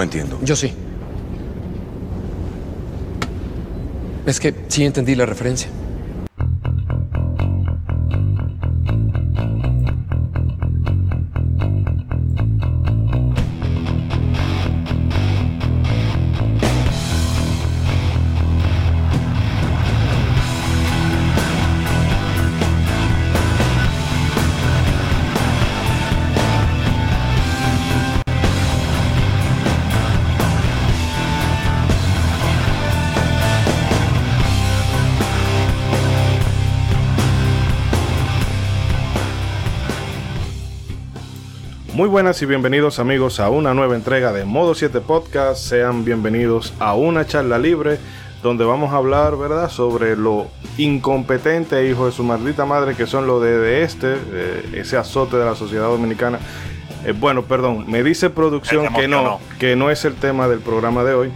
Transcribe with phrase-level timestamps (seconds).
[0.00, 0.38] No entiendo.
[0.42, 0.72] Yo sí.
[4.24, 5.68] Es que sí entendí la referencia.
[42.10, 45.62] Buenas y bienvenidos amigos a una nueva entrega de Modo 7 Podcast.
[45.62, 47.98] Sean bienvenidos a una charla libre
[48.42, 53.28] donde vamos a hablar, ¿verdad?, sobre lo incompetente, hijo de su maldita madre, que son
[53.28, 54.16] los de, este,
[54.72, 56.40] ese azote de la sociedad dominicana.
[57.06, 61.04] Eh, bueno, perdón, me dice producción que no, que no es el tema del programa
[61.04, 61.30] de hoy.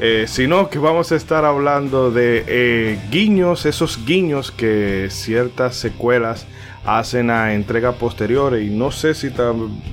[0.00, 6.46] Eh, sino que vamos a estar hablando de eh, guiños, esos guiños que ciertas secuelas
[6.84, 9.30] hacen a entrega posteriores y no sé si,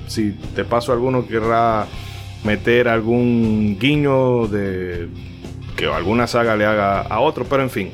[0.06, 1.86] si te paso alguno querrá
[2.44, 5.08] meter algún guiño de
[5.76, 7.90] que alguna saga le haga a otro, pero en fin.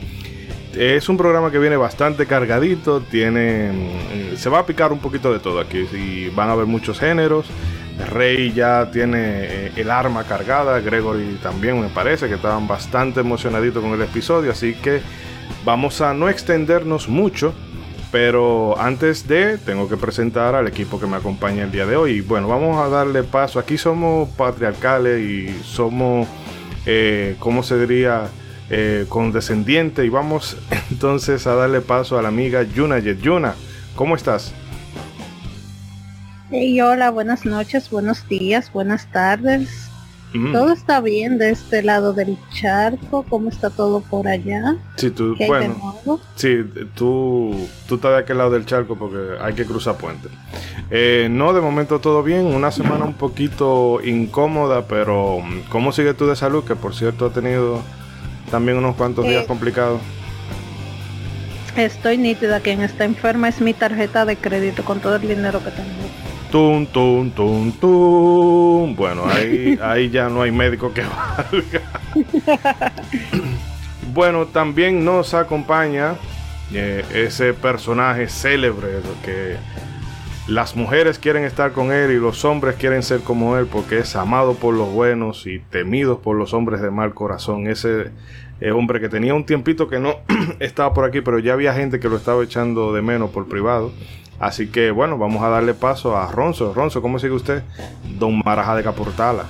[0.74, 5.32] Es un programa que viene bastante cargadito, tiene eh, se va a picar un poquito
[5.32, 7.46] de todo aquí y van a haber muchos géneros.
[8.10, 13.82] Rey ya tiene eh, el arma cargada, Gregory también me parece que estaban bastante emocionaditos
[13.82, 15.00] con el episodio, así que
[15.64, 17.54] vamos a no extendernos mucho
[18.10, 22.20] pero antes de, tengo que presentar al equipo que me acompaña el día de hoy.
[22.20, 23.58] Bueno, vamos a darle paso.
[23.58, 26.26] Aquí somos patriarcales y somos,
[26.86, 28.28] eh, ¿cómo se diría?
[28.70, 30.04] Eh, condescendientes.
[30.04, 30.56] Y vamos
[30.90, 33.54] entonces a darle paso a la amiga Yuna Yuna,
[33.94, 34.52] ¿cómo estás?
[36.50, 39.87] Hey, hola, buenas noches, buenos días, buenas tardes.
[40.32, 44.76] Todo está bien de este lado del charco, ¿cómo está todo por allá?
[44.96, 45.98] Sí, tú, bueno,
[46.36, 46.58] sí,
[46.94, 47.56] tú,
[47.88, 50.28] tú estás de aquel lado del charco porque hay que cruzar puente.
[50.90, 55.38] Eh, no, de momento todo bien, una semana un poquito incómoda, pero
[55.70, 56.62] ¿cómo sigue tú de salud?
[56.62, 57.80] Que por cierto ha tenido
[58.50, 60.00] también unos cuantos días eh, complicados.
[61.74, 65.70] Estoy nítida, quien está enferma es mi tarjeta de crédito con todo el dinero que
[65.70, 66.27] tengo.
[66.50, 68.96] Tum, tum, tum, tum.
[68.96, 71.82] Bueno, ahí, ahí ya no hay médico que valga.
[74.14, 76.14] bueno, también nos acompaña
[76.72, 79.56] eh, ese personaje célebre que
[80.46, 84.16] las mujeres quieren estar con él y los hombres quieren ser como él porque es
[84.16, 87.66] amado por los buenos y temido por los hombres de mal corazón.
[87.66, 88.10] Ese
[88.60, 90.16] eh, hombre que tenía un tiempito que no
[90.60, 93.92] estaba por aquí, pero ya había gente que lo estaba echando de menos por privado.
[94.40, 96.72] Así que bueno, vamos a darle paso a Ronzo.
[96.74, 97.62] Ronzo, ¿cómo sigue usted?
[98.18, 99.44] Don Maraja de Caportala.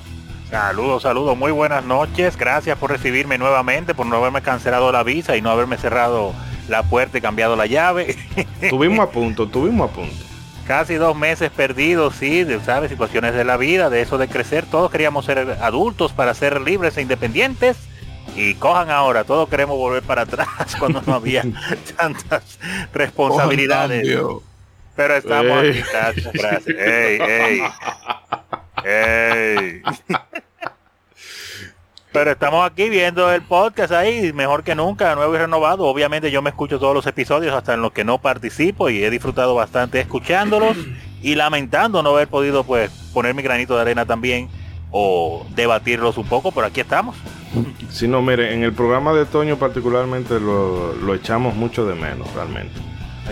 [0.50, 2.38] Saludos, saludos, muy buenas noches.
[2.38, 6.32] Gracias por recibirme nuevamente, por no haberme cancelado la visa y no haberme cerrado
[6.68, 8.16] la puerta y cambiado la llave.
[8.70, 10.24] Tuvimos a punto, tuvimos a punto.
[10.66, 12.90] Casi dos meses perdidos, sí, de, ¿sabes?
[12.90, 14.64] Situaciones de la vida, de eso de crecer.
[14.66, 17.76] Todos queríamos ser adultos para ser libres e independientes.
[18.36, 21.44] Y cojan ahora, todos queremos volver para atrás cuando no había
[21.96, 22.58] tantas
[22.92, 24.06] responsabilidades.
[24.98, 26.66] Pero estamos aquí, gracias.
[26.66, 27.62] Ey, ey.
[28.84, 29.82] Ey.
[32.12, 35.84] Pero estamos aquí viendo el podcast ahí, mejor que nunca, nuevo y renovado.
[35.84, 39.08] Obviamente yo me escucho todos los episodios, hasta en los que no participo, y he
[39.08, 40.76] disfrutado bastante escuchándolos
[41.22, 44.48] y lamentando no haber podido pues poner mi granito de arena también
[44.90, 47.14] o debatirlos un poco, pero aquí estamos.
[47.88, 52.34] Si no, mire, en el programa de Toño particularmente lo, lo echamos mucho de menos
[52.34, 52.80] realmente.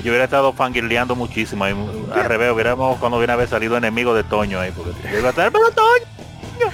[0.02, 1.64] Yo hubiera estado fangirleando muchísimo.
[1.64, 1.74] Ahí,
[2.14, 4.70] al revés, hubiéramos cuando hubiera haber salido enemigo de Toño ahí.
[4.70, 6.72] Porque yo iba a estar, pero Toño.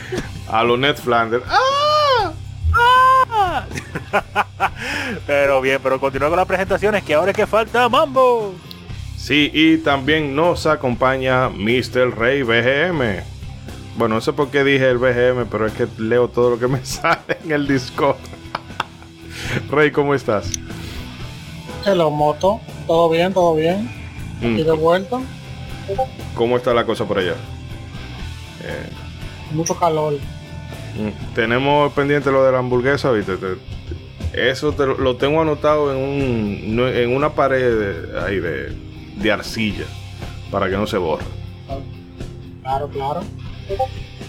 [0.48, 1.44] A lo Ned Flanders.
[1.48, 2.32] ¡Ah!
[2.74, 3.64] ¡Ah!
[5.26, 8.54] pero bien, pero continúo con las presentaciones que ahora es que falta Mambo.
[9.16, 12.18] Sí, y también nos acompaña Mr.
[12.18, 13.22] Rey BGM.
[13.96, 16.66] Bueno, no sé por qué dije el BGM, pero es que leo todo lo que
[16.66, 18.16] me sale en el Discord.
[19.70, 20.50] Rey, ¿cómo estás?
[21.84, 22.60] Hello, moto.
[22.86, 23.90] Todo bien, todo bien.
[24.40, 24.56] Mm.
[24.56, 25.20] de vuelta.
[26.34, 27.34] ¿Cómo está la cosa por allá?
[28.64, 28.88] Eh,
[29.52, 30.14] Mucho calor.
[30.14, 33.34] Mm, tenemos pendiente lo de la hamburguesa, ¿viste?
[34.32, 35.98] eso lo tengo anotado en,
[36.78, 38.74] un, en una pared ahí de,
[39.16, 39.84] de arcilla
[40.50, 41.24] para que no se borre.
[42.62, 43.20] Claro, claro.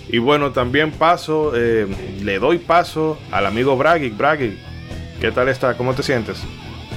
[0.09, 1.87] Y bueno, también paso, eh,
[2.21, 4.09] le doy paso al amigo Braggy.
[4.09, 4.57] Braggy,
[5.21, 5.75] ¿qué tal está?
[5.77, 6.43] ¿Cómo te sientes?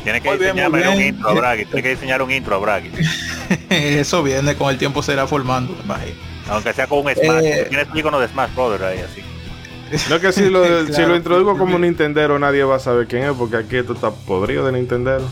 [0.06, 2.80] Tiene que diseñarme un intro a Tiene que diseñar un intro a
[3.70, 5.76] Eso viene, con el tiempo se irá formando,
[6.48, 9.20] Aunque sea con un Smash, eh, tienes icono de Smash Brother ahí así.
[10.08, 13.32] No que si lo, si lo introduzco como Nintendo nadie va a saber quién es,
[13.32, 15.28] porque aquí esto está podrido de Nintendo.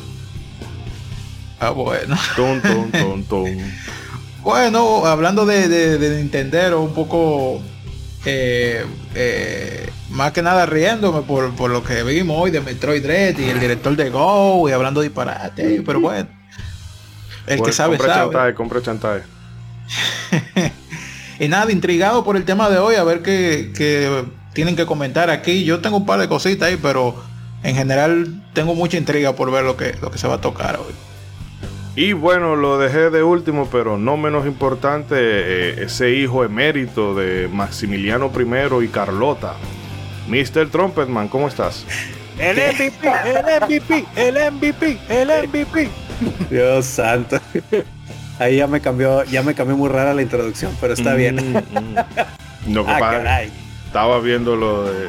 [1.61, 2.17] Ah, bueno.
[2.35, 3.57] Tum, tum, tum, tum.
[4.43, 7.63] bueno, hablando de, de, Nintendo, un poco
[8.25, 8.85] eh,
[9.15, 13.51] eh, más que nada riéndome por, por, lo que vimos hoy de Metroid Dread y
[13.51, 16.29] el director de Go y hablando disparate, pero bueno.
[17.47, 18.25] El que sabe compra sabe.
[18.27, 19.23] Chantaje, compra chantaje.
[21.41, 24.25] y nada, intrigado por el tema de hoy, a ver qué, qué
[24.55, 25.65] tienen que comentar aquí.
[25.65, 27.15] Yo tengo un par de cositas ahí, pero
[27.63, 30.77] en general tengo mucha intriga por ver lo que, lo que se va a tocar
[30.77, 30.95] hoy.
[31.97, 37.49] Y bueno, lo dejé de último, pero no menos importante, eh, ese hijo emérito de
[37.53, 39.55] Maximiliano I y Carlota.
[40.29, 40.69] Mr.
[40.71, 41.85] Trumpetman, ¿cómo estás?
[42.39, 45.89] El MVP, el MVP, el MVP, el MVP.
[46.51, 47.39] Dios santo.
[48.39, 51.37] Ahí ya me cambió, ya me cambió muy rara la introducción, pero está bien.
[51.37, 51.97] Mm, mm.
[52.67, 53.43] No, ah,
[53.87, 55.09] estaba viendo lo de,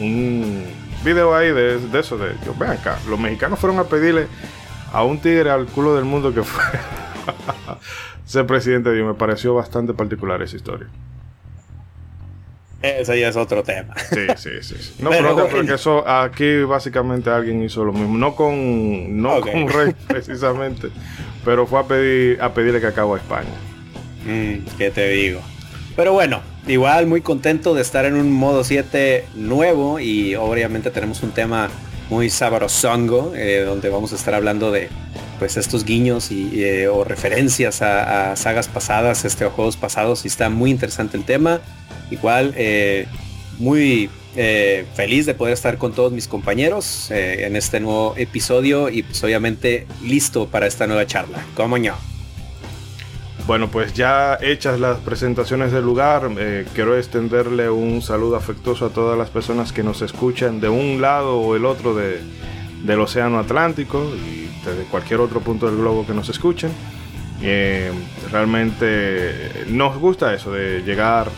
[0.00, 0.66] un
[1.04, 4.26] video ahí de, eso, de que vean acá, los mexicanos fueron a pedirle
[4.92, 6.64] a un tigre al culo del mundo que fue
[8.26, 10.88] ser presidente de Me pareció bastante particular esa historia.
[12.80, 13.94] Eso ya es otro tema.
[14.10, 14.94] Sí, sí, sí.
[15.02, 18.16] No, pero, porque eso aquí básicamente alguien hizo lo mismo.
[18.16, 20.88] No con, no con Rey precisamente,
[21.44, 23.48] pero fue a pedir a pedirle que acabó a España.
[24.26, 25.40] Mm, ¿Qué te digo?
[25.96, 31.24] Pero bueno, igual muy contento de estar en un modo 7 nuevo y obviamente tenemos
[31.24, 31.68] un tema
[32.08, 34.88] muy sabrosongo eh, donde vamos a estar hablando de
[35.38, 40.28] pues estos guiños y, eh, o referencias a, sagas pasadas, este, o juegos pasados y
[40.28, 41.60] está muy interesante el tema.
[42.10, 43.06] Igual eh,
[43.58, 44.10] muy
[44.94, 49.88] feliz de poder estar con todos mis compañeros en este nuevo episodio y pues obviamente
[50.04, 51.44] listo para esta nueva charla.
[51.56, 51.96] ¿Cómo no?
[53.48, 58.90] Bueno, pues ya hechas las presentaciones del lugar, eh, quiero extenderle un saludo afectuoso a
[58.90, 64.12] todas las personas que nos escuchan de un lado o el otro del Océano Atlántico
[64.14, 66.70] y desde cualquier otro punto del globo que nos escuchen.
[67.40, 67.90] Eh,
[68.30, 71.30] realmente nos gusta eso de llegar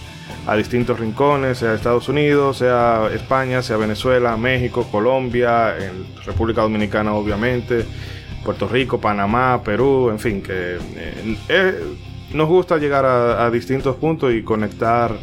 [0.46, 7.12] a distintos rincones, sea Estados Unidos, sea España, sea Venezuela, México, Colombia, en República Dominicana
[7.14, 7.84] obviamente
[8.44, 11.84] Puerto Rico, Panamá, Perú, en fin, que eh, eh,
[12.32, 15.14] nos gusta llegar a, distintos puntos y conectar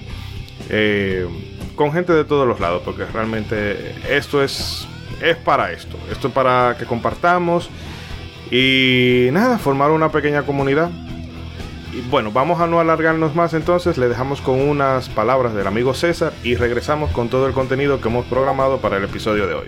[0.69, 1.27] eh,
[1.75, 4.87] con gente de todos los lados, porque realmente esto es,
[5.21, 7.69] es para esto, esto es para que compartamos
[8.51, 10.89] y nada, formar una pequeña comunidad.
[11.97, 15.95] Y bueno, vamos a no alargarnos más entonces, le dejamos con unas palabras del amigo
[15.95, 19.67] César y regresamos con todo el contenido que hemos programado para el episodio de hoy.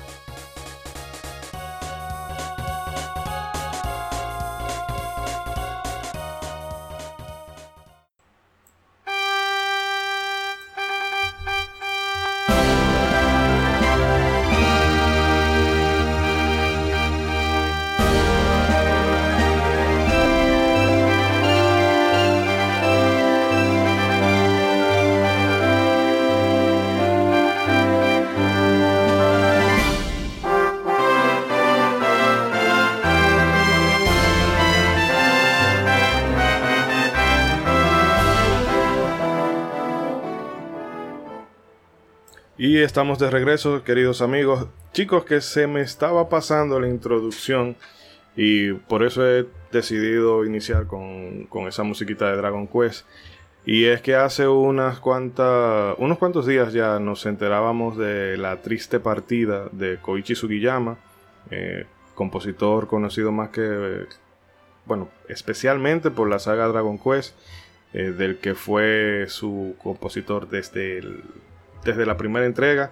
[42.91, 44.67] Estamos de regreso, queridos amigos.
[44.91, 47.77] Chicos, que se me estaba pasando la introducción
[48.35, 53.05] y por eso he decidido iniciar con, esa musiquita de Dragon Quest.
[53.65, 58.99] Y es que hace unas cuantas, unos cuantos días ya nos enterábamos de la triste
[58.99, 60.97] partida de Koichi Sugiyama,
[61.49, 64.05] eh, compositor conocido más que,
[64.85, 67.37] bueno, especialmente por la saga Dragon Quest,
[67.93, 71.23] eh, del que fue su compositor desde el
[71.83, 72.91] desde la primera entrega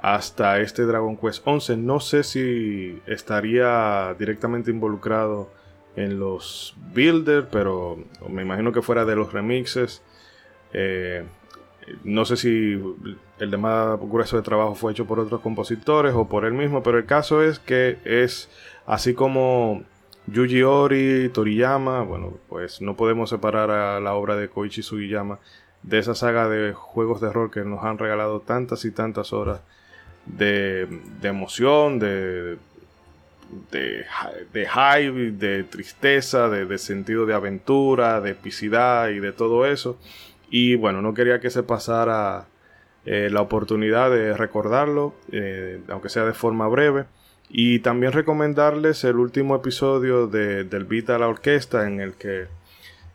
[0.00, 1.76] hasta este Dragon Quest 11.
[1.76, 5.50] No sé si estaría directamente involucrado
[5.96, 10.02] en los builders, pero me imagino que fuera de los remixes.
[10.72, 11.24] Eh,
[12.04, 12.80] no sé si
[13.38, 16.98] el demás grueso de trabajo fue hecho por otros compositores o por él mismo, pero
[16.98, 18.48] el caso es que es
[18.86, 19.82] así como
[20.26, 25.40] Yuji Ori, Toriyama, bueno, pues no podemos separar a la obra de Koichi Sugiyama
[25.82, 29.60] de esa saga de juegos de rol que nos han regalado tantas y tantas horas
[30.26, 30.88] de,
[31.22, 32.58] emoción, de,
[33.70, 34.04] de,
[34.52, 39.98] de, hype, de tristeza, de, sentido de aventura, de epicidad y de todo eso.
[40.50, 42.46] Y bueno, no quería que se pasara
[43.06, 47.04] eh, la oportunidad de recordarlo, eh, aunque sea de forma breve.
[47.48, 52.46] Y también recomendarles el último episodio de, del Beat a la Orquesta en el que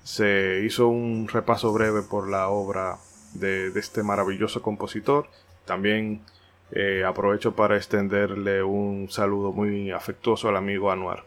[0.06, 2.98] se hizo un repaso breve por la obra
[3.34, 5.26] de, este maravilloso compositor.
[5.66, 6.22] También
[6.72, 11.24] eh, aprovecho para extenderle un saludo muy afectuoso al amigo Anuar.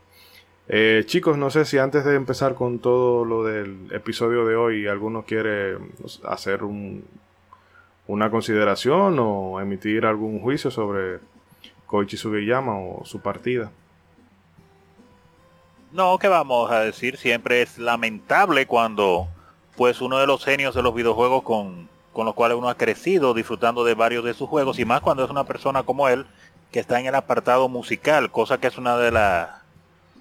[1.06, 5.25] chicos, no sé si antes de empezar con todo lo del episodio de hoy, alguno
[5.25, 5.76] quiere
[6.25, 7.02] hacer un,
[8.06, 11.18] una consideración o emitir algún juicio sobre
[11.87, 13.73] Koichi Sugiyama o su partida.
[15.92, 19.28] No, que vamos a decir, siempre es lamentable cuando
[19.76, 23.33] pues uno de los genios de los videojuegos con, con los cuales uno ha crecido
[23.33, 26.26] disfrutando de varios de sus juegos y más cuando es una persona como él
[26.73, 29.49] que está en el apartado musical, cosa que es una de las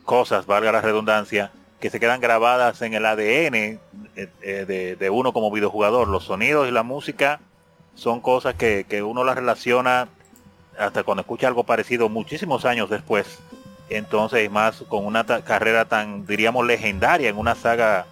[0.06, 3.80] cosas, valga la redundancia, que se quedan grabadas en el ADN eh,
[4.16, 6.08] eh, de, de uno como videojugador.
[6.08, 7.42] Los sonidos y la música
[7.98, 10.08] son cosas que, uno las relaciona
[10.80, 13.40] hasta cuando escucha algo parecido muchísimos años después.
[13.90, 18.06] Entonces, más con una carrera tan, diríamos, legendaria en una saga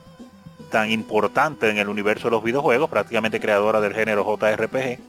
[0.71, 4.99] tan importante en el universo de los videojuegos, prácticamente creadora del género JRPG.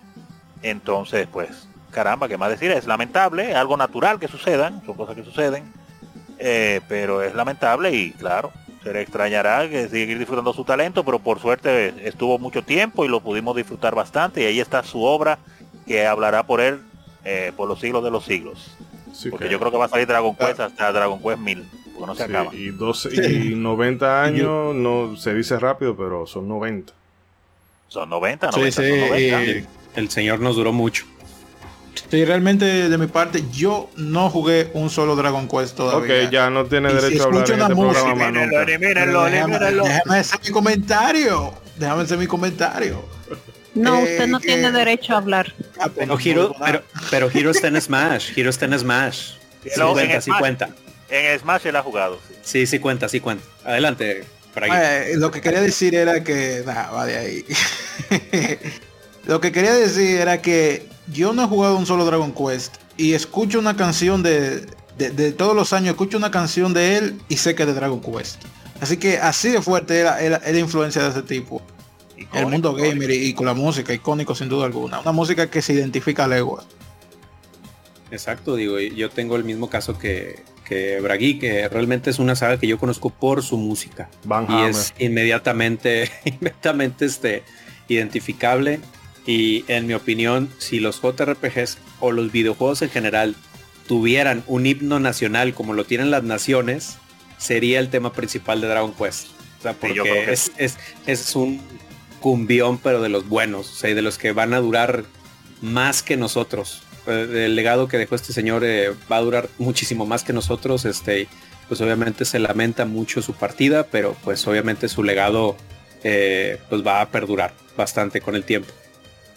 [0.62, 2.70] Entonces, pues, caramba, ¿qué más decir?
[2.73, 5.73] Es lamentable, algo natural que sucedan, son cosas que suceden,
[6.38, 11.18] eh, pero es lamentable y claro, se le extrañará que seguir disfrutando su talento, pero
[11.18, 14.42] por suerte estuvo mucho tiempo y lo pudimos disfrutar bastante.
[14.42, 15.38] Y ahí está su obra
[15.87, 16.80] que hablará por él
[17.25, 18.76] eh, por los siglos de los siglos.
[19.30, 22.14] Porque yo creo que va a salir Dragon Quest hasta Dragon Quest 1000, porque no
[22.14, 22.54] se acaba.
[22.54, 26.92] Y, 12, y 90 años, no se dice rápido, pero son 90.
[27.88, 29.68] Son 90, 90, son 90.
[29.96, 31.06] El señor nos duró mucho.
[32.11, 36.26] Sí, realmente de mi parte, yo no jugué un solo Dragon Quest todavía.
[36.26, 38.66] Ok, ya no tiene derecho a hablar en este programa más
[39.32, 41.54] Déjame hacer mi comentario.
[41.76, 43.15] Déjame hacer mi comentario.
[43.76, 45.54] No, eh, usted no tiene derecho a hablar.
[45.78, 48.37] Ah, pues pero, Hiro, pero, pero Hiro está en Smash.
[48.37, 49.33] Hiro está en Smash.
[49.62, 50.71] Sí, cuenta, sí cuenta.
[51.09, 52.18] En Smash él ha jugado.
[52.42, 53.45] Sí, sí, cuenta, sí cuenta.
[53.64, 54.25] Adelante.
[54.62, 56.62] Eh, lo que quería decir era que...
[56.64, 57.45] Nada, va de ahí.
[59.26, 63.12] lo que quería decir era que yo no he jugado un solo Dragon Quest y
[63.12, 64.66] escucho una canción de,
[64.97, 68.00] de, todos los años, escucho una canción de él y sé que es de Dragon
[68.00, 68.42] Quest.
[68.80, 71.62] Así que así de fuerte era, la influencia de ese tipo.
[72.32, 75.00] El mundo gamer y, con la música, icónico sin duda alguna.
[75.00, 76.64] Una música que se identifica a legua.
[78.11, 82.58] Exacto, digo, yo tengo el mismo caso que, que Bragui, que realmente es una saga
[82.58, 84.08] que yo conozco por su música.
[84.49, 87.42] y es inmediatamente, inmediatamente este,
[87.88, 88.80] identificable
[89.26, 93.35] y en mi opinión, si los JRPGs o los videojuegos en general
[93.88, 96.99] tuvieran un himno nacional como lo tienen las naciones,
[97.37, 99.28] sería el tema principal de Dragon Quest.
[99.58, 100.52] O sea, porque es,
[101.06, 101.61] es, un
[102.20, 105.04] cumbión, pero de los buenos, o sea, de los que van a durar
[105.61, 106.82] más que nosotros.
[107.06, 110.85] Eh, el legado que dejó este señor eh, va a durar muchísimo más que nosotros.
[110.85, 111.28] Este,
[111.68, 115.56] pues obviamente se lamenta mucho su partida, pero pues obviamente su legado
[116.04, 118.73] eh, pues va a perdurar bastante con el tiempo.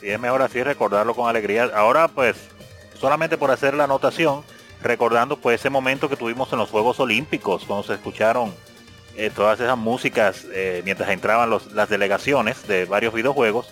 [0.02, 1.70] Y es mejor así recordarlo con alegría.
[1.76, 2.38] Ahora pues,
[3.00, 4.44] solamente por hacer la anotación,
[4.82, 8.54] recordando pues ese momento que tuvimos en los Juegos Olímpicos, cuando se escucharon
[9.16, 13.68] eh, todas esas músicas eh, mientras entraban las delegaciones de varios videojuegos.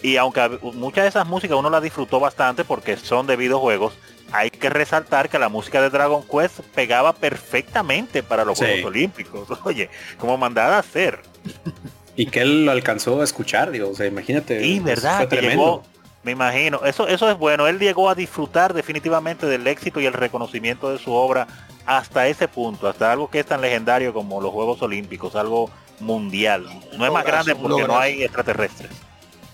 [0.00, 3.94] Y aunque muchas de esas músicas uno las disfrutó bastante porque son de videojuegos,
[4.32, 9.48] hay que resaltar que la música de Dragon Quest pegaba perfectamente para los Juegos Olímpicos.
[9.64, 11.20] Oye, como mandada a hacer.
[12.18, 14.66] Y que él lo alcanzó a escuchar, digo, o sea, imagínate.
[14.66, 15.84] Y verdad, que llegó,
[16.28, 20.12] me imagino, eso, eso es bueno, él llegó a disfrutar definitivamente del éxito y el
[20.12, 21.46] reconocimiento de su obra
[21.86, 25.70] hasta ese punto, hasta algo que es tan legendario como los Juegos Olímpicos, algo
[26.00, 26.66] mundial.
[26.98, 28.90] No es más grande porque no hay extraterrestres.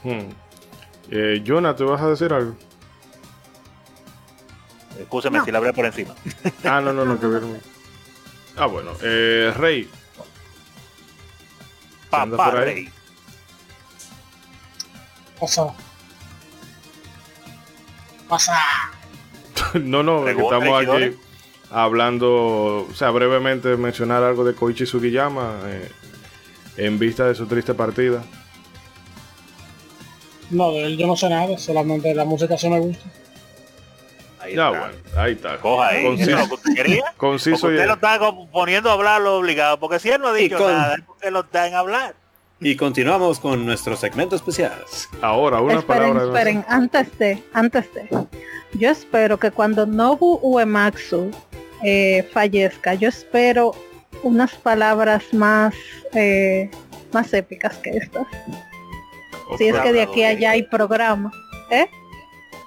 [0.03, 0.31] Hmm.
[1.13, 2.57] Eh, Jonah, ¿te vas a decir algo?
[4.99, 6.13] Escúcheme si la hablé por encima.
[6.65, 7.43] ah, no, no, no, que ver.
[8.57, 8.91] Ah, bueno.
[9.01, 9.89] Eh, Rey,
[12.11, 12.91] Papá Rey.
[15.39, 15.73] Pasa.
[18.29, 18.59] Pasa.
[19.75, 21.17] no, no, estamos aquí
[21.71, 25.91] hablando, o sea, brevemente mencionar algo de Koichi Sugiyama eh,
[26.77, 28.23] en vista de su triste partida.
[30.51, 33.05] No, de él yo no sé nada, solamente la música sí me gusta.
[34.41, 35.59] Ahí ya, bueno, ahí está.
[35.59, 36.05] Coja ahí.
[36.05, 37.05] Conciso, lo que usted quería.
[37.17, 38.21] Conciso usted lo está
[38.53, 41.41] poniendo a hablar lo obligado, porque si él no ha dicho nada, es porque lo
[41.41, 42.15] está en hablar.
[42.65, 44.73] Y continuamos con nuestro segmento especial.
[45.21, 46.25] Ahora, una esperen, palabra.
[46.25, 48.09] Esperen, antes de, antes de.
[48.73, 51.31] Yo espero que cuando Nobu Uematsu
[51.83, 53.73] eh, fallezca, yo espero
[54.23, 55.75] unas palabras más
[56.15, 56.71] eh,
[57.13, 58.27] más épicas que estas.
[59.59, 61.31] si es que de aquí a allá hay programa.
[61.71, 61.87] ¿Eh?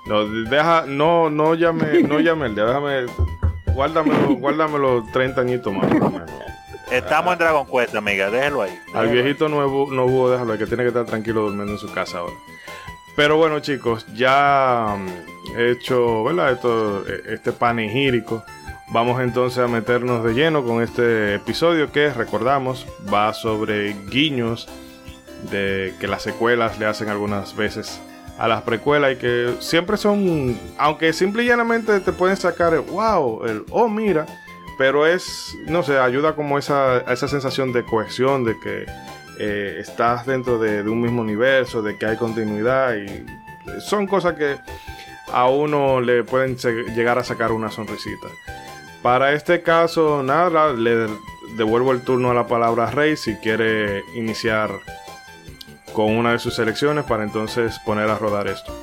[0.06, 3.08] No, deja, no, no llame, no llame, déjame,
[3.74, 5.88] guárdamelo, guárdamelo 30 añitos más.
[6.91, 8.79] Estamos en Dragon Quest, amiga, déjelo ahí.
[8.94, 12.20] Al viejito nuevo, no hubo, déjalo, que tiene que estar tranquilo durmiendo en su casa
[12.20, 12.36] ahora.
[13.15, 16.53] Pero bueno, chicos, ya mm, he hecho, ¿verdad?
[16.53, 18.44] Esto, e, este panegírico.
[18.89, 24.70] Vamos entonces a meternos de lleno con este episodio que, recordamos, va sobre guiños
[25.51, 28.00] de que las secuelas le hacen algunas veces
[28.38, 33.46] a las precuelas y que siempre son, aunque simple y llanamente te pueden sacar, wow,
[33.46, 34.25] el, oh mira,
[34.77, 38.86] pero es, no sé, ayuda como esa, esa sensación de cohesión, de que
[39.39, 43.25] eh, estás dentro de, un mismo universo, de que hay continuidad y
[43.79, 44.57] son cosas que
[45.31, 46.57] a uno le pueden
[46.96, 48.27] llegar a sacar una sonrisita.
[49.01, 51.07] Para este caso, nada, le
[51.55, 54.72] devuelvo el turno a la palabra Rey si quiere iniciar
[55.93, 58.74] con una de sus selecciones para entonces poner a rodar esto.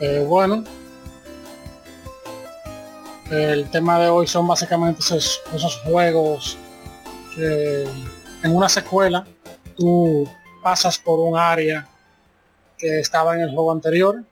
[0.00, 0.64] Eh, bueno,
[3.34, 5.42] el tema de hoy son básicamente esos,
[5.84, 6.56] juegos
[7.34, 7.84] que
[8.42, 9.26] en una secuela
[9.76, 10.28] tú
[10.62, 11.88] pasas por un área
[12.78, 14.22] que estaba en el juego anterior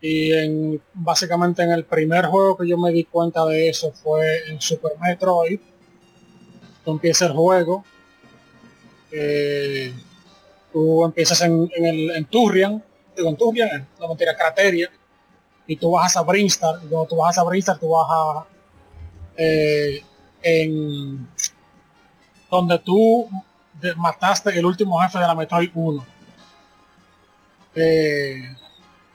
[0.00, 4.48] y en, básicamente en el primer juego que yo me di cuenta de eso fue
[4.48, 5.58] en Super Metroid.
[6.84, 7.84] Tú empiezas el juego.
[9.10, 9.94] Eh,
[10.72, 12.84] tú empiezas en, el en Turrian,
[13.16, 14.90] digo en Turrian, no mentira, Crateria,
[15.66, 18.44] y tú bajas a Brinstar, y cuando tú bajas a Brinstar tú vas a
[19.36, 20.02] eh,
[20.42, 21.28] en
[22.50, 23.28] donde tú
[23.96, 26.06] mataste el último jefe de la Metroid 1.
[27.74, 28.56] Eh,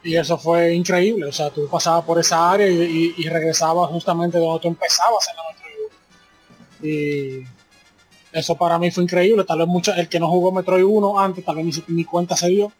[0.02, 4.60] y eso fue increíble, o sea, tú pasabas por esa área y, regresabas justamente donde
[4.60, 5.74] tú empezabas en la Metroid
[6.80, 6.90] 1.
[6.90, 7.46] Y
[8.32, 11.44] eso para mí fue increíble, tal vez mucho, el que no jugó Metroid 1 antes,
[11.44, 12.72] tal vez ni, cuenta se dio.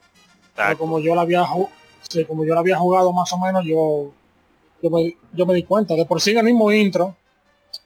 [0.54, 1.44] Pero como yo la había
[2.26, 4.12] como yo la había jugado más o menos, yo,
[4.82, 5.94] yo me, di cuenta.
[5.94, 7.16] De por sí el mismo intro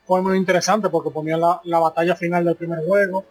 [0.07, 3.25] fue muy interesante porque ponían la, la batalla final del primer juego,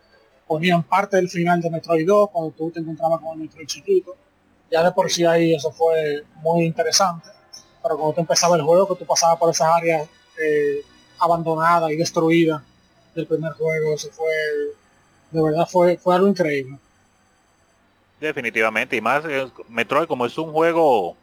[0.47, 4.15] ponían parte del final de Metroid 2 cuando tú te encontrabas con el Metroid chiquito
[4.73, 7.29] ya de por sí ahí eso fue muy interesante.
[7.81, 10.09] Pero cuando tú empezaba el juego, que tú pasabas por esas áreas
[10.41, 10.81] eh,
[11.19, 12.61] abandonadas y destruidas
[13.13, 14.33] del primer juego, eso fue,
[15.29, 16.79] de verdad fue, fue algo increíble.
[18.23, 21.17] Definitivamente, y más eh, Metroid como es un juego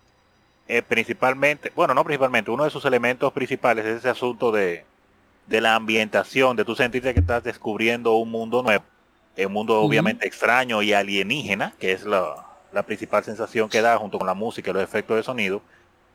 [0.69, 4.85] eh, principalmente, bueno, no principalmente, uno de sus elementos principales es ese asunto de,
[5.47, 8.85] de la ambientación, de tú sentirte que estás descubriendo un mundo nuevo,
[9.35, 12.35] un mundo obviamente extraño y alienígena, que es la,
[12.71, 15.63] la principal sensación que da junto con la música y los efectos de sonido.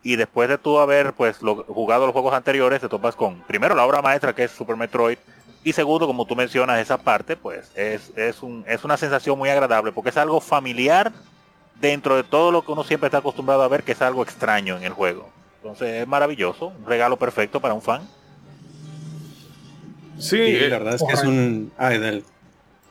[0.04, 3.88] Y después de tú haber pues jugado los juegos anteriores, te topas con primero la
[3.88, 5.18] obra maestra que es Super Metroid.
[5.66, 9.50] Y segundo, como tú mencionas, esa parte, pues es, es, un, es una sensación muy
[9.50, 11.12] agradable porque es algo familiar
[11.82, 14.78] dentro de todo lo que uno siempre está acostumbrado a ver que es algo extraño
[14.78, 15.28] en el juego.
[15.58, 18.08] Entonces es maravilloso, un regalo perfecto para un fan.
[20.20, 20.38] Sí,
[20.70, 21.72] la verdad es que es un...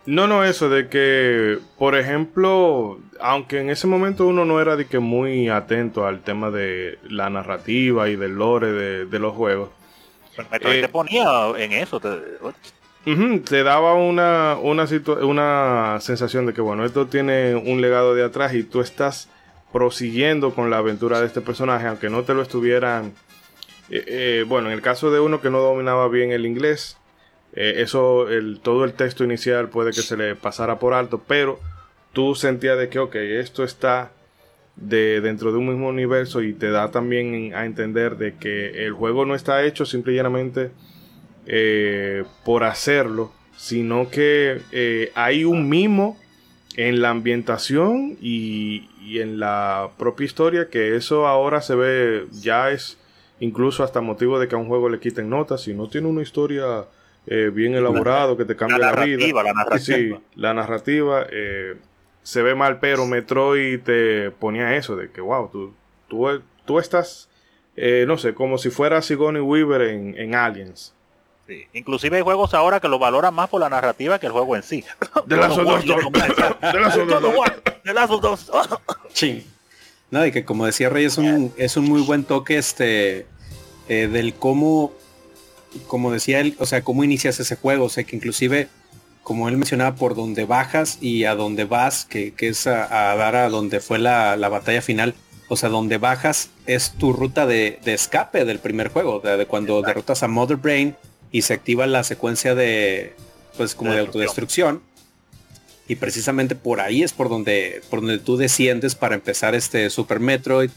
[0.06, 4.86] No, no, eso de que, por ejemplo, aunque en ese momento uno no era de
[4.86, 8.72] que muy atento al tema de la narrativa y del lore
[9.06, 9.70] de, los juegos.
[10.60, 12.00] Te eh, ponía en eso.
[12.00, 14.86] Te, daba una, una,
[15.22, 19.28] una sensación de que, bueno, esto tiene un legado de atrás y tú estás
[19.72, 23.12] prosiguiendo con la aventura de este personaje, aunque no te lo estuvieran...
[23.90, 26.96] Eh, eh, bueno, en el caso de uno que no dominaba bien el inglés,
[27.54, 31.60] eh, eso, el, todo el texto inicial puede que se le pasara por alto, pero
[32.12, 34.12] tú sentías de que, ok, esto está
[34.76, 38.92] de, dentro de un mismo universo y te da también a entender de que el
[38.92, 40.70] juego no está hecho simplemente
[41.46, 46.18] eh, por hacerlo, sino que eh, hay un mimo
[46.76, 52.70] en la ambientación y, y, en la propia historia que eso ahora se ve ya
[52.70, 52.98] es
[53.38, 56.22] incluso hasta motivo de que a un juego le quiten notas si no tiene una
[56.22, 56.86] historia
[57.26, 59.26] eh, bien elaborado que te cambia la, vida.
[59.42, 59.78] La narrativa.
[59.78, 61.76] Sí, la narrativa eh,
[62.24, 65.72] se ve mal, pero Metroid te ponía eso de que, wow, tú,
[66.08, 66.26] tú,
[66.64, 67.28] tú estás,
[67.76, 70.92] eh, no sé, como si fuera Sigourney Weaver en, en Aliens.
[71.46, 71.66] Sí.
[71.74, 74.62] Inclusive hay juegos ahora que lo valoran más por la narrativa que el juego en
[74.62, 74.82] sí.
[75.26, 75.84] De las dos.
[75.84, 77.34] De las dos.
[77.84, 78.50] De las dos.
[79.12, 79.46] Sí.
[80.10, 83.26] No, y que como decía Rey, es un, es un muy buen toque este
[83.88, 84.92] eh, del cómo,
[85.86, 87.84] como decía él, o sea, cómo inicias ese juego.
[87.84, 88.68] O sea, que inclusive,
[89.24, 93.34] como él mencionaba, por donde bajas y a donde vas, que, que es a, dar
[93.34, 95.14] a donde fue la, la, batalla final.
[95.48, 99.46] O sea, donde bajas es tu ruta de, de escape del primer juego, de, de
[99.46, 100.94] cuando derrotas a Mother Brain
[101.32, 103.14] y se activa la secuencia de,
[103.56, 104.82] pues como de, autodestrucción.
[105.88, 110.20] Y precisamente por ahí es por donde, por donde tú desciendes para empezar este Super
[110.20, 110.70] Metroid.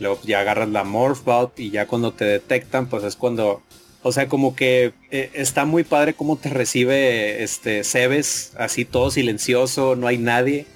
[0.00, 3.62] Luego ya agarras la Morph Ball y ya cuando te detectan, pues es cuando,
[4.08, 9.10] o sea, como que eh, está muy padre cómo te recibe este Cebes, así todo
[9.10, 10.66] silencioso, no hay nadie.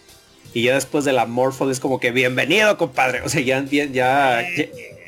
[0.54, 3.22] Y ya después de la Morph es como que bienvenido, compadre.
[3.22, 4.42] O sea, ya, ya, ya,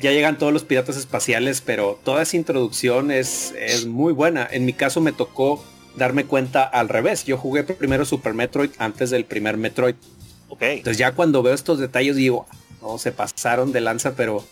[0.01, 4.47] ya llegan todos los piratas espaciales, pero toda esa introducción es, es muy buena.
[4.51, 5.63] En mi caso me tocó
[5.95, 7.25] darme cuenta al revés.
[7.25, 9.95] Yo jugué primero Super Metroid antes del primer Metroid.
[10.49, 10.61] Ok.
[10.63, 12.47] Entonces ya cuando veo estos detalles digo,
[12.81, 14.43] no, se pasaron de lanza, pero,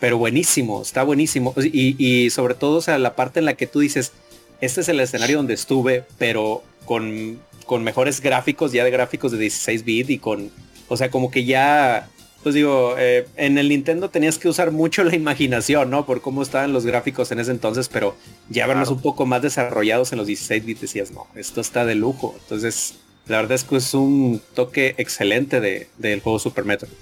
[0.00, 1.54] pero buenísimo, está buenísimo.
[1.56, 4.12] Y, y sobre todo, o sea, la parte en la que tú dices,
[4.60, 9.38] este es el escenario donde estuve, pero con, con mejores gráficos, ya de gráficos de
[9.38, 10.50] 16 bit y con,
[10.88, 12.08] o sea, como que ya
[12.42, 16.06] pues digo, eh, en el Nintendo tenías que usar mucho la imaginación, ¿no?
[16.06, 18.16] Por cómo estaban los gráficos en ese entonces, pero
[18.48, 21.96] ya verlos un poco más desarrollados en los 16 bits decías, no, esto está de
[21.96, 22.36] lujo.
[22.40, 22.94] Entonces,
[23.26, 26.92] la verdad es que es un toque excelente del de, juego Super Metroid.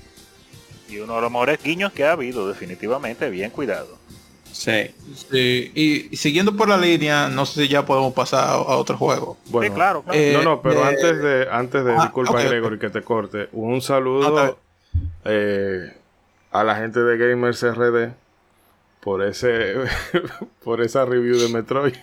[0.89, 3.99] Y uno de los mejores guiños que ha habido, definitivamente, bien cuidado.
[4.53, 4.95] Sí.
[5.31, 5.71] sí.
[5.75, 9.37] Y, siguiendo por la línea, no sé si ya podemos pasar a, otro juego.
[9.47, 10.03] Bueno, sí, claro.
[10.03, 10.19] claro.
[10.19, 13.03] Eh, no, no, pero eh, antes de, antes de, ah, disculpa okay, Gregory que te
[13.03, 14.55] corte, un saludo ah,
[15.25, 15.93] eh,
[16.53, 18.13] a la gente de Gamers RD
[19.01, 19.75] por ese
[20.65, 21.95] por esa review de Metroid.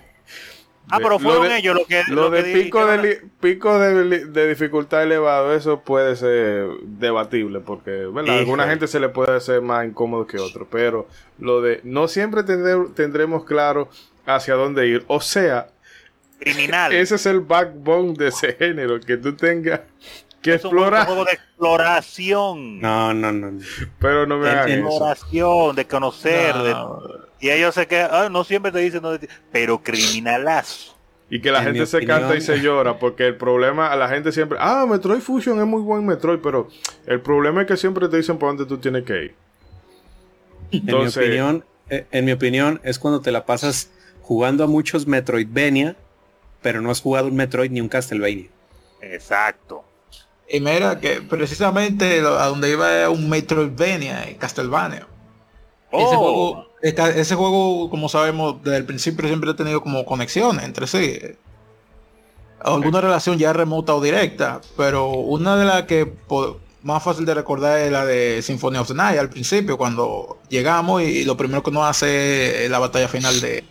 [0.89, 5.53] Ah, pero fueron ellos lo que lo, de pico de pico de, de, dificultad elevado,
[5.53, 8.35] eso puede ser debatible porque ¿verdad?
[8.35, 11.07] a alguna gente se le puede hacer más incómodo que otro, pero
[11.39, 13.89] lo de no siempre tendremos claro
[14.25, 15.67] hacia dónde ir, o sea,
[16.39, 16.93] criminal.
[16.93, 19.81] Ese es el backbone de ese género, que tú tengas
[20.43, 20.99] que es explora.
[20.99, 22.79] Un juego de exploración.
[22.81, 23.59] No, no, no.
[23.97, 26.55] Pero no me hagas Exploración, de conocer.
[26.55, 26.61] No.
[26.61, 27.32] De...
[27.43, 29.19] Y ellos se quedan, ah, no siempre te dicen, no,
[29.51, 30.95] pero criminalazo.
[31.29, 32.21] Y que la en gente se opinión...
[32.21, 35.65] canta y se llora, porque el problema, a la gente siempre, ah, Metroid Fusion es
[35.65, 36.69] muy buen Metroid, pero
[37.05, 39.35] el problema es que siempre te dicen por dónde tú tienes que ir.
[40.71, 43.89] Entonces, en mi opinión, eh, en mi opinión, es cuando te la pasas
[44.21, 45.97] jugando a muchos Metroidvania,
[46.61, 48.47] pero no has jugado un Metroid ni un Castlevania.
[49.01, 49.83] Exacto.
[50.47, 55.07] Y mira que precisamente a donde iba un Metroidvania y Castlevania.
[55.95, 55.99] Oh.
[56.01, 60.87] Ese, juego, ese juego, como sabemos, desde el principio siempre ha tenido como conexiones entre
[60.87, 61.19] sí.
[62.59, 66.11] Alguna relación ya remota o directa, pero una de las que
[66.81, 71.03] más fácil de recordar es la de Symphony of the Night al principio, cuando llegamos
[71.03, 73.63] y, lo primero que nos hace es la batalla final de,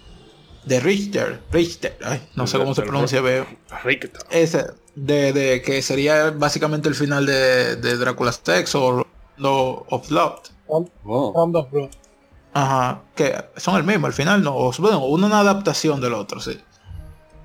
[0.65, 1.41] de Richter.
[1.51, 3.47] Richter, ay, no sé cómo se pronuncia, veo.
[3.83, 4.13] Richter.
[4.31, 9.07] Ese, de, de, que sería básicamente el final de, de Dracula's Text o
[9.39, 10.41] no, of Love.
[10.69, 11.33] Oh.
[12.55, 16.61] Ajá, que son el mismo, al final no, o, bueno, una adaptación del otro, sí.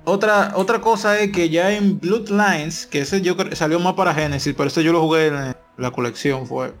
[0.04, 4.54] Otra, otra cosa es que ya en Bloodlines, que ese yo salió más para Genesis,
[4.56, 6.74] pero ese yo lo jugué en la colección, fue.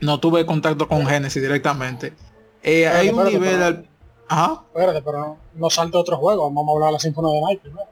[0.00, 2.14] No tuve contacto con Genesis directamente.
[2.62, 3.88] Eh, hay un nivel pero, al...
[4.28, 4.62] Ajá.
[4.68, 7.60] Espérate, pero no, no salte otro juego, vamos a hablar de la Symphony de Night
[7.60, 7.88] primero.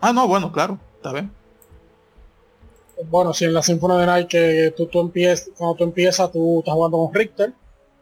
[0.00, 1.32] Ah, no, bueno, claro, está bien.
[3.04, 6.60] Bueno, si en la Symphony de Night que tú, tú empiezas, cuando tú empiezas, tú
[6.60, 7.52] estás jugando con Richter,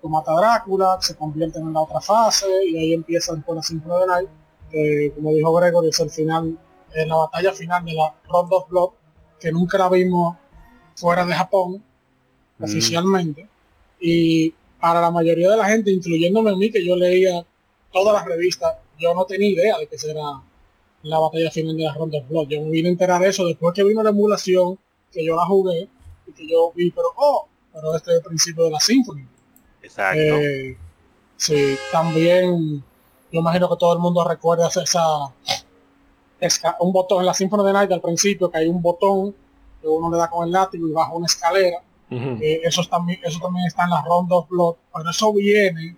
[0.00, 3.60] tú matas a Drácula, se convierten en la otra fase, y ahí empieza Symphony
[4.00, 4.28] de Night,
[4.70, 6.58] que como dijo Gregory, es el final,
[6.94, 8.90] es la batalla final de la Round of Blood,
[9.38, 10.36] que nunca la vimos
[10.94, 11.82] fuera de Japón,
[12.58, 12.64] mm.
[12.64, 13.48] oficialmente.
[14.00, 17.44] Y para la mayoría de la gente, incluyéndome a mí, que yo leía
[17.92, 20.42] todas las revistas, yo no tenía idea de que será
[21.02, 22.48] la batalla final de la Ronda of Blood.
[22.48, 24.78] Yo me vine a enterar de eso después que vino la emulación,
[25.10, 25.88] que yo la jugué,
[26.26, 29.26] y que yo vi, pero oh, pero este es el principio de la Symphony.
[29.82, 30.18] Exacto.
[30.20, 30.76] Eh,
[31.36, 32.82] sí, también
[33.32, 37.72] yo imagino que todo el mundo recuerda esa, esa un botón en la Symphony de
[37.72, 39.34] Night al principio que hay un botón
[39.80, 41.78] que uno le da con el látigo y baja una escalera.
[42.10, 42.42] Uh -huh.
[42.42, 45.96] eh, eso, también, eso también está en la Ronda of Blood, pero eso viene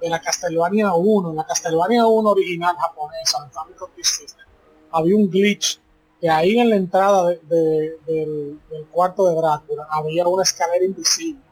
[0.00, 3.48] de la Castlevania 1, en la Castlevania 1 original japonesa,
[4.90, 5.80] había un glitch
[6.20, 10.84] que ahí en la entrada de, de, del, del, cuarto de Drácula había una escalera
[10.84, 11.43] invisible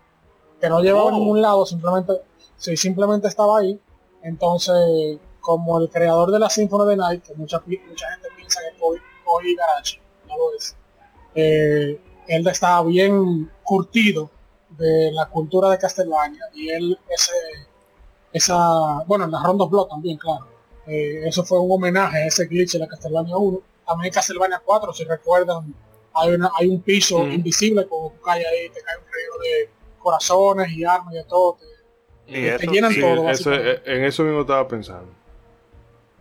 [0.63, 1.09] que no llevaba oh.
[1.09, 2.13] a ningún lado, simplemente,
[2.57, 3.79] sí, simplemente estaba ahí.
[4.23, 8.61] Entonces, como el creador de la Symphony of the Night, que mucha, mucha gente piensa
[8.61, 9.99] que es Koji Garachi,
[10.29, 10.77] no lo es,
[11.35, 14.31] eh, él estaba bien curtido
[14.71, 17.33] de la cultura de Castlevania y él ese
[18.33, 20.47] esa bueno en las Rondos Blood también claro
[20.87, 24.63] eh, eso fue un homenaje a ese glitch de la Castlevania 1 también en Castlevania
[24.65, 25.75] 4 si recuerdan
[26.15, 27.33] hay una hay un piso mm.
[27.33, 31.57] invisible como cae ahí te cae un río de corazones y armas y de todo
[32.27, 35.13] te, llenan todo eh, en eso mismo estaba pensando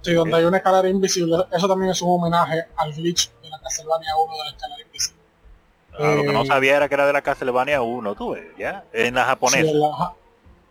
[0.02, 3.60] sí donde hay una escalera invisible eso también es un homenaje al glitch de la
[3.60, 5.22] Castlevania 1 de la escalera invisible
[6.00, 8.46] Ah, lo que no eh, sabía era que era de la Castlevania 1, tú ves,
[8.58, 8.86] ¿ya?
[8.94, 9.70] En la japonesa.
[9.70, 10.14] Sí, la,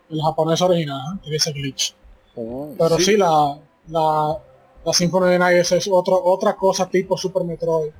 [0.09, 1.95] la japonesa original, que dice glitch.
[2.35, 4.37] Uh, Pero sí, la, la,
[4.83, 7.91] la Symphony of the Night es otro, otra cosa tipo Super Metroid.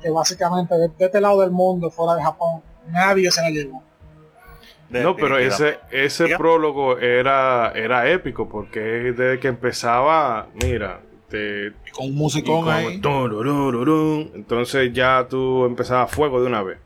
[0.00, 3.82] Que básicamente de, este lado del mundo, fuera de Japón, nadie se la llevó.
[4.92, 11.00] No, pero ese, ese prólogo era, era épico porque desde que empezaba, mira,
[11.92, 13.00] con un musicón ahí.
[14.34, 16.78] Entonces ya tú empezabas fuego de una vez.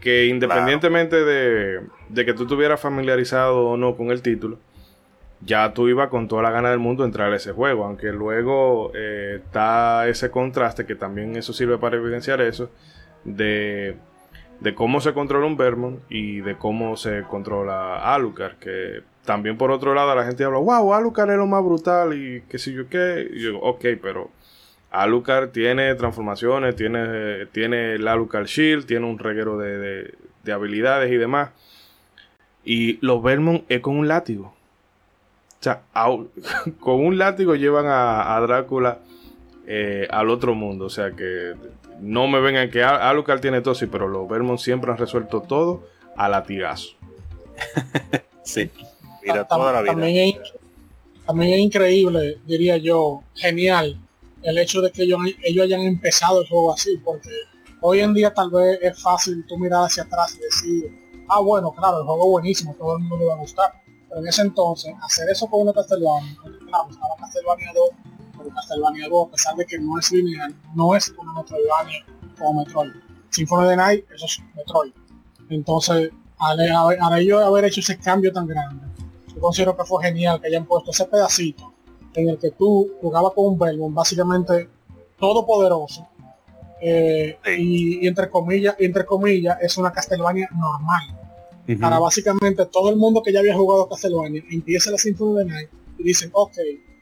[0.00, 1.80] Que independientemente de,
[2.14, 4.58] que tú estuvieras familiarizado o no con el título,
[5.40, 7.84] ya tú ibas con toda la gana del mundo a entrar a ese juego.
[7.84, 12.70] Aunque luego eh, está ese contraste, que también eso sirve para evidenciar eso,
[13.24, 13.96] de,
[14.60, 19.70] de cómo se controla un Vermont y de cómo se controla Alucard, que también por
[19.70, 22.88] otro lado la gente habla, wow, Alucard es lo más brutal y qué sé yo
[22.88, 23.28] qué.
[23.32, 24.30] Y yo, ok, pero
[24.90, 30.14] Alucard tiene transformaciones, tiene, tiene el Alucard Shield, tiene un reguero de,
[30.52, 31.50] habilidades y demás.
[32.64, 34.54] Y los Belmont es con un látigo.
[35.60, 35.82] O sea,
[36.80, 39.00] con un látigo llevan a, Drácula
[39.66, 40.84] eh, al otro mundo.
[40.84, 41.54] O sea que
[42.04, 45.84] no me vengan que Alucard tiene todo, sí, pero los Belmont siempre han resuelto todo
[46.16, 46.90] a latigazo.
[48.42, 48.70] sí.
[51.26, 53.98] También es, increíble, diría yo, genial,
[54.42, 57.30] el hecho de que ellos, ellos hayan empezado el juego así, porque
[57.80, 61.72] hoy en día tal vez es fácil tú mirar hacia atrás y decir, ah bueno,
[61.72, 63.72] claro, el juego es buenísimo, todo el mundo le va a gustar.
[64.10, 66.36] Pero en ese entonces, hacer eso con una Castlevania,
[66.68, 68.03] claro, estaba Castlevania 2, pero
[68.54, 72.04] Castlevania 2, a pesar de que no es lineal, no es una Metroidvania
[72.38, 72.92] como Metroid.
[73.30, 74.92] Symphony of the Night, eso es Metroid.
[75.50, 78.84] Entonces, al, al ellos haber hecho ese cambio tan grande,
[79.34, 81.74] yo considero que fue genial que hayan puesto ese pedacito
[82.14, 84.68] en el que tú jugabas con un Belmont básicamente
[85.18, 86.06] todopoderoso
[86.80, 91.02] eh, y, entre comillas entre comillas es una Castlevania normal
[91.80, 95.68] para básicamente todo el mundo que ya había jugado Castlevania empieza la Symphony de Night
[95.98, 96.56] y dicen ok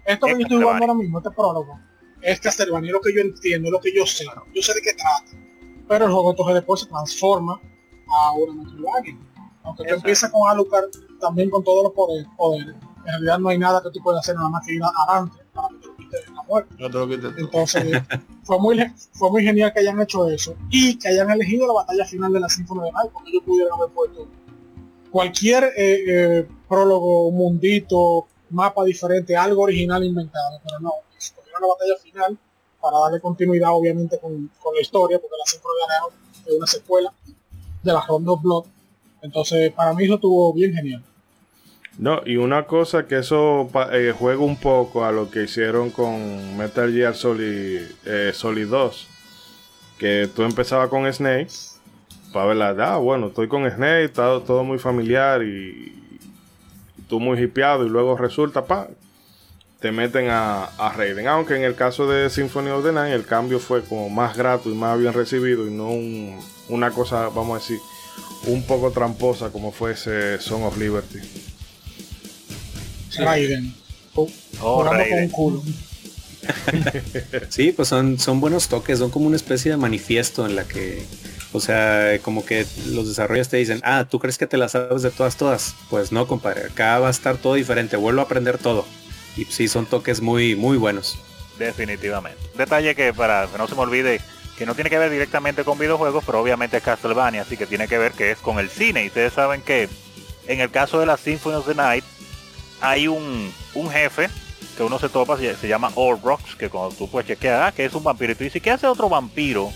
[0.04, 1.78] esto que yo estoy jugando ahora mismo este prólogo
[2.20, 5.42] es Castlevania lo que yo entiendo lo que yo sé yo sé de qué trata.
[5.88, 7.60] Pero el juego entonces después se transforma
[8.08, 9.18] a una Metroidvania
[9.64, 12.26] aunque tú empiezas con Alucard también con todos los poderes,
[13.04, 15.68] en realidad no hay nada que tú puedas hacer nada más que ir adelante para
[15.68, 16.74] que te lo quite la muerte.
[17.38, 18.02] Entonces
[18.42, 22.04] fue muy fue muy genial que hayan hecho eso y que hayan elegido la batalla
[22.04, 24.28] final de la Symphony de Night porque ellos pudieron haber puesto
[25.10, 31.96] cualquier eh, eh, prólogo, mundito, mapa diferente, algo original inventado, pero no, escogieron la batalla
[32.02, 32.38] final
[32.80, 37.12] para darle continuidad obviamente con, con la historia, porque la de Night es una secuela
[37.82, 38.64] de la Rondo Blood
[39.22, 41.02] entonces, para mí eso estuvo bien genial.
[41.96, 46.56] No, y una cosa que eso eh, juega un poco a lo que hicieron con
[46.56, 49.08] Metal Gear Solid, eh, Solid 2.
[49.98, 51.52] Que tú empezabas con Snake.
[52.32, 56.01] Para ver la, ah, bueno, estoy con Snake, está todo muy familiar y,
[57.08, 57.86] tú muy hipeado.
[57.86, 58.88] Y luego resulta, pa,
[59.80, 61.26] te meten a, a, Raiden.
[61.28, 64.70] Aunque en el caso de Symphony of the Night, el cambio fue como más grato
[64.70, 65.90] y más bien recibido y no
[66.68, 67.78] una cosa, vamos a decir,
[68.46, 71.18] un poco tramposa como fuese Song of Liberty.
[73.18, 73.74] Raiden.
[74.14, 74.28] Oh,
[74.60, 74.84] oh
[77.48, 81.04] sí, pues son, son buenos toques, son como una especie de manifiesto en la que,
[81.52, 85.02] o sea, como que los desarrolladores te dicen, ah, ¿tú crees que te las sabes
[85.02, 85.74] de todas, todas?
[85.90, 88.86] Pues no, compadre, acá va a estar todo diferente, vuelvo a aprender todo.
[89.36, 91.18] Y sí, son toques muy, muy buenos.
[91.58, 92.40] Definitivamente.
[92.56, 94.20] Detalle que para que no se me olvide,
[94.56, 97.86] que no tiene que ver directamente con videojuegos, pero obviamente es Castlevania, así que tiene
[97.86, 99.04] que ver que es con el cine.
[99.04, 99.88] Y ustedes saben que
[100.46, 102.04] en el caso de la Symphony of the Night
[102.80, 103.52] hay un,
[103.92, 104.28] jefe
[104.76, 107.94] que uno se topa, se, llama Orbrocks, que cuando tú puedes chequear, ah, que es
[107.94, 109.70] un vampiro, y tú dices, ¿qué hace otro vampiro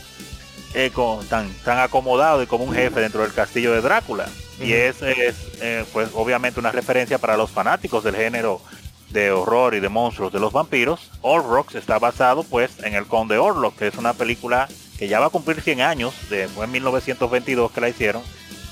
[0.76, 4.28] eh, con, tan, tan acomodado y como un jefe dentro del castillo de Drácula?
[4.60, 8.60] Y es, es eh, pues obviamente una referencia para los fanáticos del género
[9.08, 13.38] de horror y de monstruos de los vampiros, Orlok está basado pues en El Conde
[13.38, 16.72] Orlok, que es una película que ya va a cumplir 100 años, de, fue en
[16.72, 18.22] 1922 que la hicieron,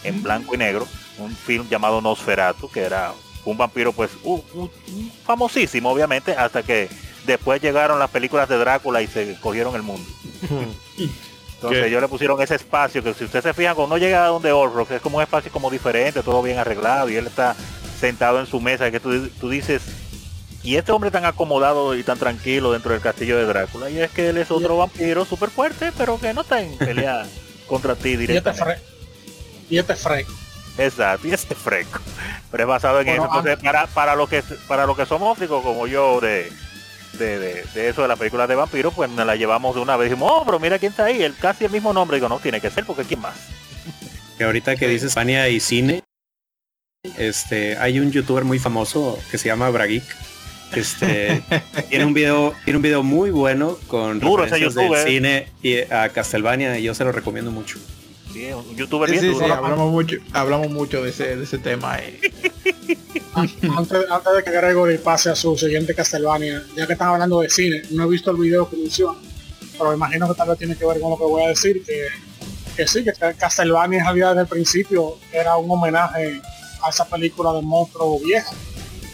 [0.03, 0.87] en blanco y negro,
[1.17, 3.15] un film llamado Nosferatu, que era
[3.47, 4.11] un vampiro pues
[5.25, 6.91] famosísimo obviamente hasta que
[7.27, 10.07] después llegaron las películas de Drácula y se cogieron el mundo.
[11.69, 14.29] Entonces ellos le pusieron ese espacio que si usted se fija cuando uno llega a
[14.29, 17.57] donde Orrock es como un espacio como diferente, todo bien arreglado y él está
[17.99, 19.83] sentado en su mesa que tú, tú dices
[20.63, 24.11] y este hombre tan acomodado y tan tranquilo dentro del castillo de Drácula y es
[24.11, 27.27] que él es otro vampiro súper fuerte pero que no está en pelea
[27.67, 28.83] contra ti este directamente.
[29.71, 30.33] Y este, freco.
[30.77, 32.01] Exacto, y este freco.
[32.51, 33.25] Pero es basado en eso.
[33.25, 36.53] Entonces, para, para lo que para lo que somos ópticos como yo de,
[37.19, 40.11] de, eso de la película de vampiros, pues nos la llevamos de una vez.
[40.11, 42.17] Dijimos, oh, pero mira quién está ahí, el, casi el mismo nombre.
[42.17, 43.35] Digo, no, tiene que ser porque quién más.
[44.39, 46.03] Que ahorita que dices España y cine,
[47.19, 50.05] este, hay un youtuber muy famoso que se llama Brageek.
[50.75, 51.43] Este
[51.89, 56.09] tiene un video, tiene un video muy bueno con Duro referencias del cine y a
[56.09, 57.79] Castlevania y yo se lo recomiendo mucho.
[58.35, 62.19] Sí, un youtuber bien hablamos mucho, hablamos mucho de ese, de ese tema ahí.
[63.35, 67.83] antes, de que Gregory pase a su siguiente Castlevania, ya que están hablando de cine,
[67.93, 69.21] no he visto el video que menciona,
[69.79, 71.85] pero me imagino que tal vez tiene que ver con lo que voy a decir,
[71.85, 72.09] que,
[72.77, 76.41] que sí, que Castlevania en realidad desde el principio era un homenaje
[76.83, 78.51] a esa película de monstruo vieja.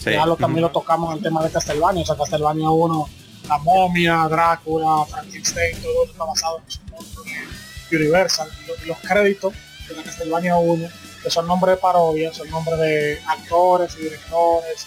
[0.02, 3.08] Ya lo, también lo tocamos el tema de Castlevania, o sea, Castlevania 1,
[3.50, 7.26] la momia, Drácula, Frankenstein, todo eso está basado en esos monstruos
[7.96, 8.48] Universal.
[8.86, 9.54] Los, créditos
[9.88, 10.88] de la Castlevania 1,
[11.22, 14.86] que son nombres de parodia, son nombres de actores y directores,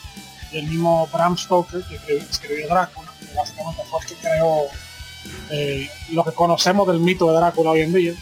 [0.52, 4.66] y el mismo Bram Stoker, que escribió, Drácula, que básicamente fue que creó
[5.50, 8.14] eh, lo que conocemos del mito de Drácula hoy en día.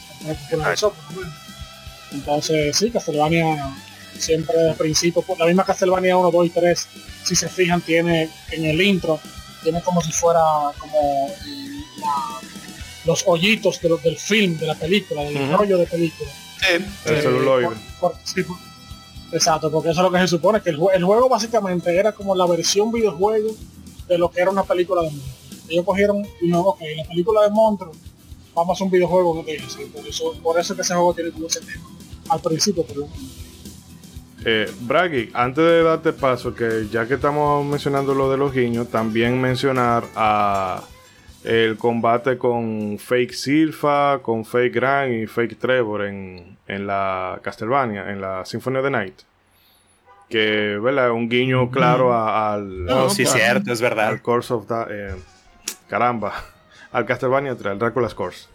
[2.11, 3.73] Entonces, sí, Castlevania
[4.17, 6.87] siempre de principio, la misma Castlevania 1, 2 y 3,
[7.23, 9.19] si se fijan, tiene en el intro,
[9.63, 10.41] tiene como si fuera
[10.77, 11.83] como eh,
[13.05, 16.29] los hoyitos de del film, de la película, del rollo de película.
[16.59, 17.69] Sí, el celuloide.
[19.31, 22.45] exacto, porque eso es lo que se supone, que el, juego básicamente era como la
[22.45, 23.55] versión videojuego
[24.07, 25.69] de lo que era una película de monstruos.
[25.69, 27.97] Ellos cogieron y no, ok, la película de monstruos,
[28.53, 29.61] vamos a hacer un videojuego que
[29.93, 31.89] por eso, por eso que ese juego tiene como ese tema.
[32.29, 33.07] Al principio, pero
[34.43, 38.89] eh, Bragi, antes de darte paso, que ya que estamos mencionando lo de los guiños,
[38.89, 40.83] también mencionar a
[41.43, 48.21] el combate con Fake Silfa, con Fake Gran y Fake Trevor en, la Castlevania, en
[48.21, 49.21] la Symphony of the Night.
[50.29, 51.11] Que, ¿verdad?
[51.11, 52.85] Un guiño claro al.
[52.85, 54.07] No, sí, cierto, es verdad.
[54.07, 54.65] Al Course of.
[54.89, 55.15] Eh,
[55.87, 56.33] caramba.
[56.93, 58.47] Al Castlevania 3, al Dracula's Course.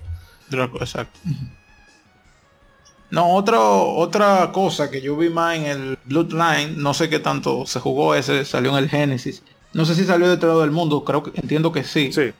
[0.50, 1.18] Dracula, exacto.
[3.10, 7.64] No, otro, otra cosa que yo vi más en el Bloodline, no sé qué tanto
[7.64, 9.42] se jugó ese, salió en el Genesis.
[9.72, 12.12] No sé si salió de todo el mundo, creo que entiendo que sí.
[12.12, 12.32] Sí.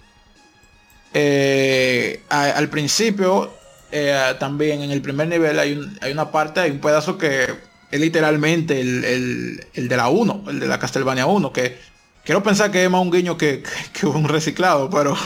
[1.14, 3.53] Eh, al principio,
[3.90, 7.47] eh, también en el primer nivel hay, una parte, hay un pedazo que
[7.90, 11.79] es literalmente el, de la 1, el de la Castlevania 1, que
[12.25, 13.62] quiero pensar que es más un guiño que,
[14.03, 15.16] un reciclado, pero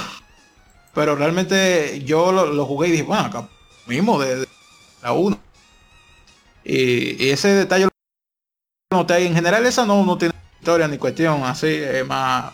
[0.92, 3.48] pero realmente yo lo, jugué y dije, bueno, acá
[3.86, 4.46] mismo de
[5.02, 5.38] la 1.
[6.64, 7.90] Y, ese detalle lo
[8.98, 9.24] noté.
[9.24, 12.52] En general esa no, no tiene historia ni cuestión así, es más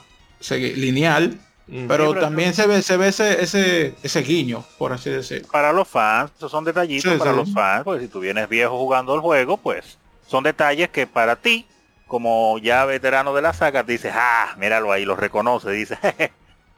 [0.50, 1.38] lineal.
[1.68, 1.88] Mm.
[1.88, 5.48] Pero, también se ve, se ve ese, ese, ese guiño, por así decirlo.
[5.50, 9.14] Para los fans, esos son detallitos para los fans, porque si tú vienes viejo jugando
[9.14, 11.66] el juego, pues son detalles que para ti,
[12.06, 15.98] como ya veterano de la saga, dices, ah, míralo ahí, lo reconoce, dice,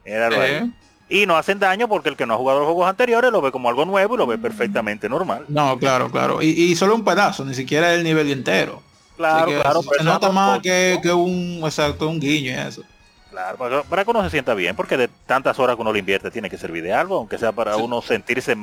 [0.05, 0.51] míralo ahí.
[0.51, 0.69] Eh
[1.09, 3.51] y no hacen daño porque el que no ha jugado los juegos anteriores lo ve
[3.51, 5.43] como algo nuevo y lo ve perfectamente normal.
[5.47, 6.41] No, claro, claro.
[6.41, 8.83] Y, solo un pedazo, ni siquiera el nivel entero.
[9.17, 9.81] Claro, claro.
[9.81, 12.83] Se, nota más que, un, exacto, un guiño y eso.
[13.29, 16.31] Claro, para que uno se sienta bien, porque de tantas horas que uno le invierte
[16.31, 18.57] tiene que servir de algo, aunque sea para uno sentirse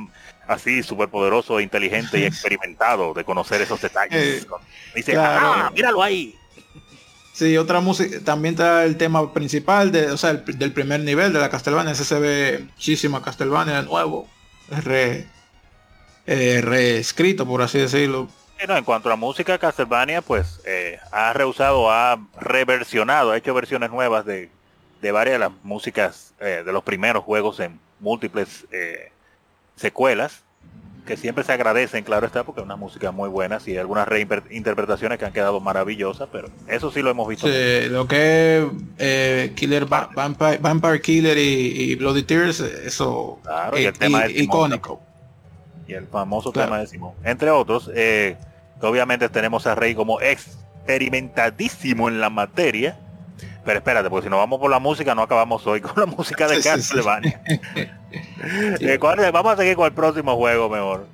[0.49, 4.43] así súper poderoso, inteligente y experimentado de conocer esos detalles.
[4.43, 4.47] Eh,
[4.95, 6.35] dice, ah, míralo ahí.
[7.33, 11.39] Sí, otra música, también está el tema principal, de, o sea, del primer nivel de
[11.39, 14.27] la Castlevania, ese se ve muchísima Castlevania de nuevo,
[14.69, 15.27] re,
[16.27, 18.29] eh, reescrito, por así decirlo.
[18.59, 23.91] en cuanto a la música, Castlevania pues eh, ha reusado, ha reversionado, ha hecho versiones
[23.91, 24.51] nuevas de,
[25.13, 28.67] varias de las músicas eh, de los primeros juegos en múltiples
[29.77, 30.43] secuelas
[31.07, 35.19] que siempre se agradecen, claro está, porque es una música muy buena y algunas reinterpretaciones
[35.19, 37.47] que han quedado maravillosas, pero eso sí lo hemos visto.
[37.47, 38.65] Sí, lo que es
[38.99, 45.01] eh, Killer Vampire, Killer y, Bloody Tears, eso claro, y el tema icónico.
[45.89, 47.15] Y el famoso tema de Simón.
[47.23, 48.37] Entre otros, eh,
[48.83, 52.99] obviamente tenemos a Rey como experimentadísimo en la materia.
[53.67, 56.47] Pero espérate, porque si nos vamos por la música, no acabamos hoy con la música
[56.47, 57.43] de Castlevania.
[58.81, 61.07] Eh, vamos a seguir con el próximo juego mejor.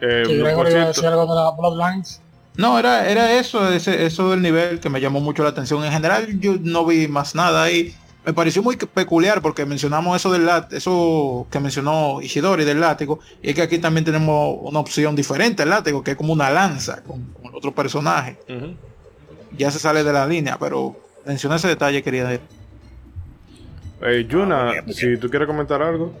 [0.00, 2.20] Eh, algo de la Bloodlines.
[2.56, 5.84] No, era, era eso, ese, eso del nivel que me llamó mucho la atención.
[5.84, 7.92] En general yo no vi más nada ahí.
[8.24, 13.18] Me pareció muy peculiar porque mencionamos eso del eso que mencionó Ishidori del látigo.
[13.42, 16.50] Y es que aquí también tenemos una opción diferente al látigo, que es como una
[16.50, 18.38] lanza con, otro personaje.
[19.56, 22.46] Ya se sale de la línea, pero mencioné ese detalle, quería decir.
[24.00, 26.12] Hey, Yuna, ah, si tú quieres comentar algo.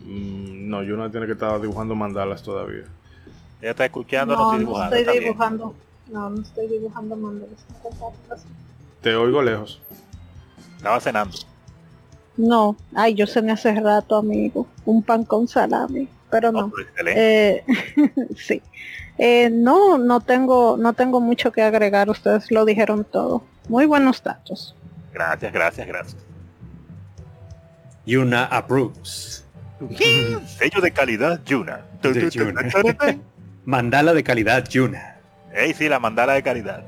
[0.00, 2.84] Mm, no, Yuna tiene que estar dibujando mandalas todavía.
[3.60, 4.94] Ella está escuchando, no, no dibujando.
[4.94, 5.74] No estoy dibujando.
[6.10, 7.64] No, no estoy dibujando mandalas.
[9.00, 9.80] Te oigo lejos.
[10.76, 11.38] Estaba cenando.
[12.36, 14.66] No, ay, yo cené hace rato, amigo.
[14.84, 16.70] Un pan con salami, pero no.
[17.06, 17.64] eh,
[18.36, 18.60] sí.
[19.18, 22.10] Eh, no, no tengo, no tengo mucho que agregar.
[22.10, 23.44] Ustedes lo dijeron todo.
[23.68, 24.74] Muy buenos datos.
[25.12, 26.22] Gracias, gracias, gracias.
[28.06, 29.44] Yuna approves.
[30.58, 31.80] Sello de calidad Yuna.
[33.64, 35.16] mandala de calidad Yuna.
[35.54, 36.84] Ey, sí, la mandala de calidad.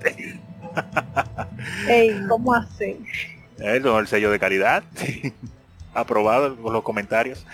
[1.89, 2.99] Ey, ¿cómo hace?
[3.59, 4.83] el sello de calidad.
[5.95, 7.47] Aprobado con los comentarios.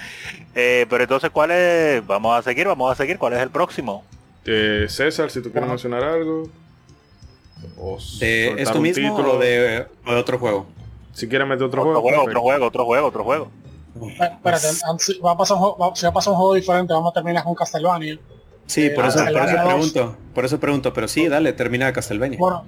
[0.55, 2.05] Eh, pero entonces, ¿cuál es?
[2.07, 3.19] Vamos a seguir, vamos a seguir.
[3.19, 4.05] ¿Cuál es el próximo?
[4.45, 6.49] Eh, César, si tú quieres mencionar algo.
[8.19, 10.67] ¿De esto mismo o de, otro juego?
[11.13, 13.49] Si quieres meter otro, juego, Otro juego, otro juego, otro juego.
[14.19, 14.69] Espérate,
[15.25, 17.45] va a pasar un juego, si va a pasar un juego diferente, vamos a terminar
[17.45, 18.19] con Castlevania.
[18.67, 22.39] Sí, por, eso, por eso pregunto, por eso pregunto, pero sí, dale, termina Castlevania.
[22.39, 22.65] Bueno,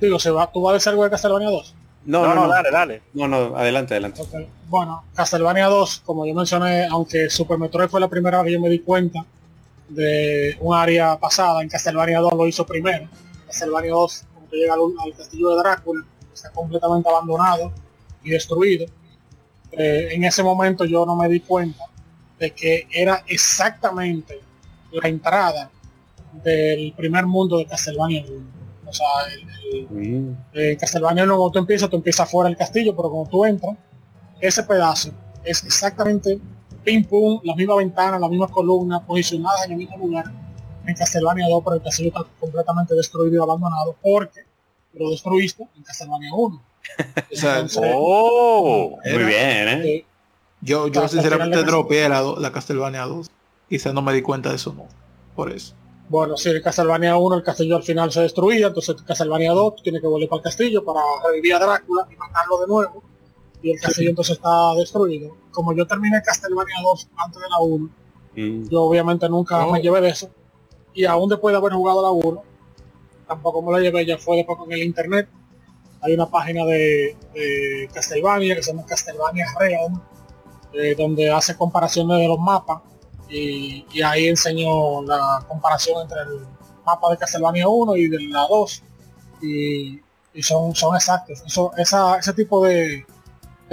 [0.00, 1.74] digo, ¿se va, ¿tú vas a decir algo de Castlevania 2?
[2.04, 3.02] No, no, no, dale, dale.
[3.14, 4.22] No, no, adelante, adelante.
[4.68, 8.60] Bueno, Castlevania 2, como yo mencioné, aunque Super Metroid fue la primera vez que yo
[8.60, 9.24] me di cuenta
[9.88, 13.08] de un área pasada, en Castlevania 2 lo hizo primero.
[13.46, 17.72] Castlevania 2 llega al, castillo de Drácula, está completamente abandonado
[18.22, 18.86] y destruido.
[19.72, 21.84] Eh, en ese momento yo no me di cuenta
[22.38, 24.40] de que era exactamente
[24.92, 25.70] la entrada
[26.42, 28.24] del primer mundo de Castlevania
[28.86, 29.06] O sea,
[29.90, 33.44] el, el, Castlevania 1 cuando tú empiezas, tú empiezas fuera del castillo, pero cuando tú
[33.44, 33.76] entras,
[34.40, 35.10] ese pedazo
[35.44, 36.40] es exactamente
[36.84, 40.24] pim pum, las mismas ventanas, las mismas columnas, posicionadas en el mismo lugar
[40.86, 44.40] en Castlevania 2, pero el castillo está completamente destruido y abandonado porque
[44.94, 46.62] lo destruiste en Castlevania 1.
[47.94, 50.04] oh, muy bien, ¿eh?
[50.60, 53.30] Yo, yo sinceramente dropeé la, la Castlevania 2.
[53.68, 54.86] Quizás no me di cuenta de eso, no.
[55.36, 55.74] Por eso.
[56.08, 60.00] Bueno, si el Castlevania 1 el castillo al final se destruía, entonces Castlevania 2 tiene
[60.00, 63.02] que volver para el castillo para revivir a Drácula y matarlo de nuevo.
[63.62, 65.36] Y el castillo entonces está destruido.
[65.50, 67.90] Como yo terminé Castlevania 2 antes de la 1,
[68.36, 68.68] mm.
[68.68, 70.30] yo obviamente nunca me llevé de eso
[70.98, 72.42] y aún después de haber jugado la 1,
[73.28, 75.28] tampoco me la llevé, ya fue después con el internet.
[76.00, 77.16] Hay una página de,
[77.94, 80.00] Castlevania que se llama Castlevania Realm,
[80.72, 82.82] eh, donde hace comparaciones de los mapas
[83.28, 86.40] y, ahí enseñó la comparación entre el
[86.84, 88.82] mapa de Castlevania 1 y de la 2
[89.42, 90.00] y,
[90.42, 91.44] son, son exactos.
[91.46, 91.72] Eso,
[92.18, 93.06] ese tipo de,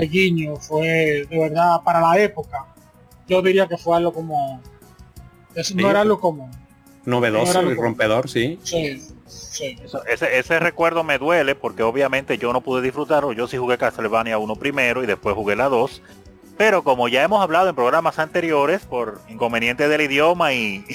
[0.03, 2.65] guiño fue de verdad para la época.
[3.27, 4.61] Yo diría que fue algo como...
[5.75, 6.51] no era algo común
[7.05, 8.59] novedoso y rompedor, sí.
[8.63, 9.01] Sí,
[10.07, 13.31] ese, ese, recuerdo me duele porque obviamente yo no pude disfrutarlo.
[13.33, 16.01] Yo sí jugué Castlevania 1 primero y después jugué la 2.
[16.57, 20.85] Pero como ya hemos hablado en programas anteriores, por inconvenientes del idioma y,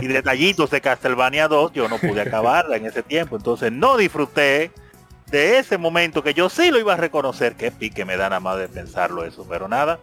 [0.00, 3.36] y detallitos de Castlevania 2, yo no pude acabarla en ese tiempo.
[3.36, 4.70] Entonces no disfruté
[5.32, 8.38] de ese momento que yo sí lo iba a reconocer, que pique me da nada
[8.38, 9.98] más de pensarlo eso, pero nada,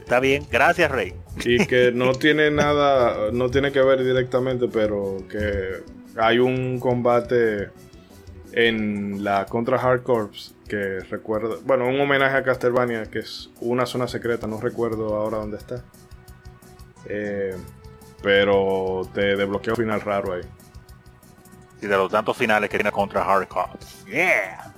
[0.00, 1.12] está bien, gracias Rey.
[1.44, 5.82] Y que no tiene nada, no tiene que ver directamente, pero que
[6.16, 7.68] hay un combate
[8.52, 13.84] en la contra Hard Corps que recuerda, bueno, un homenaje a Castlevania, que es una
[13.84, 15.84] zona secreta, no recuerdo ahora dónde está.
[17.04, 17.54] Eh,
[18.22, 20.42] pero te desbloquea un final raro ahí
[21.80, 23.70] y de los tantos finales que tiene contra Hardcore.
[24.06, 24.72] Yeah.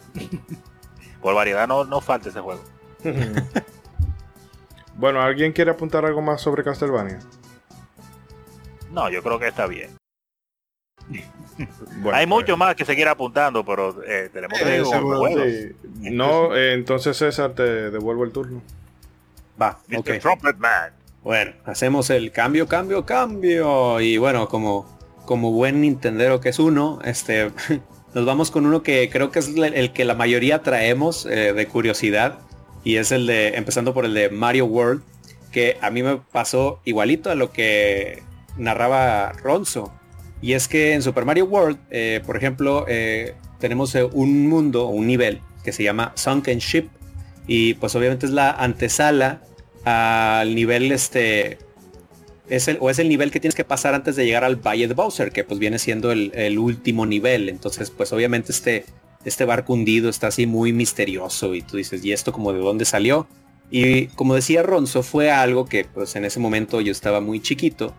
[1.20, 2.62] Por variedad no, no falta ese juego.
[4.94, 7.18] bueno, ¿alguien quiere apuntar algo más sobre Castlevania?
[8.90, 9.90] No, yo creo que está bien.
[12.12, 12.58] Hay mucho pues.
[12.58, 15.74] más que seguir apuntando, pero eh, tenemos que eh,
[16.10, 18.62] No, eh, entonces César te devuelvo el turno.
[19.60, 20.20] Va, okay.
[21.22, 24.00] Bueno, hacemos el cambio, cambio, cambio.
[24.00, 24.99] Y bueno, como
[25.30, 27.52] como buen Nintendero que es uno, este,
[28.14, 31.68] nos vamos con uno que creo que es el que la mayoría traemos eh, de
[31.68, 32.40] curiosidad
[32.82, 35.04] y es el de, empezando por el de Mario World,
[35.52, 38.24] que a mí me pasó igualito a lo que
[38.56, 39.92] narraba Ronzo.
[40.42, 45.06] Y es que en Super Mario World, eh, por ejemplo, eh, tenemos un mundo, un
[45.06, 46.88] nivel que se llama Sunken Ship
[47.46, 49.42] y pues obviamente es la antesala
[49.84, 51.58] al nivel este
[52.50, 54.88] es el, o es el nivel que tienes que pasar antes de llegar al Valle
[54.88, 57.48] de Bowser, que pues viene siendo el, último nivel.
[57.48, 58.84] Entonces, pues obviamente este,
[59.24, 62.84] este barco hundido está así muy misterioso y tú dices, ¿y esto como de dónde
[62.84, 63.28] salió?
[63.70, 67.94] Y como decía Ronzo, fue algo que pues en ese momento yo estaba muy chiquito.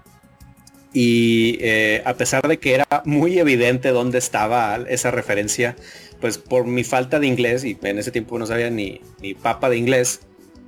[0.93, 5.77] Y eh, a pesar de que era muy evidente dónde estaba esa referencia,
[6.19, 9.69] pues por mi falta de inglés, y en ese tiempo no sabía ni, ni papa
[9.69, 10.19] de inglés,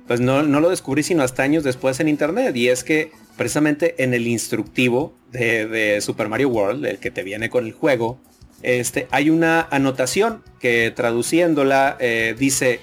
[0.06, 2.56] pues no, no lo descubrí sino hasta años después en internet.
[2.56, 7.50] Y es que precisamente en el instructivo de, Super Mario World, el que te viene
[7.50, 8.18] con el juego,
[8.62, 12.80] este, hay una anotación que traduciéndola eh, dice,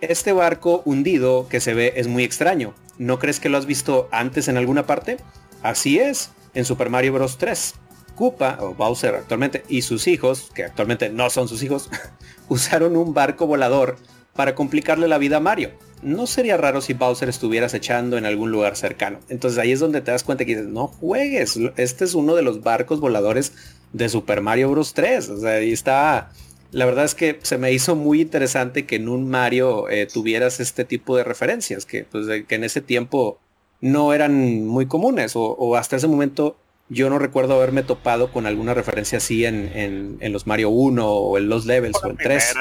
[0.00, 2.74] este barco hundido que se ve es muy extraño.
[2.98, 5.18] ¿No crees que lo has visto antes en alguna parte?
[5.62, 7.38] Así es, en Super Mario Bros.
[7.38, 7.74] 3.
[8.14, 11.88] Koopa, o Bowser actualmente, y sus hijos, que actualmente no son sus hijos,
[12.48, 13.96] usaron un barco volador
[14.38, 18.52] para complicarle la vida a Mario no sería raro si Bowser estuvieras echando en algún
[18.52, 19.18] lugar cercano.
[19.28, 22.42] Entonces ahí es donde te das cuenta que dices, no juegues, este es uno de
[22.42, 23.52] los barcos voladores
[23.92, 24.94] de Super Mario Bros.
[24.94, 25.28] 3.
[25.28, 26.30] O sea, ahí está...
[26.70, 30.60] La verdad es que se me hizo muy interesante que en un Mario eh, tuvieras
[30.60, 33.40] este tipo de referencias, que, pues, que en ese tiempo
[33.80, 36.56] no eran muy comunes, o, hasta ese momento
[36.88, 41.38] yo no recuerdo haberme topado con alguna referencia así en, en, los Mario 1 o
[41.38, 42.54] en los levels o en 3.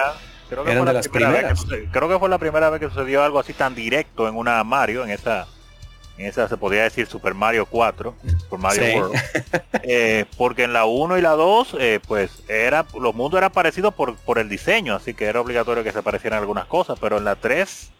[0.49, 1.65] Creo que, fue las primeras.
[1.91, 5.03] creo que fue la primera vez que sucedió algo así tan directo en una Mario,
[5.03, 5.47] en esa,
[6.17, 9.21] en esa se podría decir Super Mario 4, Super Mario World.
[9.89, 13.93] Eh, porque en la 1 y la 2, eh, pues era, los mundos eran parecidos
[13.93, 17.23] por, por el diseño, así que era obligatorio que se parecieran algunas cosas, pero en
[17.23, 17.91] la 3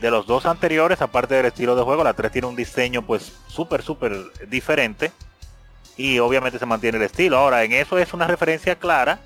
[0.00, 3.32] de los dos anteriores, aparte del estilo de juego, la 3 tiene un diseño pues
[3.48, 4.12] súper, súper
[4.48, 5.12] diferente.
[5.96, 7.38] Y obviamente se mantiene el estilo.
[7.38, 9.20] Ahora, en eso es una referencia clara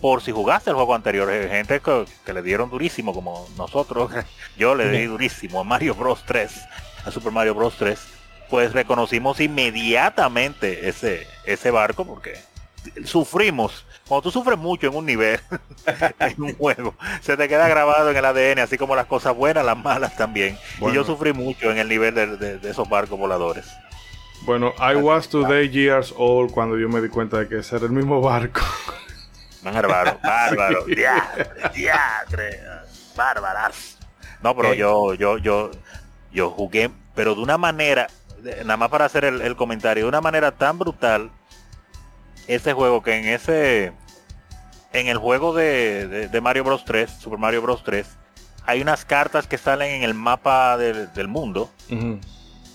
[0.00, 1.28] por si jugaste el juego anterior.
[1.28, 4.10] Hay gente que, le dieron durísimo, como nosotros.
[4.56, 6.50] Yo le di durísimo a Mario Bros 3,
[7.04, 7.98] a Super Mario Bros 3.
[8.50, 12.38] Pues reconocimos inmediatamente ese, ese barco porque
[13.04, 13.84] sufrimos.
[14.06, 15.38] Cuando tú sufres mucho en un nivel,
[16.18, 19.64] en un juego, se te queda grabado en el ADN, así como las cosas buenas,
[19.64, 20.58] las malas también.
[20.80, 23.66] Y yo sufrí mucho en el nivel de, esos barcos voladores.
[24.42, 27.86] Bueno, I was today years old cuando yo me di cuenta de que ese era
[27.86, 28.62] el mismo barco.
[29.72, 30.86] Bárbaro, bárbaro,
[33.16, 33.98] bárbaras.
[34.42, 35.70] No, pero yo, yo, yo,
[36.32, 38.08] yo jugué, pero de una manera,
[38.64, 41.30] nada más para hacer el, comentario, de una manera tan brutal,
[42.46, 43.92] ese juego que en ese,
[44.92, 46.84] en el juego de, Mario Bros.
[46.84, 47.82] 3, Super Mario Bros.
[47.82, 48.06] 3,
[48.64, 51.70] hay unas cartas que salen en el mapa del, mundo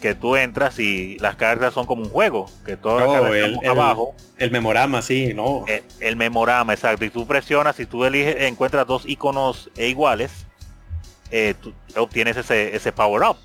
[0.03, 4.13] que tú entras y las cartas son como un juego, que todo oh, el, abajo.
[4.37, 5.63] El memorama, sí, no.
[6.01, 7.05] El, memorama, exacto.
[7.05, 10.45] Y tú presionas, si tú eliges, encuentras dos iconos iguales,
[11.31, 13.37] eh, tú obtienes ese, ese power up.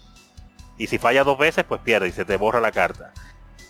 [0.78, 3.12] Y si falla dos veces, pues pierdes y se te borra la carta.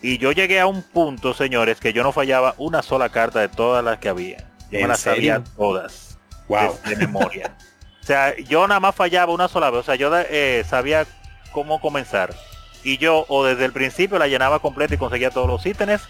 [0.01, 3.51] Y yo llegué a un punto, señores, que yo no fallaba una sola carta de
[3.51, 4.49] todas las que había.
[4.70, 6.18] Yo me las sabía todas.
[6.49, 6.74] Wow.
[6.86, 7.55] De, memoria.
[8.03, 9.80] o sea, yo nada más fallaba una sola vez.
[9.80, 11.07] O sea, yo eh, sabía
[11.53, 12.34] cómo comenzar
[12.82, 16.02] y yo o desde el principio la llenaba completa y conseguía todos los ítems,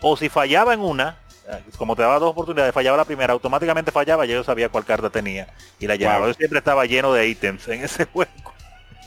[0.00, 1.16] o si fallaba en una,
[1.48, 4.84] eh, como te daba dos oportunidades, fallaba la primera, automáticamente fallaba, ya yo sabía cuál
[4.84, 5.48] carta tenía
[5.78, 6.26] y la llenaba.
[6.26, 8.30] Yo siempre estaba lleno de ítems en ese juego.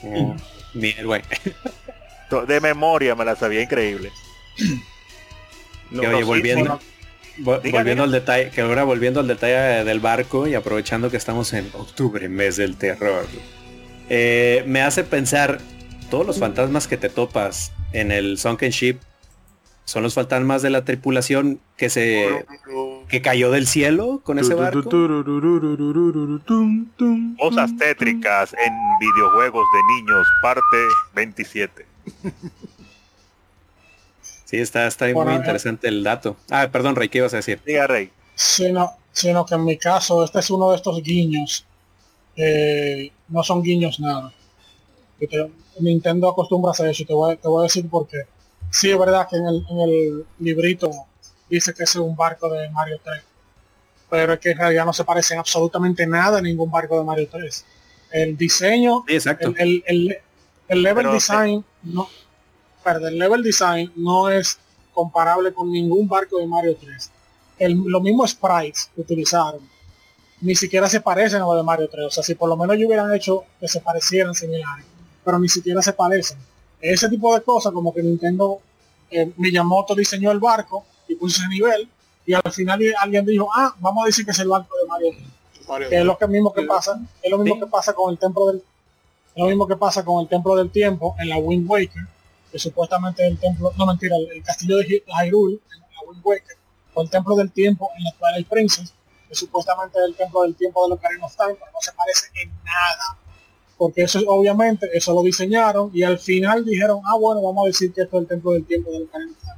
[0.04, 0.36] Oh,
[2.42, 4.12] de memoria me la sabía increíble.
[5.92, 6.80] volviendo,
[7.38, 11.70] volviendo al detalle, que ahora volviendo al detalle del barco y aprovechando que estamos en
[11.74, 13.26] octubre, mes del terror,
[14.10, 15.60] eh, me hace pensar
[16.14, 19.00] todos los fantasmas que te topas en el Sunken Ship
[19.84, 22.46] son los fantasmas de la tripulación que se
[23.10, 24.84] que cayó del cielo con ese barco.
[27.40, 30.78] Cosas tétricas en videojuegos de niños, parte
[31.16, 31.86] 27.
[34.46, 36.38] Sí, está, está muy interesante el dato.
[36.52, 37.60] Ah, perdón, Rey, ¿qué ibas a decir?
[37.66, 38.12] Diga, Rey.
[38.36, 41.66] Sino, sino que en mi caso, este es uno de estos guiños.
[43.30, 44.32] no son guiños nada.
[45.80, 47.04] Nintendo acostumbra a hacer eso.
[47.06, 48.24] Te voy, te voy a decir porque
[48.72, 50.90] sí es verdad que en el, en el librito
[51.50, 53.22] dice que es un barco de Mario 3.
[54.10, 57.28] Pero es que en realidad no se parece absolutamente nada a ningún barco de Mario
[57.32, 57.66] 3.
[58.12, 60.18] El diseño, El, el,
[60.68, 62.08] el, level design, no,
[62.84, 64.60] perdón, el level design no es
[64.94, 67.12] comparable con ningún barco de Mario 3.
[67.58, 69.74] El, lo mismo sprites que utilizaron
[70.44, 72.06] ni siquiera se parecen a los de Mario 3.
[72.06, 74.86] O sea, si por lo menos yo hubieran hecho que se parecieran similares,
[75.24, 76.38] pero ni siquiera se parecen.
[76.80, 78.60] Ese tipo de cosas, como que Nintendo,
[79.10, 81.90] eh, Miyamoto diseñó el barco y puso ese nivel,
[82.26, 85.90] y al final alguien dijo, ah, vamos a decir que es el barco de Mario.
[85.90, 88.48] que es lo que mismo que pasa, es lo mismo que pasa con el templo
[88.48, 88.64] del
[89.36, 92.04] lo mismo que pasa con el templo del tiempo en la Wind Waker,
[92.52, 96.58] que supuestamente el templo, no mentira, el, castillo de Hyrule, la Wind Waker,
[96.94, 98.94] o el templo del tiempo en la Twilight Princess,
[99.28, 101.92] que supuestamente es el templo del tiempo de los Ocarina of Time, pero no se
[101.94, 103.18] parece en nada.
[103.78, 107.92] Porque eso obviamente, eso lo diseñaron y al final dijeron, ah bueno, vamos a decir
[107.94, 109.56] que esto es el templo del tiempo de Ocarina of Time.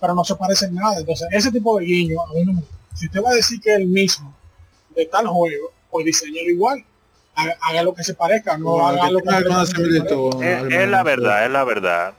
[0.00, 0.98] Pero no se parece en nada.
[0.98, 2.62] Entonces, ese tipo de guiño, a mí no me
[2.94, 4.34] Si usted va a decir que es el mismo
[4.94, 6.84] de tal juego, pues diseñarlo igual
[7.60, 11.64] haga, lo que se parezca, no, haga lo que se Es, la verdad, es la
[11.64, 12.14] verdad.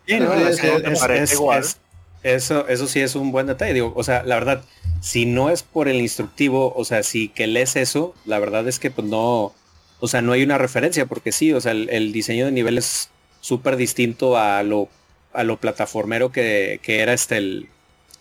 [2.23, 3.73] eso, eso sí es un buen detalle.
[3.73, 4.61] Digo, o sea, la verdad,
[5.01, 8.79] si no es por el instructivo, o sea, si que lees eso, la verdad es
[8.79, 9.53] que pues no,
[9.99, 13.09] o sea, no hay una referencia, porque sí, o sea, el, diseño de nivel es
[13.41, 14.89] súper distinto a lo,
[15.33, 17.67] a lo plataformero que, que era este el,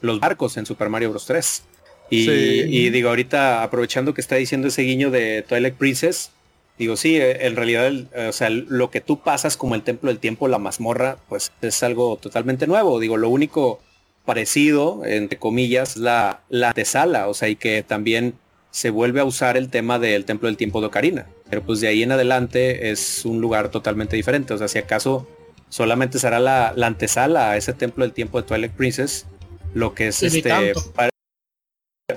[0.01, 1.27] los barcos en Super Mario Bros.
[1.27, 1.65] 3.
[2.11, 6.31] Y, y, digo, ahorita aprovechando que está diciendo ese guiño de Twilight Princess,
[6.79, 7.93] Digo, sí, eh, en realidad,
[8.29, 11.83] o sea, lo que tú pasas como el templo del tiempo, la mazmorra, pues es
[11.83, 13.01] algo totalmente nuevo.
[13.01, 13.81] Digo, lo único
[14.25, 18.35] parecido, entre comillas, la, la antesala, o sea, y que también
[18.71, 21.27] se vuelve a usar el tema del templo del tiempo de Ocarina.
[21.51, 24.55] Pero pues de ahí en adelante es un lugar totalmente diferente.
[24.55, 25.29] O sea, si acaso
[25.69, 29.27] solamente será la, la antesala a ese templo del tiempo de Twilight Princess,
[29.75, 30.75] lo que es este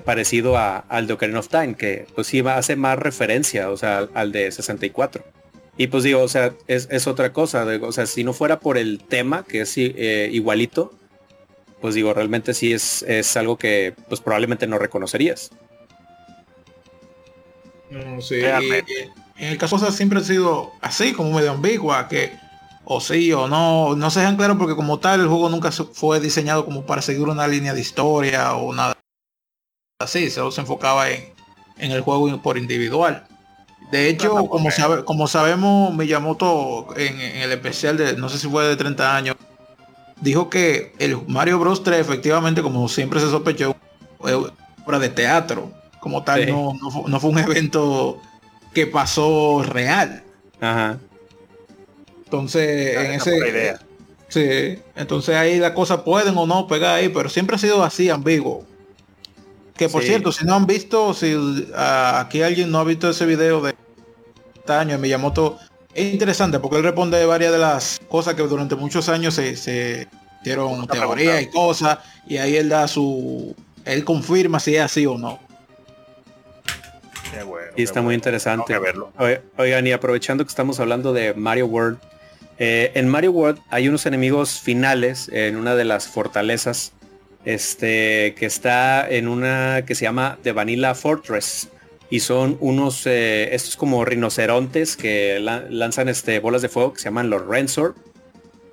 [0.05, 4.07] parecido a, al de Ocarina of Time, que pues sí hace más referencia, o sea,
[4.13, 5.23] al de 64.
[5.77, 8.99] Y pues digo, o sea, es, otra cosa, o sea, si no fuera por el
[8.99, 10.93] tema, que es eh, igualito,
[11.81, 15.51] pues digo, realmente sí es, es algo que pues probablemente no reconocerías.
[18.19, 18.41] sí,
[19.41, 22.37] en el caso sea, siempre ha sido así, como medio ambigua, que
[22.85, 26.19] o sí o no, no se dejan claro porque como tal el juego nunca fue
[26.19, 28.95] diseñado como para seguir una línea de historia o nada
[29.99, 31.23] así, solo se enfocaba en,
[31.79, 33.25] en el juego por individual.
[33.91, 38.47] De hecho, como, sabe, como sabemos, Miyamoto en, en, el especial de, no sé si
[38.47, 39.35] fue de 30 años,
[40.21, 43.75] dijo que el Mario Bros 3 efectivamente, como siempre se sospechó,
[44.19, 45.71] fue obra de teatro.
[45.99, 46.73] Como tal, no,
[47.07, 48.21] no, fue, un evento
[48.73, 50.23] que pasó real.
[50.59, 50.99] Ajá.
[52.25, 53.75] Entonces, en ese...
[54.29, 58.09] Sí, entonces ahí las cosas pueden o no pegar ahí, pero siempre ha sido así
[58.09, 58.65] ambiguo.
[59.75, 61.35] Que por cierto, si no han visto, si
[61.75, 63.75] ah, aquí alguien no ha visto ese video de
[64.55, 65.57] este año en Miyamoto,
[65.93, 70.07] es interesante porque él responde varias de las cosas que durante muchos años se, se
[70.39, 73.53] hicieron teoría y cosas, y ahí él da su,
[73.83, 75.39] él confirma si es así o no.
[77.75, 78.77] Y está muy interesante.
[78.79, 79.11] verlo.
[79.57, 81.99] Oigan, y aprovechando que estamos hablando de Mario World,
[82.63, 86.91] eh, en Mario World hay unos enemigos finales en una de las fortalezas
[87.43, 91.69] este, que está en una que se llama The Vanilla Fortress.
[92.11, 97.05] Y son unos, eh, estos como rinocerontes que lanzan este, bolas de fuego que se
[97.05, 97.95] llaman los Rensor.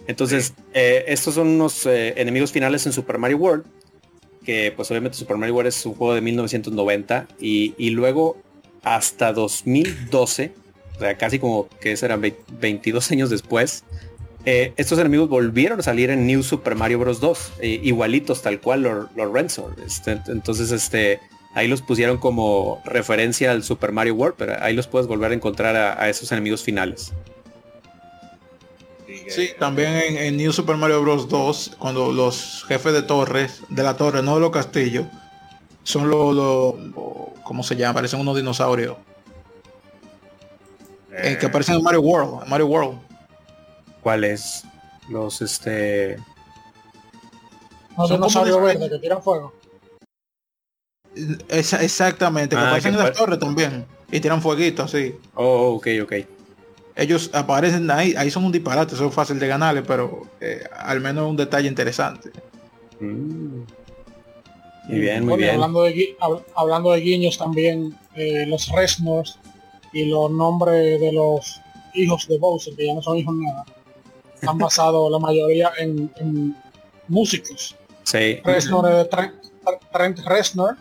[0.06, 3.64] Entonces, eh, estos son unos enemigos finales en Super Mario World.
[4.44, 7.26] Que pues obviamente Super Mario World es un juego de 1990.
[7.40, 8.36] Y, y luego
[8.82, 10.52] hasta 2012,
[10.96, 12.20] o sea, casi como que serán
[12.60, 13.84] 22 años después,
[14.44, 17.20] eh, estos enemigos volvieron a salir en New Super Mario Bros.
[17.20, 19.62] 2, eh, igualitos tal cual los, los.
[19.84, 21.20] Este, entonces, este,
[21.54, 25.34] ahí los pusieron como referencia al Super Mario World, pero ahí los puedes volver a
[25.34, 27.12] encontrar a, esos enemigos finales.
[29.28, 31.28] Sí, también en, New Super Mario Bros.
[31.28, 35.06] 2, cuando los jefes de torres, de la torre, no de los castillos,
[35.82, 37.07] son los, lo,
[37.48, 37.94] ¿cómo se llama?
[37.94, 38.98] Parecen unos dinosaurios.
[41.10, 42.98] Eh, que aparecen en Mario World, en Mario World.
[44.02, 44.64] Cuáles
[45.08, 46.18] los este
[47.96, 49.54] los dinosaurios verdes que tiran fuego.
[51.48, 53.86] Exactamente que ah, aparecen en la torre también.
[54.12, 56.12] Y tiran fueguito así oh ok ok.
[56.96, 61.28] Ellos aparecen ahí ahí son un disparate son fácil de ganarle pero eh, al menos
[61.28, 62.30] un detalle interesante.
[63.00, 63.62] Mm.
[64.88, 66.16] Muy bien muy bien hablando de
[66.54, 69.38] hablando de guiños también eh, los Resmos
[69.92, 71.60] y los nombres de los
[71.94, 73.64] hijos de Bowser que ya no son hijos nada
[74.46, 76.56] han basado la mayoría en,
[77.08, 77.74] músicos.
[78.04, 78.40] Sí.
[78.44, 79.08] Reznor,
[79.92, 80.76] Trent, Reznor,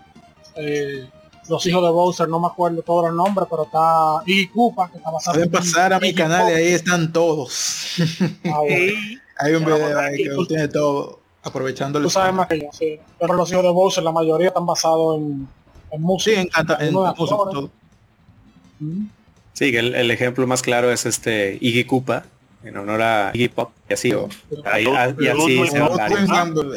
[0.55, 1.07] eh,
[1.47, 4.97] los hijos de Bowser, no me acuerdo todos los nombres, pero está y Koopa, que
[4.97, 7.95] está basado Pueden pasar a mi canal y ahí están todos.
[8.45, 8.61] Ah,
[9.39, 12.99] Hay un video ahí que tiene todo, aprovechando Tú sabes más que yo, sí.
[13.19, 15.47] Pero los hijos de Bowser, la mayoría están basados en,
[15.91, 16.41] en música.
[16.41, 17.69] Sí, en, en, música, todo.
[19.53, 22.25] Sí, el, el, ejemplo más claro es este Iggy Koopa,
[22.63, 24.29] en honor a Iggy Pop y así o
[24.65, 24.85] ahí,
[25.19, 26.07] y así se va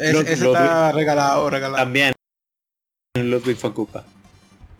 [0.01, 1.83] Ese está regalado, regalado.
[1.83, 2.13] También
[3.15, 4.03] Ludwig fue Koopa.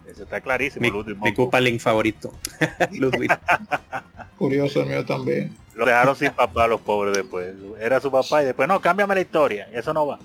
[0.07, 0.81] Eso está clarísimo.
[0.81, 2.33] Mi, Ludwig mi Koopa Link favorito.
[2.91, 3.31] Ludwig.
[4.37, 5.55] Curioso el mío también.
[5.75, 7.53] Lo dejaron sin papá los pobres después.
[7.79, 9.69] Era su papá y después, no, cámbiame la historia.
[9.71, 10.19] Eso no va.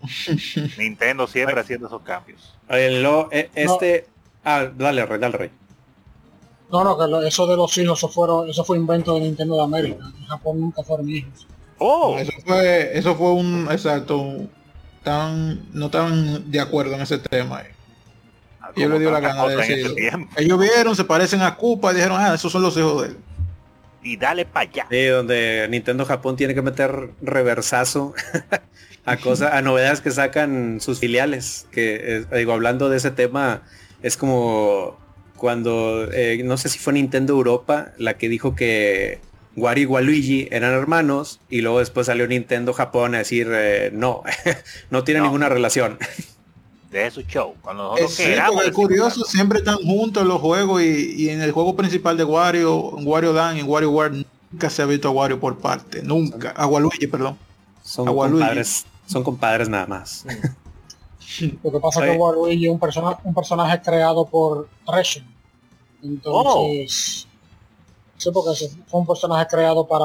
[0.78, 2.54] Nintendo siempre haciendo esos cambios.
[2.68, 4.06] Oye, lo- e- este...
[4.44, 5.50] Ah, dale, Rey, dale, Rey.
[6.70, 9.56] No, no, que lo- eso de los hijos, eso, fueron, eso fue invento de Nintendo
[9.56, 10.04] de América.
[10.18, 11.46] En Japón nunca fueron hijos.
[11.78, 14.36] Oh, Eso fue, eso fue un exacto.
[15.02, 17.62] Tan, no tan de acuerdo en ese tema.
[17.62, 17.74] eh.
[18.76, 20.30] Y él le dio la gana de tiempo.
[20.36, 23.16] Ellos vieron, se parecen a Koopa y dijeron, ah, esos son los hijos de él.
[24.02, 24.86] Y dale para allá.
[24.90, 28.14] Sí, donde Nintendo Japón tiene que meter reversazo
[29.04, 31.66] a cosas, a novedades que sacan sus filiales.
[31.70, 33.62] Que eh, digo, hablando de ese tema,
[34.02, 34.98] es como
[35.36, 39.20] cuando eh, no sé si fue Nintendo Europa la que dijo que
[39.56, 44.22] Wario y Waluigi eran hermanos y luego después salió Nintendo Japón a decir eh, no,
[44.90, 45.32] no tiene No.
[45.32, 45.98] nunca relación.
[46.90, 47.54] De su show.
[47.62, 51.14] Cuando nosotros Es sí, queramos porque es curioso, siempre están juntos en los juegos y,
[51.24, 54.82] y en el juego principal de Wario, en Wario Land y Wario World, nunca se
[54.82, 56.02] ha visto a Wario por parte.
[56.02, 56.50] Nunca.
[56.50, 57.38] A Waluigi, perdón.
[57.84, 58.40] Son A Waluigi.
[58.40, 60.24] compadres, son compadres nada más.
[61.62, 65.24] Lo que pasa es que Waluigi es un, persona, un personaje creado por Treasure.
[66.02, 67.26] Entonces...
[68.16, 68.50] Sí, porque
[68.86, 70.04] fue un personaje creado para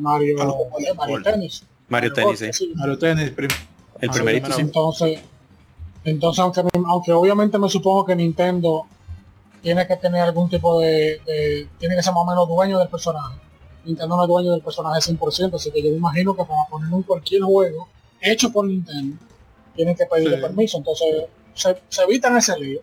[0.00, 0.94] Mario, ¿eh?
[0.96, 1.62] Mario Tennis.
[1.88, 2.52] Mario Tennis, sí.
[2.54, 2.72] sí.
[2.74, 3.50] Mario Tennis, prim-
[4.00, 4.60] El primerito, sí.
[4.62, 5.20] Entonces,
[6.04, 8.86] entonces aunque, aunque obviamente me supongo que Nintendo
[9.62, 12.88] tiene que tener algún tipo de, de- tiene que ser más o menos dueño del
[12.88, 13.36] personaje.
[13.84, 16.96] Nintendo no es dueño del personaje 100%, así que yo me imagino que para ponerlo
[16.98, 17.88] en cualquier juego
[18.20, 19.16] hecho por Nintendo,
[19.74, 20.42] tienen que pedirle Sí.
[20.42, 20.78] permiso.
[20.78, 21.24] Entonces,
[21.54, 22.80] se, se evitan ese lío.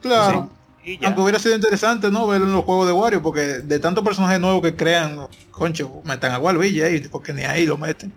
[0.00, 0.48] Claro.
[0.84, 1.06] Y ya.
[1.08, 2.26] Aunque hubiera sido interesante, ¿no?
[2.26, 6.32] Verlo en los juegos de Wario, porque de tantos personajes nuevos que crean, concho, metan
[6.32, 8.12] a Waluigi ahí, porque ni ahí lo meten.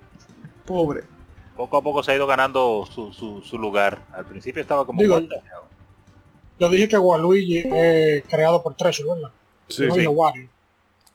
[0.65, 1.03] Pobre.
[1.55, 3.99] Poco a poco se ha ido ganando su, su, su lugar.
[4.11, 5.21] Al principio estaba como Digo.
[6.59, 9.29] Yo dije que Waluigi es creado por Treasure, ¿verdad?
[9.67, 9.99] Sí, no sí.
[9.99, 10.49] dije Wario.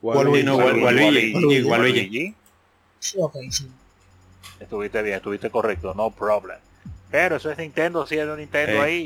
[0.03, 2.35] Waluigi, no, Waluigi, Waluigi, Waluigi, Waluigi.
[2.99, 3.71] Sí, ok, sí.
[4.59, 6.59] Estuviste bien, estuviste correcto, no problem.
[7.11, 8.81] Pero eso es Nintendo, sí es de Nintendo Eh.
[8.81, 9.05] ahí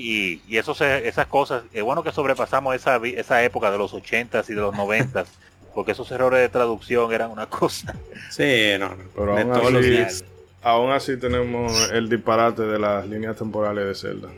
[0.49, 3.95] y, y eso se- esas cosas, es bueno que sobrepasamos esa, esa época de los
[3.95, 5.26] 80s y de los 90s,
[5.74, 7.95] porque esos errores de traducción eran una cosa.
[8.30, 8.97] Sí, no, no.
[9.14, 10.24] Pero de aún todos los así- días.
[10.64, 14.28] Aún así tenemos el disparate de las líneas temporales de Zelda.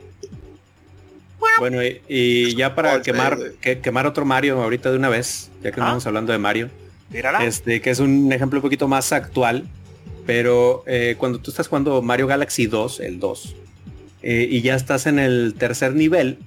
[1.59, 5.51] Bueno, y, y ya para Oh, quemar, que- quemar otro Mario ahorita de una vez,
[5.63, 5.85] ya que Ah.
[5.85, 6.69] estamos hablando de Mario,
[7.11, 7.45] Mírala.
[7.45, 9.65] este, que es un ejemplo un poquito más actual,
[10.27, 13.55] pero eh, cuando tú estás jugando Mario Galaxy 2, el 2,
[14.23, 16.39] eh, y ya estás en el tercer nivel,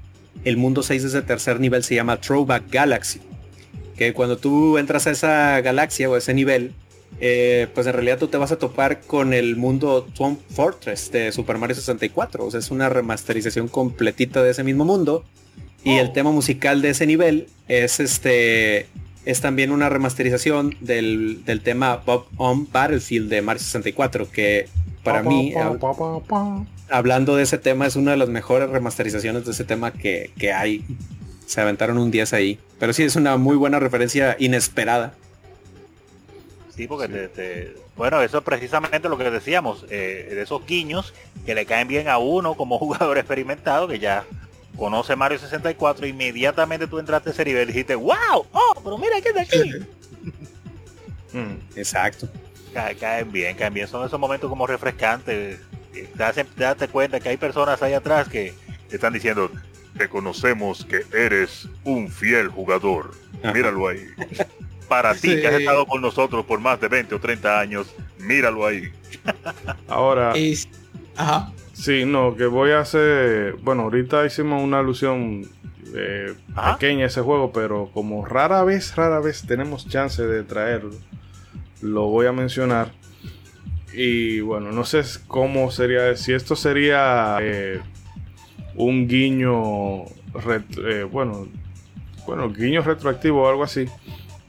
[0.44, 3.22] el mundo 6 de ese tercer nivel se llama Throwback Galaxy,
[3.98, 6.74] que cuando tú entras a esa galaxia o ese nivel,
[7.22, 11.32] eh, pues en realidad tú te vas a topar con el mundo Swamp Fortress de
[11.32, 12.46] Super Mario 64.
[12.46, 15.24] O sea, es una remasterización completita de ese mismo mundo.
[15.84, 18.88] Y el tema musical de ese nivel es este
[19.26, 24.68] es también una remasterización del, del tema Bob on Battlefield de Mario 64, que
[25.04, 25.80] para mí, hab-
[26.90, 30.52] hablando de ese tema, es una de las mejores remasterizaciones de ese tema que, que
[30.52, 30.84] hay.
[31.46, 32.60] Se aventaron un 10 ahí.
[32.80, 35.14] Pero sí, es una muy buena referencia inesperada.
[36.80, 41.14] Sí, porque te- te- bueno, eso es precisamente lo que decíamos, eh, de esos guiños
[41.46, 44.24] que le caen bien a uno como jugador experimentado que ya
[44.78, 49.20] conoce Mario 64, inmediatamente tú entraste a ese nivel y dijiste, wow, oh, pero mira
[49.20, 49.72] que de aquí.
[51.34, 51.78] Mm.
[51.78, 52.28] Exacto.
[52.74, 55.60] Ca- caen bien, caen bien, son esos momentos como refrescantes.
[55.94, 58.54] eh, Te hacen darte cuenta que hay personas ahí atrás que
[58.88, 59.52] te están diciendo,
[59.96, 63.12] reconocemos que eres un fiel jugador.
[63.54, 64.08] Míralo ahí.
[64.90, 65.42] Para ti Sí.
[65.42, 68.92] que has estado con nosotros por más de 20 o 30 años, míralo ahí.
[69.88, 70.58] Ahora, Y,
[71.16, 71.52] ajá.
[71.74, 73.54] sí, no, que voy a hacer.
[73.62, 75.48] Bueno, ahorita hicimos una alusión
[75.96, 76.34] eh,
[76.72, 80.92] pequeña a ese juego, pero como rara vez, rara vez tenemos chance de traerlo,
[81.82, 82.92] lo voy a mencionar.
[83.94, 87.80] Y bueno, no sé cómo sería, si esto sería eh,
[88.76, 91.48] un guiño, ret- eh, bueno,
[92.28, 93.86] bueno, guiño retroactivo o algo así,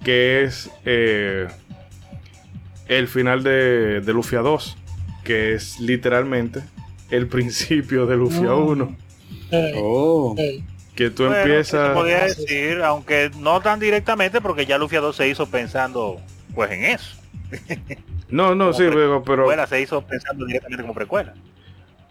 [0.04, 1.48] que es eh,
[2.88, 4.76] el final de, de Lufia 2,
[5.24, 6.60] que es literalmente
[7.10, 8.68] el principio de Lufia Mm.
[8.68, 8.96] 1,
[9.52, 10.36] Eh, Oh.
[10.94, 11.88] que tú Bueno, empiezas...
[11.88, 16.20] se podría decir, aunque no tan directamente, porque ya Lufia 2 se hizo pensando
[16.54, 17.16] pues en eso.
[18.30, 21.34] No, no, como sí, pero, pero Precuela se hizo pensando directamente como precuela.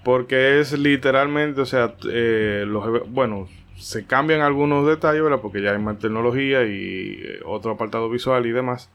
[0.04, 3.48] porque es literalmente, o sea, eh, los, bueno,
[3.80, 5.39] se cambian algunos detalles, ¿verdad?
[5.41, 8.89] Porque ya hay más tecnología y eh, otro apartado visual y demás.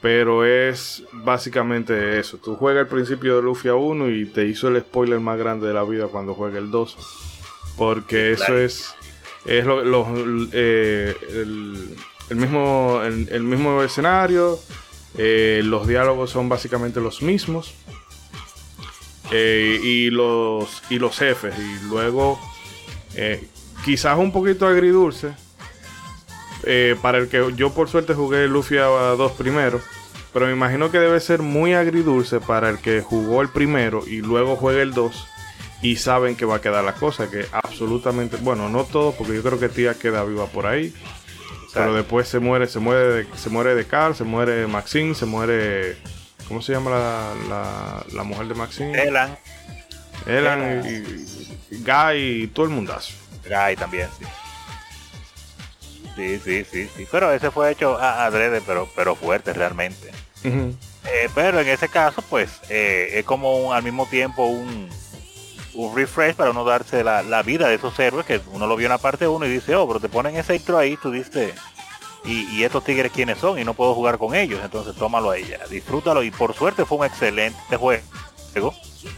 [0.00, 2.36] Pero es básicamente eso.
[2.38, 5.74] Tú juegas el principio de Lufia 1 y te hizo el spoiler más grande de
[5.74, 6.96] la vida cuando juegue el 2.
[7.76, 8.60] Porque eso claro.
[8.60, 8.94] es,
[9.46, 10.06] es lo, lo-
[10.52, 11.96] eh, el,
[12.30, 14.58] el mismo, el, el mismo escenario,
[15.16, 17.74] Eh, los diálogos son básicamente los mismos.
[19.30, 21.54] Eh, y, los, y los jefes.
[21.58, 22.38] Y luego,
[23.14, 23.46] eh,
[23.84, 25.32] quizás un poquito agridulce.
[27.02, 29.80] para el que yo por suerte jugué Luffy a 2 primero.
[30.32, 34.20] Pero me imagino que debe ser muy agridulce para el que jugó el primero y
[34.20, 35.26] luego juegue el 2
[35.80, 39.42] y saben que va a quedar la cosa, que absolutamente, bueno, no todo, porque yo
[39.42, 40.92] creo que tía queda viva por ahí.
[41.72, 45.26] Pero después se muere, se muere de, se muere de Carl, se muere Maxine, se
[45.26, 45.96] muere.
[46.48, 49.02] ¿Cómo se llama la, la, mujer de Maxine?
[49.02, 49.38] Elan.
[50.26, 53.12] Elan y, Guy y todo el mundazo.
[53.44, 54.24] Guy también, sí.
[56.16, 57.06] Sí, sí, sí, sí.
[57.10, 60.10] Pero ese fue hecho a adrede, pero, pero fuerte realmente.
[60.42, 64.88] Eh, pero en ese caso, pues, eh, es como al mismo tiempo un,
[65.78, 68.92] un refresh para uno darse la, vida de esos héroes que uno lo vio en
[68.92, 71.54] la parte 1 y dice, oh, pero te ponen ese intro ahí, tú dices,
[72.24, 75.64] y, estos tigres quiénes son y no puedo jugar con ellos, entonces tómalo ahí ya,
[75.68, 78.02] disfrútalo y por suerte fue un excelente juego,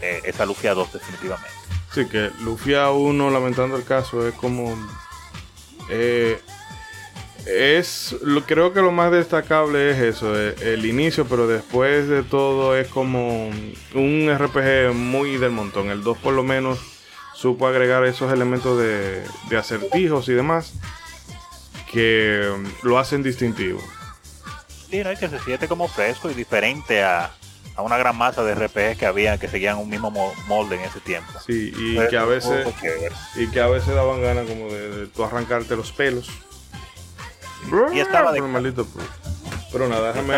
[0.01, 1.51] eh, esa Lufia 2 definitivamente.
[1.93, 4.75] Sí, que Lufia 1, lamentando el caso, es como...
[5.89, 6.39] Eh,
[7.45, 12.77] es lo creo que lo más destacable es eso el, inicio pero después de todo
[12.77, 13.49] es como
[13.95, 15.89] un RPG muy del montón.
[15.89, 16.79] El 2 por lo menos
[17.33, 20.73] supo agregar esos elementos de, de acertijos y demás
[21.91, 22.47] que
[22.83, 23.81] lo hacen distintivo.
[24.89, 27.31] Sí no que se siente como fresco y diferente a,
[27.75, 30.11] a una gran masa de RPG que había que seguían un mismo
[30.47, 32.67] molde en ese tiempo sí y que a veces
[33.35, 36.29] y que a veces daban ganas como de, de arrancarte los pelos
[37.93, 38.41] y estaba de...
[39.71, 40.35] Pero nada, déjame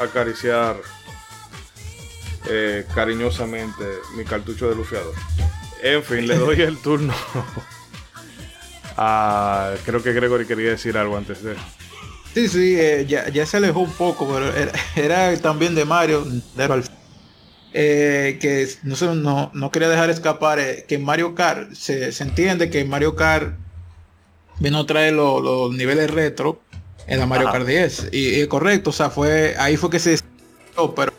[0.00, 0.76] acariciar
[2.48, 3.84] eh, cariñosamente
[4.16, 5.14] mi cartucho de lufiador.
[5.82, 7.14] En fin, le doy el turno.
[9.84, 11.56] creo que Gregory quería decir algo antes de.
[12.34, 14.52] Sí, sí, eh, ya, se alejó un poco, pero
[14.96, 16.84] era, también de Mario, de
[17.72, 20.58] eh, que no, sé, no, no, quería dejar escapar
[20.88, 23.54] que en Mario Kart se, se entiende que Mario Kart
[24.58, 26.60] vino a traer los, niveles retro
[27.06, 28.08] en la Mario Kart 10.
[28.12, 30.18] Y, correcto, o sea, fue ahí fue que se
[30.96, 31.12] pero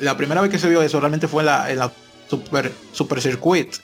[0.00, 1.92] la primera vez que se vio eso realmente fue en la, en la
[2.28, 3.76] Super, Super Circuit.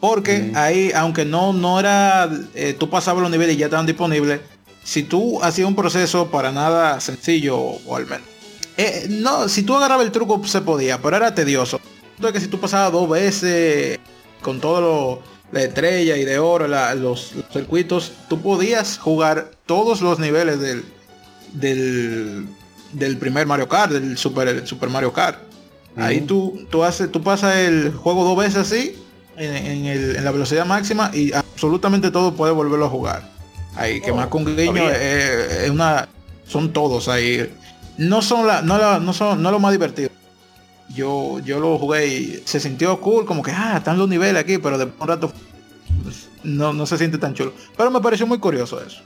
[0.00, 4.40] Porque ahí, aunque no, no era, eh, tú pasabas los niveles y ya estaban disponibles,
[4.82, 8.26] si tú hacías un proceso para nada sencillo, o al menos.
[8.76, 11.80] Eh, no, si tú agarrabas el truco se podía, pero era tedioso.
[12.32, 13.98] que si tú pasabas dos veces
[14.40, 20.18] con todo lo la estrella y de oro, los, circuitos, tú podías jugar todos los
[20.18, 20.84] niveles del,
[21.52, 25.38] del, primer Mario Kart, del Super, Super Mario Kart.
[25.94, 28.96] Ahí tú, tú, haces, tú pasas el juego dos veces así,
[29.36, 33.31] en, la velocidad máxima, y absolutamente todo puede volverlo a jugar.
[33.74, 36.08] Ahí, que oh, más con guiño es, una.
[36.46, 37.50] Son todos ahí.
[37.98, 40.10] No son la, no la, no son, no lo más divertido
[40.94, 44.58] yo, yo lo jugué y se sintió cool, como que, ah, están los niveles aquí,
[44.58, 45.32] pero de un rato
[46.42, 47.52] no, no se siente tan chulo.
[47.76, 49.00] Pero me pareció muy curioso eso.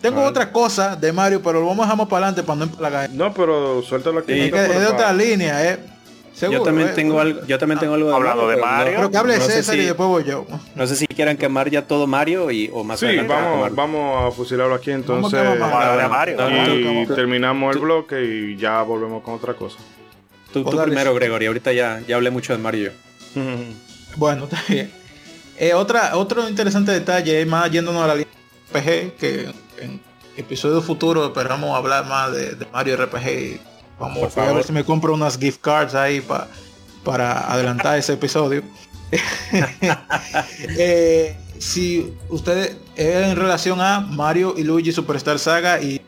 [0.00, 2.64] Tengo otra cosa de Mario, pero lo vamos a dejar más para adelante para no
[2.64, 3.10] empalagar.
[3.10, 4.32] No, pero suéltalo aquí.
[4.32, 5.78] es, de otra línea, eh.
[6.40, 6.92] Yo también eh.
[6.94, 8.92] tengo algo, yo también tengo algo de Hablando de Mario.
[8.96, 10.46] Pero que hable César y después voy yo.
[10.74, 14.30] No sé si quieran quemar ya todo Mario y o más Sí, vamos, vamos a
[14.34, 15.40] fusilarlo aquí entonces.
[16.74, 19.78] y terminamos el bloque y ya volvemos con otra cosa.
[20.52, 21.46] Tú, primero, Gregory.
[21.46, 22.92] Ahorita ya, ya hablé mucho de Mario.
[24.16, 24.90] bueno, está bien.
[25.58, 28.32] Eh, otra, otro interesante detalle, más yéndonos a la línea
[28.70, 30.00] RPG, que en
[30.36, 33.60] episodio futuro esperamos hablar más de, Mario RPG.
[33.98, 36.22] Vamos a ver si me compro unas gift cards ahí
[37.04, 38.62] para adelantar ese episodio.
[40.78, 46.00] Eh, si ustedes en relación a Mario y Luigi Superstar Saga y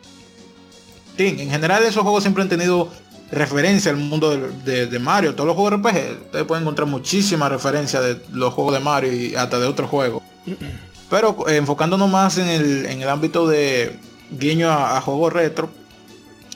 [1.16, 2.90] en general esos juegos siempre han tenido
[3.30, 5.34] referencia al mundo de, Mario.
[5.34, 9.34] Todos los juegos RPG, ustedes pueden encontrar muchísimas referencias de los juegos de Mario y
[9.34, 10.22] hasta de otros juegos.
[11.10, 13.98] Pero eh, enfocándonos más en el, en el ámbito de
[14.30, 15.70] guiño a, juegos retro,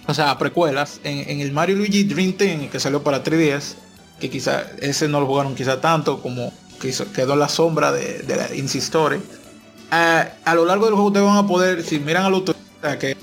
[0.07, 3.75] o sea, a precuelas, en, el Mario Luigi Dream Team que salió para 3DS,
[4.21, 8.25] que quizá ese no lo jugaron quizá tanto como que quedó en la sombra de,
[8.29, 9.21] la Insistore.
[9.91, 12.43] a lo largo del juego ustedes van a poder, si miran a los
[12.99, 13.17] que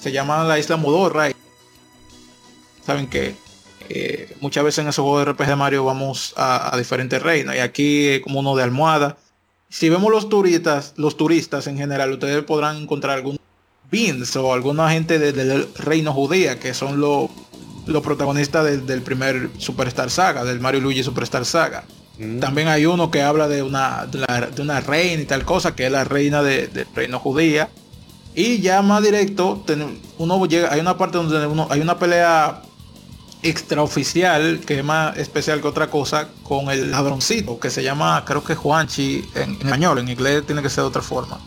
[0.00, 1.30] se llama la isla Modorra
[2.84, 3.34] saben que
[3.88, 7.58] eh, muchas veces en esos juegos de RPG de Mario vamos a, diferentes reinos y
[7.58, 9.16] aquí como uno de almohada.
[9.68, 13.38] Si vemos los turistas, los turistas en general, ustedes podrán encontrar algún
[13.94, 20.44] beans o alguna gente del reino judía que son los protagonistas del primer Superstar Saga,
[20.44, 21.84] del Mario Luigi Superstar Saga.
[22.18, 22.40] Mm.
[22.40, 25.92] También hay uno que habla de una, de, una reina y tal cosa, que es
[25.92, 27.68] la reina del reino judía.
[28.34, 29.64] Y ya más directo,
[30.18, 32.62] uno llega, hay una parte donde uno, hay una pelea
[33.44, 38.42] extraoficial que es más especial que otra cosa con el ladroncito que se llama creo
[38.42, 41.38] que Juanchi en, en español en inglés tiene que ser de otra forma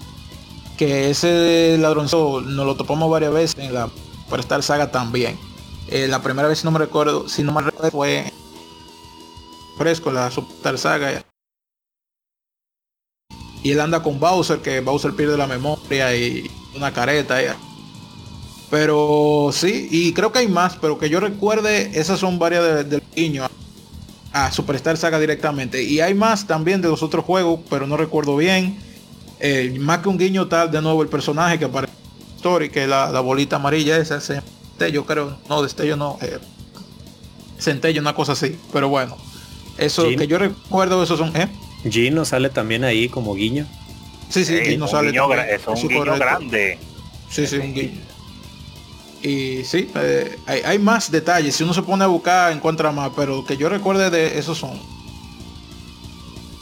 [0.78, 3.89] que ese ladroncito nos lo topamos varias veces en la
[4.30, 5.38] Prestar Saga también
[5.89, 8.32] eh, la primera vez si no me recuerdo si no me recuerdo fue
[9.78, 11.23] fresco la Super Saga
[13.63, 17.41] y él anda con Bowser que Bowser pierde la memoria y una careta
[18.69, 23.01] pero sí, y creo que hay más, pero que yo recuerde, esas son varias del
[23.15, 23.47] niño
[24.34, 25.84] a Superstar Saga directamente.
[25.84, 28.78] Y hay más también de los otros juegos, pero no recuerdo bien.
[29.39, 32.88] Eh, más que un guiño tal, de nuevo el personaje que aparece en Story, que
[32.88, 34.41] la, la bolita amarilla esa, ese
[34.91, 36.38] yo creo, no, destello no, eh,
[37.57, 38.57] centello, una cosa así.
[38.71, 39.17] Pero bueno,
[39.77, 41.47] eso que yo recuerdo, esos son, ¿eh?
[41.89, 43.65] Gino sale también ahí como guiño.
[44.29, 45.11] Sí, sí, Gino sale.
[45.11, 46.77] Guiño, es un guiño grande.
[47.29, 48.01] Sí, sí, un guiño.
[49.23, 51.55] Y sí, eh, hay, hay, más detalles.
[51.55, 53.11] Si uno se pone a buscar, encuentra más.
[53.15, 54.79] Pero que yo recuerde de esos son.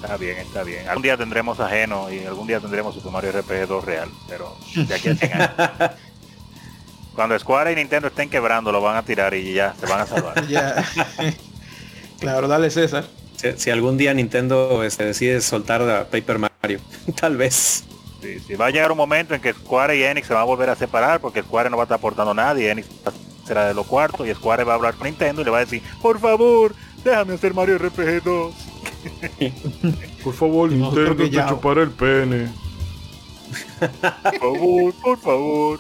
[0.06, 0.88] Está bien, está bien.
[0.88, 4.10] Algún día tendremos ajeno y algún día tendremos Super Mario RPG 2 real.
[4.30, 5.50] Pero de aquí a 100 años.
[7.16, 10.06] Cuando Square y Nintendo estén quebrando, lo van a tirar y ya se van a
[10.06, 10.36] salvar.
[12.20, 13.06] claro, dale César.
[13.36, 16.80] Si, si, algún día Nintendo este, decide soltar a Paper Mario,
[17.20, 17.84] tal vez.
[18.22, 20.46] Sí, sí, va a llegar un momento en que Square y Enix se van a
[20.46, 22.88] volver a separar porque Square no va a estar aportando nada y Enix
[23.46, 25.66] será de lo cuarto y Square va a hablar con Nintendo y le va a
[25.66, 28.56] decir, por favor, déjame hacer Mario RPG 2.
[30.24, 32.52] por favor, Nintendo, te chuparé el pene.
[33.80, 35.80] por favor, por favor.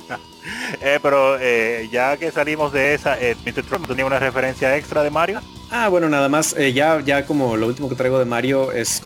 [0.80, 3.62] eh, pero eh, ya que salimos de esa, eh, Mr.
[3.64, 5.40] Trump tenía una referencia extra de Mario.
[5.70, 9.02] Ah, bueno, nada más, eh, ya, ya como lo último que traigo de Mario es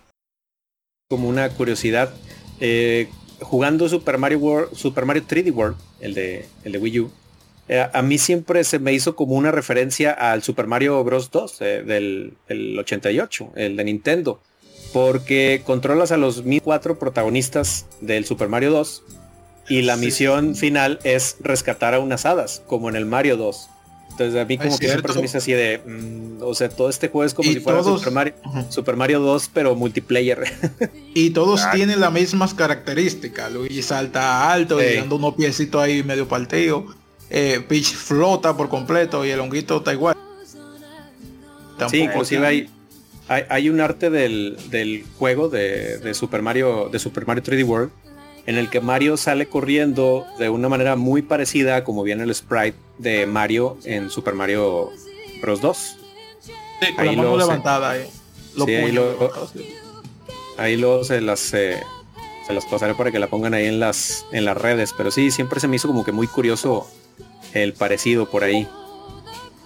[1.08, 2.12] como una curiosidad.
[2.58, 3.08] Eh,
[3.40, 7.10] jugando Super Mario World, Super Mario 3D World, el de, el de Wii U,
[7.68, 11.30] eh, a mí siempre se me hizo como una referencia al Super Mario Bros.
[11.30, 14.40] 2 eh, del, del, 88, el de Nintendo,
[14.92, 19.02] porque controlas a los 1004 protagonistas del Super Mario 2
[19.68, 20.04] y la sí.
[20.04, 23.70] misión final es rescatar a unas hadas, como en el Mario 2.
[24.12, 26.70] Entonces a mí como es que siempre se me hizo así de, mmm, o sea,
[26.70, 28.70] todo este juego es como si fuera todos, Super, Mario, uh -huh.
[28.70, 30.44] Super Mario 2, pero multiplayer.
[31.14, 31.76] y todos claro.
[31.76, 33.52] tienen las mismas características.
[33.52, 34.86] Luigi salta alto sí.
[34.86, 36.86] y dando unos piecitos ahí medio partido.
[37.30, 40.16] Eh, Peach flota por completo y el honguito está igual.
[41.78, 42.70] Tampoco sí, inclusive hay,
[43.28, 47.66] hay, hay, un arte del, del juego de, de, Super Mario, de Super Mario 3D
[47.66, 47.90] World
[48.46, 52.34] en el que Mario sale corriendo de una manera muy parecida a como viene el
[52.34, 54.90] sprite de Mario en Super Mario
[55.42, 55.96] Bros 2.
[56.80, 58.06] Sí, con ahí la mano levantada ahí.
[58.54, 59.32] Lo sí, ahí lo,
[60.56, 61.82] ahí se las eh,
[62.46, 65.30] se las pasaré para que la pongan ahí en las en las redes, pero sí,
[65.30, 66.88] siempre se me hizo como que muy curioso
[67.62, 68.68] el parecido por ahí.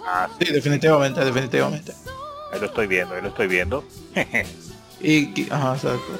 [0.05, 1.93] Ah, sí, definitivamente, definitivamente.
[2.51, 3.83] Ahí lo estoy viendo, ahí lo estoy viendo.
[5.01, 6.19] y, ajá, exacto.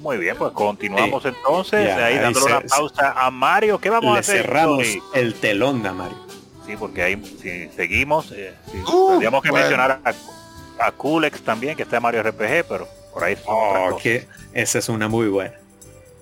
[0.00, 1.28] Muy bien, pues continuamos sí.
[1.28, 1.86] entonces.
[1.86, 3.78] Ya, ahí dándole una pausa a Mario.
[3.78, 4.42] ¿Qué vamos le a hacer?
[4.42, 5.02] cerramos hoy?
[5.14, 6.18] el telón a Mario.
[6.66, 9.64] Sí, porque ahí si seguimos, eh, si, uh, tendríamos que bueno.
[9.64, 14.28] mencionar a, a Kulex también, que está en Mario RPG, pero por ahí oh, que
[14.52, 15.54] esa es una muy buena.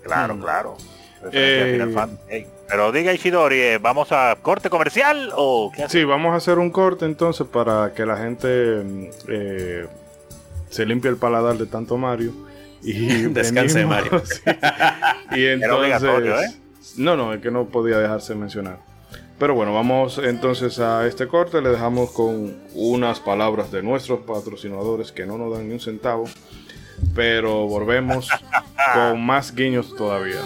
[0.02, 0.40] Claro, mm.
[0.40, 0.76] claro.
[1.32, 1.94] Eh,
[2.28, 2.46] hey.
[2.68, 6.70] Pero diga Ishidori, eh, ¿vamos a corte comercial o qué Sí, vamos a hacer un
[6.70, 8.48] corte entonces para que la gente
[9.28, 9.86] eh,
[10.70, 12.32] se limpie el paladar de tanto Mario
[12.82, 14.22] y descanse venimos, Mario.
[15.30, 15.40] Sí.
[15.40, 16.60] Y entonces, ¿eh?
[16.96, 18.78] no, no, es que no podía dejarse mencionar.
[19.38, 21.60] Pero bueno, vamos entonces a este corte.
[21.60, 26.24] Le dejamos con unas palabras de nuestros patrocinadores que no nos dan ni un centavo.
[27.14, 28.28] Pero volvemos
[28.94, 30.40] con más guiños todavía.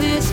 [0.00, 0.32] This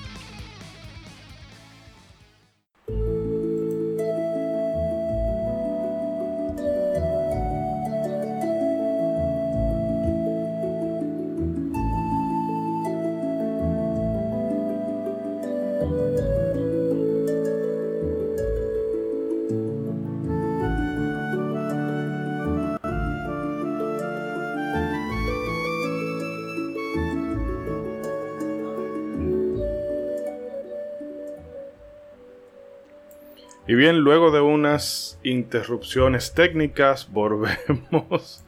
[33.71, 38.43] Y bien, luego de unas interrupciones técnicas, volvemos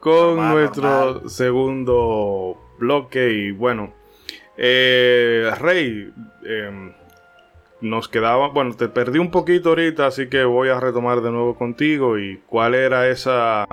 [0.00, 1.28] con Normal, nuestro normal.
[1.30, 3.32] segundo bloque.
[3.34, 3.92] Y bueno,
[4.56, 6.10] eh, Rey,
[6.46, 6.94] eh,
[7.82, 11.54] nos quedaba, bueno, te perdí un poquito ahorita, así que voy a retomar de nuevo
[11.54, 12.18] contigo.
[12.18, 13.66] ¿Y cuál era esa,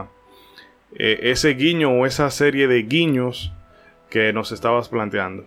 [0.96, 3.54] eh, ese guiño o esa serie de guiños
[4.10, 5.46] que nos estabas planteando?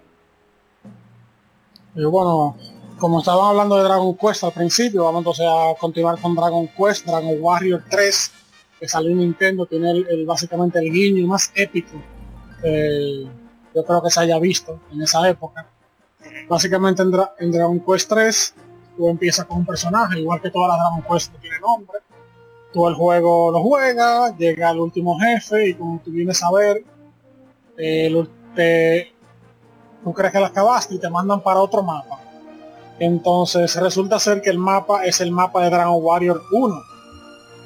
[1.94, 2.56] Y bueno,
[2.98, 7.04] como estaban hablando de Dragon Quest al principio, vamos entonces a continuar con Dragon Quest,
[7.06, 8.32] Dragon Warrior 3,
[8.80, 11.96] que salió en Nintendo, tiene el, básicamente el guiño más épico
[12.62, 13.26] que
[13.74, 15.66] yo creo que se haya visto en esa época.
[16.48, 18.54] Básicamente en, Dra- en Dragon Quest 3,
[18.96, 21.98] tú empiezas con un personaje, igual que todas las Dragon Quest no tiene nombre.
[22.72, 26.82] Tú el juego lo juegas, llega al último jefe y como tú vienes a ver,
[27.78, 28.10] eh,
[30.04, 32.20] tú crees que la acabaste y te mandan para otro mapa.
[32.98, 36.82] Entonces resulta ser que el mapa es el mapa de Dragon Warrior 1.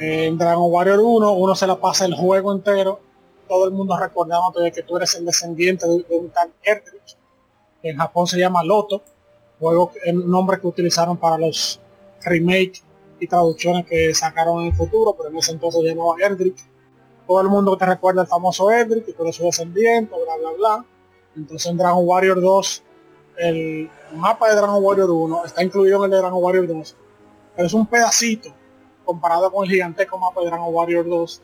[0.00, 3.00] En Dragon Warrior 1 uno se la pasa el juego entero,
[3.48, 7.16] todo el mundo recordándote de que tú eres el descendiente de, un tal Erdrich.
[7.82, 9.02] En Japón se llama Loto,
[9.60, 11.80] juego, el nombre que utilizaron para los
[12.22, 12.82] remake
[13.20, 16.58] y traducciones que sacaron en el futuro, pero en ese entonces llamaba Erdrich.
[17.26, 20.56] Todo el mundo te recuerda el famoso Erdrich, que tú eres su descendiente, bla bla
[20.56, 20.84] bla.
[21.36, 22.82] Entonces en Dragon Warrior 2
[23.40, 26.96] el mapa de Dragon Warrior 1 está incluido en el de Dragon Warrior 2,
[27.56, 28.52] pero es un pedacito
[29.04, 31.42] comparado con el gigantesco mapa de Dragon Warrior 2.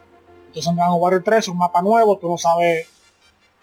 [0.48, 2.86] Entonces en Dragon Warrior 3 es un mapa nuevo, tú no sabes,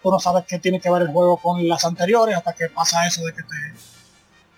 [0.02, 3.06] tú no sabes qué tiene que ver el juego con las anteriores hasta que pasa
[3.06, 3.74] eso de que te,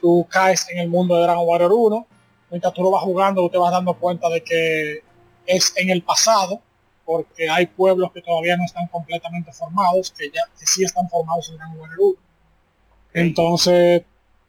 [0.01, 2.07] tú caes en el mundo de Dragon Warrior 1.
[2.51, 5.03] Mientras tú lo vas jugando, tú te vas dando cuenta de que
[5.45, 6.61] es en el pasado,
[7.05, 11.51] porque hay pueblos que todavía no están completamente formados, que ya que sí están formados
[11.51, 12.26] en Dragon Warrior 1.
[13.21, 14.03] Entonces,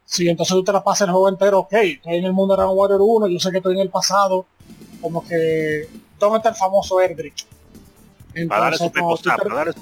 [0.05, 2.57] si entonces tú te la pasas el juego entero, ok, estoy en el mundo de
[2.61, 4.45] Dragon Warrior 1, yo sé que estoy en el pasado,
[5.01, 5.87] como que,
[6.19, 7.35] ¿dónde está el famoso Erdrick?
[8.47, 9.79] Para darle su Entonces, ter- para darle su.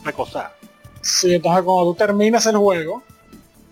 [1.02, 3.04] Sí, entonces cuando tú terminas el juego,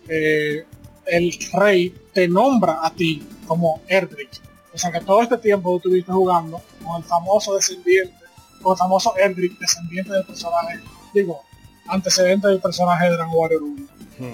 [0.07, 0.65] eh,
[1.05, 4.29] el rey te nombra a ti como Erdrick.
[4.73, 8.15] O sea que todo este tiempo tú estuviste jugando con el famoso descendiente,
[8.61, 10.79] con el famoso Erdrick, descendiente del personaje,
[11.13, 11.41] digo,
[11.87, 13.87] antecedente del personaje de Dragon Warrior 1.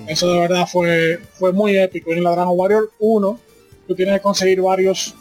[0.07, 2.11] Eso de verdad fue, fue muy épico.
[2.13, 3.39] Y en la Dragon Warrior 1,
[3.87, 5.15] tú tienes que conseguir varios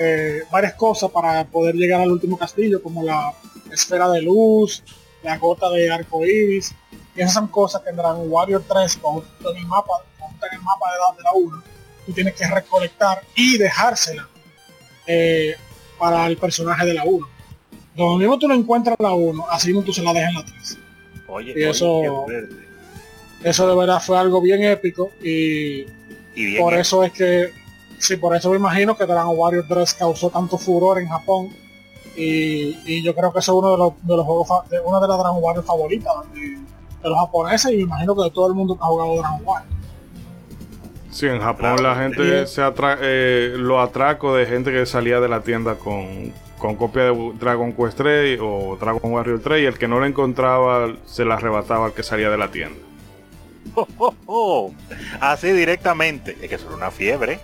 [0.00, 3.32] eh, varias cosas para poder llegar al último castillo, como la
[3.72, 4.82] esfera de luz,
[5.22, 6.72] la gota de arco iris.
[7.16, 9.16] Y esas son cosas que en Dragon Warrior 3, con
[9.50, 11.62] en el mapa, cuando el mapa de la, de la 1,
[12.06, 14.28] tú tienes que recolectar y dejársela
[15.06, 15.56] eh,
[15.98, 17.28] para el personaje de la 1.
[17.96, 20.34] Donde mismo tú lo encuentras en la 1, así mismo tú se la dejas en
[20.36, 20.78] la 3.
[21.26, 22.67] Oye, Y oye, eso- qué.
[23.42, 25.86] Eso de verdad fue algo bien épico y
[26.34, 27.52] Y bien por eso es que,
[27.98, 31.48] sí, por eso me imagino que Dragon Warrior 3 causó tanto furor en Japón
[32.16, 34.80] y, y yo creo que eso es uno de los, de los juegos, fa- de
[34.80, 38.30] una de las Dragon Warrior favoritas de, de los japoneses y me imagino que de
[38.32, 39.72] todo el mundo que ha jugado Dragon Warrior.
[41.10, 45.28] Sí, en Japón la gente se atra eh, lo atraco de gente que salía de
[45.28, 49.78] la tienda con, con copia de Dragon Quest 3 o Dragon Warrior 3 y el
[49.78, 52.78] que no lo encontraba se la arrebataba al que salía de la tienda.
[53.74, 54.72] Oh, oh,
[55.20, 56.36] Así directamente.
[56.40, 57.40] Es que eso era una fiebre.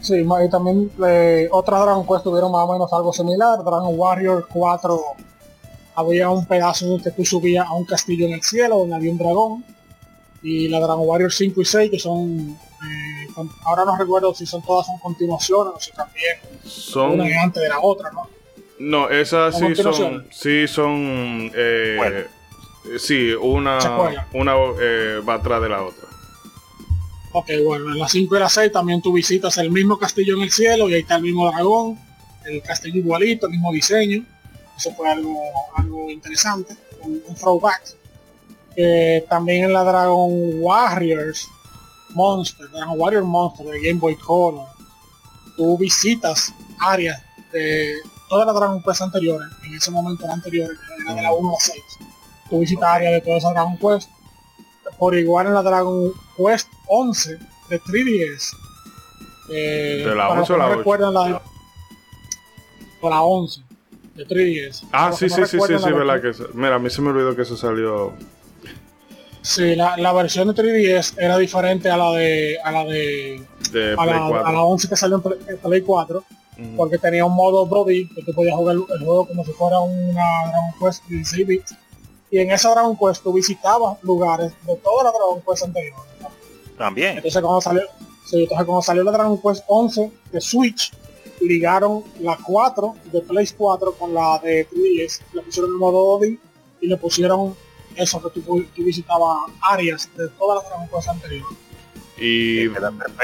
[0.00, 3.58] Sí, y también eh, otras Dragon Quest tuvieron más o menos algo similar.
[3.58, 5.00] Dragon Warrior 4
[5.96, 9.18] había un pedazo que tú subías a un castillo en el cielo donde había un
[9.18, 9.64] dragón.
[10.42, 13.26] Y la Dragon Warrior 5 y 6 que son eh,
[13.64, 17.68] ahora no recuerdo si son todas son continuaciones o si también son una antes de
[17.68, 18.28] la otra, ¿no?
[18.78, 22.26] No, esas sí son, sí son, eh,
[22.98, 23.78] sí, una,
[24.32, 26.08] una eh, va atrás de la otra.
[27.32, 30.42] Ok, bueno, en la 5 y la 6 también tú visitas el mismo castillo en
[30.42, 31.98] el cielo y ahí está el mismo dragón,
[32.44, 34.24] el castillo igualito, el mismo diseño.
[34.76, 35.38] Eso fue algo,
[35.74, 37.82] algo interesante, un, throwback.
[39.28, 40.30] también en la Dragon
[40.60, 41.48] Warriors
[42.10, 44.66] Monster, Dragon Warrior Monster de Game Boy Color,
[45.56, 47.22] tú visitas áreas
[47.52, 47.96] de
[48.28, 50.70] todas las Dragon Quest anteriores, en ese momento anterior,
[51.02, 51.82] era de la 1 a 6.
[52.82, 54.10] Áreas de todas esas Dragon Quest.
[54.98, 58.56] Por igual en la Dragon Quest 11 de 3DS.
[59.50, 61.10] Eh, ¿De la 11 o la 8?
[61.10, 61.42] La,
[63.00, 63.62] o la 11
[64.14, 64.84] de 3DS.
[64.92, 66.32] Ah, sí, sí, sí, sí, sí, verdad que...
[66.54, 68.14] Mira, a mí se me olvidó que eso salió
[69.46, 73.40] Sí, la, la, versión de 3DS era diferente a la de a la de,
[73.96, 76.24] a, la, a, la, 11 que salió en Play, 4
[76.76, 80.24] porque tenía un modo 2D que tú podías jugar el juego como si fuera una
[80.48, 81.76] Dragon Quest 16 bits
[82.36, 85.96] y en esa Dragon Quest tú visitabas lugares de toda la Dragon Quest anterior
[86.76, 87.82] también entonces cuando salió
[88.26, 90.92] sí, entonces cuando salió la Dragon Quest 11 de Switch
[91.40, 96.38] ligaron la 4 de Play 4 con la de 3DS le pusieron el modo 2D
[96.82, 97.56] y le pusieron
[97.96, 101.58] eso que tú, visitabas áreas de todas las Dragon anteriores.
[102.18, 102.68] Y,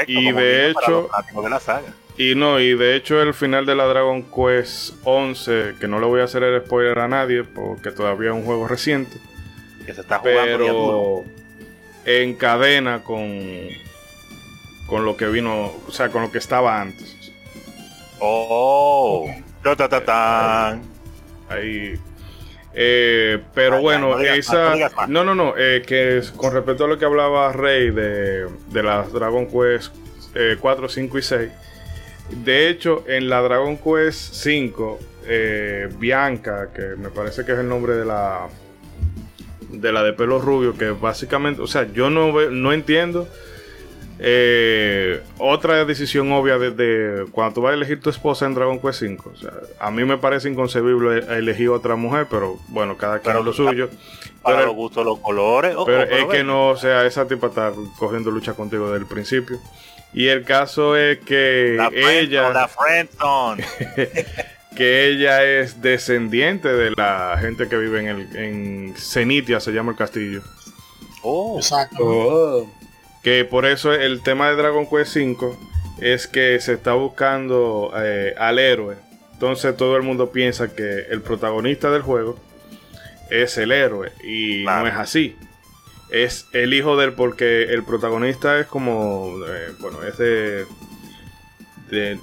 [0.07, 1.09] y de hecho
[1.41, 1.93] de la saga.
[2.17, 6.05] Y no y de hecho el final de la Dragon Quest 11 que no le
[6.05, 9.17] voy a hacer el spoiler a nadie porque todavía es un juego reciente
[9.85, 11.23] que se está jugando pero
[12.05, 13.69] encadena con
[14.85, 17.33] con lo que vino o sea con lo que estaba antes
[18.19, 19.27] oh
[21.49, 21.99] ahí
[22.75, 24.73] eh, pero bueno, esa.
[25.07, 25.53] No, no, no.
[25.57, 29.93] Eh, que con respecto a lo que hablaba Rey de, de las Dragon Quest
[30.59, 31.51] 4, eh, 5 y 6.
[32.29, 34.99] De hecho, en la Dragon Quest 5,
[35.99, 38.47] Bianca, que me parece que es el nombre de la.
[39.69, 41.61] De la de pelo rubio, que básicamente.
[41.61, 43.27] O sea, yo no, no entiendo
[44.19, 48.99] eh, otra decisión obvia de, cuando tú vas a elegir tu esposa en Dragon Quest
[48.99, 49.33] 5.
[49.79, 53.89] a mí me parece inconcebible elegir otra mujer, pero bueno, cada quien lo suyo.
[54.41, 55.75] Para pero, los gustos, los colores.
[55.85, 59.59] Pero es que no, o sea, esa tipa está cogiendo lucha contigo desde el principio.
[60.13, 62.49] Y el caso es que ella.
[62.51, 62.69] La
[64.75, 69.91] que ella es descendiente de la gente que vive en, el, en Cenitia, se llama
[69.91, 70.41] el castillo.
[71.23, 71.97] Oh, exacto.
[72.01, 72.71] Oh.
[73.23, 75.55] Que por eso el tema de Dragon Quest V
[75.99, 78.97] es que se está buscando eh, al héroe.
[79.33, 82.37] Entonces todo el mundo piensa que el protagonista del juego
[83.29, 85.35] es el héroe y no es así.
[86.13, 90.65] Es el hijo del porque el protagonista es como, eh, bueno, es de,
[91.89, 92.19] de,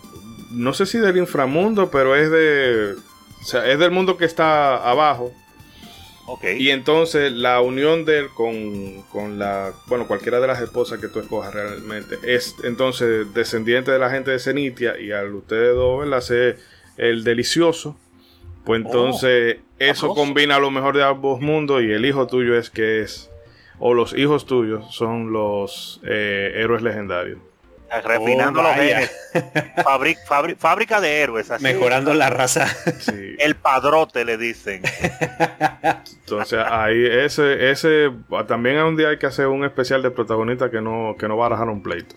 [0.51, 2.95] no sé si del inframundo, pero es de,
[3.41, 5.35] o sea, es del mundo que está abajo.
[6.43, 11.19] Y entonces la unión de él con, la, bueno, cualquiera de las esposas que tú
[11.19, 16.21] escojas realmente, es entonces descendiente de la gente de Cenitia y al ustedes dos, ¿verdad?
[16.21, 16.59] Ser
[16.97, 17.97] el delicioso,
[18.65, 22.71] pues oh, entonces eso combina lo mejor de ambos mundos y el hijo tuyo es
[22.71, 23.30] que es,
[23.81, 27.39] o los hijos tuyos son los eh, héroes legendarios.
[28.05, 29.11] Refinando oh, los genes.
[30.59, 31.51] fábrica de héroes.
[31.61, 32.69] Mejorando la raza.
[33.39, 34.83] El padrote le dicen.
[36.21, 38.13] Entonces ahí ese, ese,
[38.47, 41.47] también un día hay que hacer un especial de protagonista que no, que no va
[41.47, 42.15] a dejar un pleito.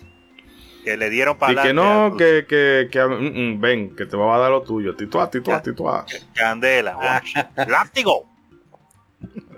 [0.84, 4.16] Que le dieron para Y que no, que, que, que mm, mm, ven, que te
[4.16, 4.94] va a dar lo tuyo.
[4.94, 6.04] Tituá, tituá, tituá.
[6.34, 7.22] Candela.
[7.66, 8.28] Látigo.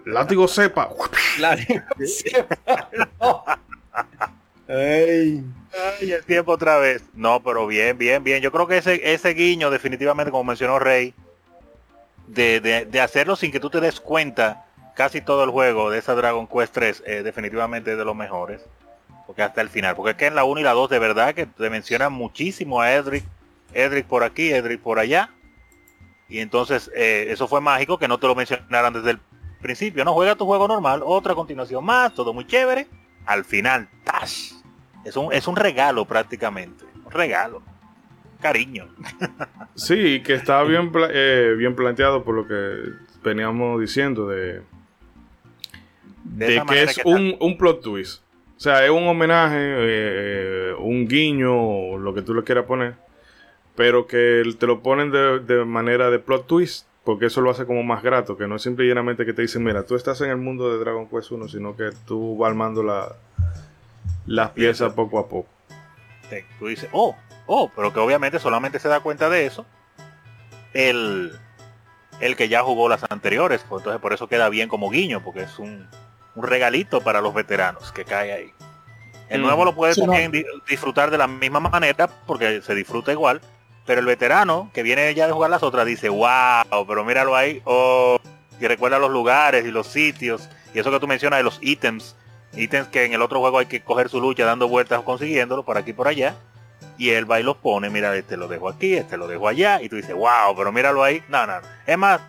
[0.07, 0.89] Látigo sepa.
[1.39, 2.89] Látigo sepa.
[4.69, 5.45] Ay.
[6.01, 7.03] el tiempo otra vez.
[7.13, 8.41] No, pero bien, bien, bien.
[8.41, 11.13] Yo creo que ese, ese guiño, definitivamente, como mencionó Rey,
[12.29, 14.65] de, hacerlo sin que tú te des cuenta
[14.95, 18.65] casi todo el juego de esa Dragon Quest 3, eh, definitivamente es de los mejores.
[19.27, 19.97] Porque hasta el final.
[19.97, 22.81] Porque es que en la 1 y la 2 de verdad que te mencionan muchísimo
[22.81, 23.25] a Edric.
[23.75, 25.31] Edric por aquí, Edric por allá.
[26.29, 29.21] Y entonces eh, eso fue mágico que no te lo mencionaran desde el
[29.67, 30.05] principio.
[30.05, 32.87] No juega tu juego normal, otra continuación más, todo muy chévere.
[33.27, 34.53] Al final, ¡tash!
[35.05, 36.85] Es un, es un regalo prácticamente.
[37.05, 37.63] Un regalo.
[38.41, 38.87] Cariño.
[39.75, 42.93] sí, que está bien, eh, bien planteado por lo que
[43.25, 44.63] veníamos diciendo de,
[46.23, 48.23] de, que es un, un, plot twist.
[48.57, 52.95] O sea, es un homenaje, eh, un guiño, lo que tú le quieras poner,
[53.75, 57.67] pero que te lo ponen de, de, manera de plot twist, porque eso lo hace
[57.67, 60.39] como más grato, que no es simplemente que te dicen, mira, tú estás en el
[60.39, 63.15] mundo de Dragon Quest 1, sino que tú vas armando la,
[64.27, 65.49] las piezas poco a poco.
[66.59, 67.15] Tú dices, oh,
[67.47, 69.65] oh, pero que obviamente solamente se da cuenta de eso
[70.75, 71.33] el,
[72.19, 75.43] el que ya jugó las anteriores, pues entonces por eso queda bien como guiño, porque
[75.43, 75.89] es un,
[76.35, 78.53] un regalito para los veteranos que cae ahí.
[79.29, 80.33] El nuevo lo puede también
[80.69, 83.41] disfrutar de la misma manera porque se disfruta igual,
[83.87, 87.63] pero el veterano que viene ya de jugar las otras dice, wow, pero míralo ahí,
[87.65, 88.19] oh,
[88.61, 92.17] y recuerda los lugares y los sitios, y eso que tú mencionas de los ítems,
[92.55, 95.79] ítems que en el otro juego hay que coger su lucha dando vueltas consiguiéndolo por
[95.79, 96.35] aquí y por allá,
[96.99, 99.81] y él va y los pone, mira, este lo dejo aquí, este lo dejo allá,
[99.81, 101.55] y tú dices, wow, pero míralo ahí, no, no,
[101.87, 102.21] es más,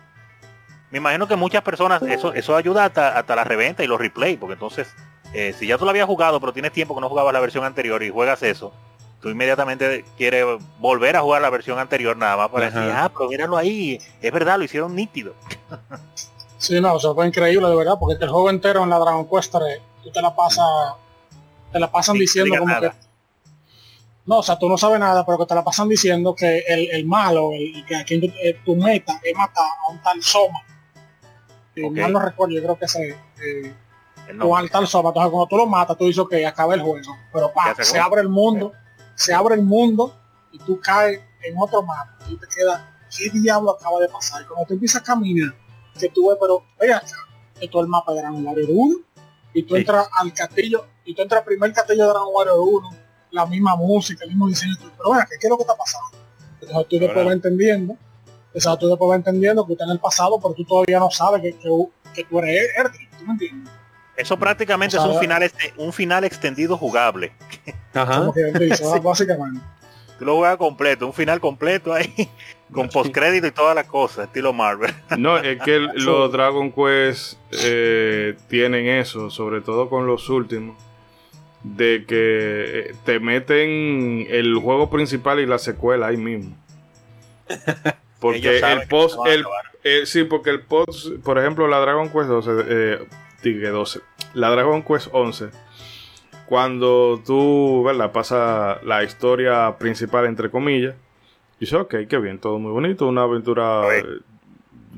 [0.90, 4.36] me imagino que muchas personas, eso, eso ayuda hasta, hasta la reventa y los replay,
[4.36, 4.94] porque entonces,
[5.34, 7.64] eh, si ya tú lo habías jugado, pero tienes tiempo que no jugabas la versión
[7.64, 8.72] anterior y juegas eso,
[9.20, 10.44] tú inmediatamente quieres
[10.78, 14.32] volver a jugar la versión anterior nada más para decir, ah, pero míralo ahí, es
[14.32, 15.34] verdad, lo hicieron nítido.
[16.58, 19.52] Sí, no, eso fue increíble de verdad, porque el juego entero en la Dragon Quest
[19.52, 20.66] 3, tú te la pasas,
[21.70, 22.90] te la pasan diciendo como que
[24.26, 26.90] no, o sea, tú no sabes nada, pero que te la pasan diciendo que el,
[26.90, 30.62] el malo, el, que aquí eh, tu meta es matar a un tal Soma
[31.86, 33.74] mal no recuerdo, yo creo que se eh,
[34.40, 35.10] o al tal Soma.
[35.10, 37.16] Entonces cuando tú lo matas, tú dices que acaba el juego.
[37.32, 38.72] Pero pa, se abre el mundo,
[39.18, 40.14] se abre el mundo
[40.52, 44.42] y tú caes en otro mapa y te queda, ¿qué diablo acaba de pasar?
[44.42, 45.54] Y cuando tú empiezas a caminar,
[45.98, 47.02] que tú ves, pero vea
[47.58, 48.96] que todo el mapa de Dragon Warrior 1
[49.54, 52.90] y tú entras al castillo, y tú entras al primer castillo de Dragon Warrior 1,
[53.32, 56.16] la misma música, el mismo diseño, pero vea, ¿qué es lo que está pasando?
[56.60, 57.98] Entonces tú después vas entendiendo
[58.60, 61.42] sea, tú después vas entendiendo que está en el pasado, pero tú todavía no sabes
[61.42, 61.52] que,
[62.14, 63.72] que, tú eres Erdrick, ¿tú me entiendes?
[64.18, 67.32] Eso prácticamente es un final, este, un final extendido jugable.
[67.94, 68.30] Ajá.
[69.02, 69.60] básicamente.
[70.18, 72.28] Tú lo juegas completo, un final completo ahí,
[72.72, 74.92] con postcrédito y todas las cosas, estilo Marvel.
[75.16, 80.76] No, es que los Dragon Quest eh, tienen eso, sobre todo con los últimos,
[81.62, 86.56] de que eh, te meten el juego principal y la secuela ahí mismo.
[88.18, 89.44] Porque el post, el,
[89.84, 92.98] eh, sí, porque el post, por ejemplo, la Dragon Quest 12, eh,
[93.42, 94.00] 12,
[94.34, 95.50] la Dragon Quest 11,
[96.46, 98.12] cuando tú, ¿verdad?
[98.12, 100.94] Pasa la historia principal, entre comillas,
[101.58, 103.82] y dice, ok, qué bien, todo muy bonito, una aventura,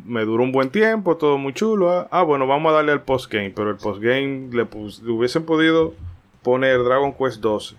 [0.05, 3.03] me duró un buen tiempo, todo muy chulo, ah, ah bueno, vamos a darle al
[3.03, 5.95] postgame, pero el postgame le, le hubiesen podido
[6.43, 7.77] poner Dragon Quest 12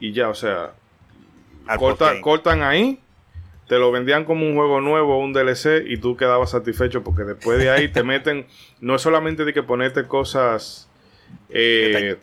[0.00, 0.72] y ya, o sea,
[2.22, 3.00] cortan ahí
[3.68, 7.58] te lo vendían como un juego nuevo, un DLC, y tú quedabas satisfecho porque después
[7.58, 8.46] de ahí te meten,
[8.80, 10.88] no es solamente de que ponerte cosas
[11.48, 12.16] eh,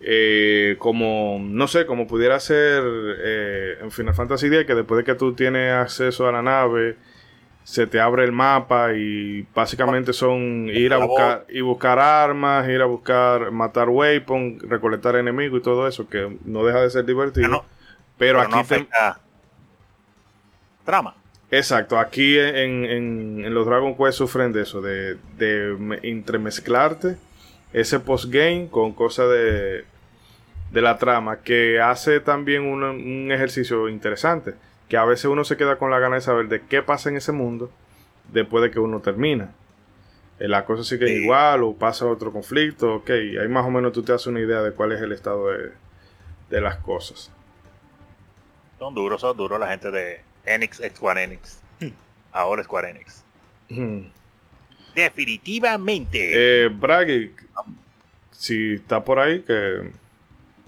[0.00, 2.82] eh, como, no sé, como pudiera ser
[3.22, 6.96] eh, en Final Fantasy X, que después de que tú tienes acceso a la nave,
[7.64, 12.80] se te abre el mapa y básicamente son ir a buscar y buscar armas, ir
[12.80, 17.64] a buscar matar weapons, recolectar enemigos y todo eso, que no deja de ser divertido.
[18.18, 18.86] pero, aquí te
[20.84, 21.14] trama.
[21.50, 27.16] Exacto, aquí en, los Dragon Quest sufren de eso, de, de entremezclarte
[27.72, 29.84] ese postgame con cosas de,
[30.72, 34.54] de la trama, que hace también un, ejercicio interesante,
[34.88, 37.16] que a veces uno se queda con la gana de saber de qué pasa en
[37.16, 37.70] ese mundo
[38.32, 39.52] después de que uno termina.
[40.38, 44.02] Eh, la cosa sigue igual o pasa otro conflicto, ok, ahí más o menos tú
[44.02, 45.72] te haces una idea de cuál es el estado de,
[46.48, 47.30] de las cosas.
[48.78, 51.60] Son duros, son duros la gente de, Enix Square Enix.
[52.32, 53.24] Ahora Square Enix.
[54.94, 56.64] Definitivamente.
[56.64, 57.32] Eh, Braggy,
[58.32, 59.92] si está por ahí, que...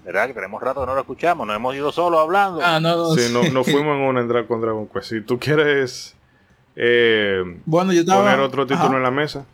[0.05, 0.27] ¿Verdad?
[0.27, 2.61] Que tenemos rato que no lo escuchamos, nos hemos ido solo hablando.
[2.63, 5.09] Ah, no, Sí, no, fuimos en una entrada con Dragon Quest.
[5.09, 6.15] Si tú quieres
[6.75, 9.45] eh, bueno, yo estaba, poner otro título en la mesa.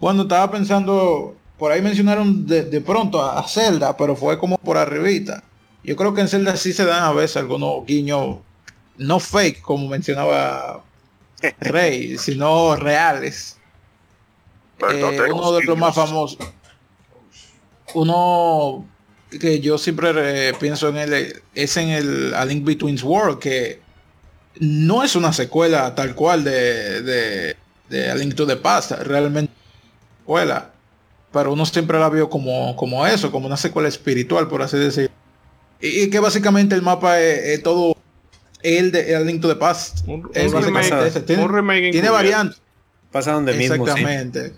[0.00, 4.58] Bueno, estaba pensando, por ahí mencionaron de, de pronto a, a Zelda, pero fue como
[4.58, 5.42] por arribita.
[5.84, 8.38] Yo creo que en Zelda sí se dan a veces algunos guiños,
[8.96, 10.82] no fake, como mencionaba
[11.60, 13.58] Rey, sino reales.
[14.90, 16.38] Eh, uno de los más famosos.
[17.92, 18.86] Uno
[19.40, 23.80] que yo siempre pienso en él es en el A Link Between World, que
[24.60, 27.54] no es una secuela tal cual de,
[27.88, 29.52] de, A Link to the Past, realmente
[30.20, 30.74] secuela
[31.34, 35.10] pero uno siempre la vio como, como eso, como una secuela espiritual, por así decir.
[35.86, 37.94] Y, que básicamente el mapa es, todo
[38.62, 40.08] el de el Link to the Past.
[40.08, 42.58] Un, remake, tiene, un tiene variantes.
[43.12, 43.86] Pasa donde mismo.
[43.86, 44.54] Exactamente.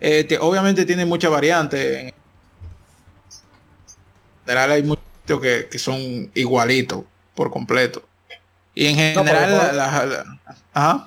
[0.00, 2.04] Eh, obviamente tiene muchas variantes.
[2.04, 2.14] En
[4.44, 7.02] general hay muchos que, que son igualitos
[7.34, 8.04] por completo.
[8.72, 9.74] Y en general,
[10.74, 11.04] no,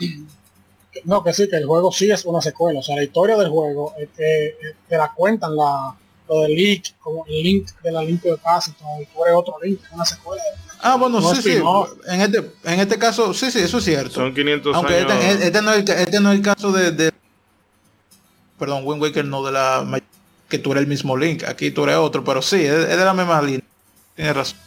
[1.05, 2.79] no, que sí, que el juego sí es una secuela.
[2.79, 5.95] O sea, la historia del juego te la cuentan la,
[6.29, 8.85] lo del link, como el link de la link de paz y tú
[9.25, 10.41] eres otro link, una secuela.
[10.81, 11.61] Ah, bueno, sí, sí.
[12.07, 14.11] En este, en este caso, sí, sí, eso es cierto.
[14.11, 15.11] Son 500 Aunque años.
[15.11, 17.11] Este, este, no es, este no es el caso de, de
[18.57, 20.01] perdón, Wind Waker no de la
[20.47, 23.13] que tú eres el mismo Link, aquí tú eres otro, pero sí, es, de la
[23.13, 23.61] misma línea.
[24.15, 24.57] Tienes razón.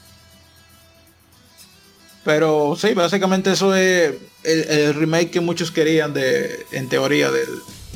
[2.24, 4.14] Pero sí, básicamente eso es
[4.44, 7.48] el, remake que muchos querían de, en teoría, del,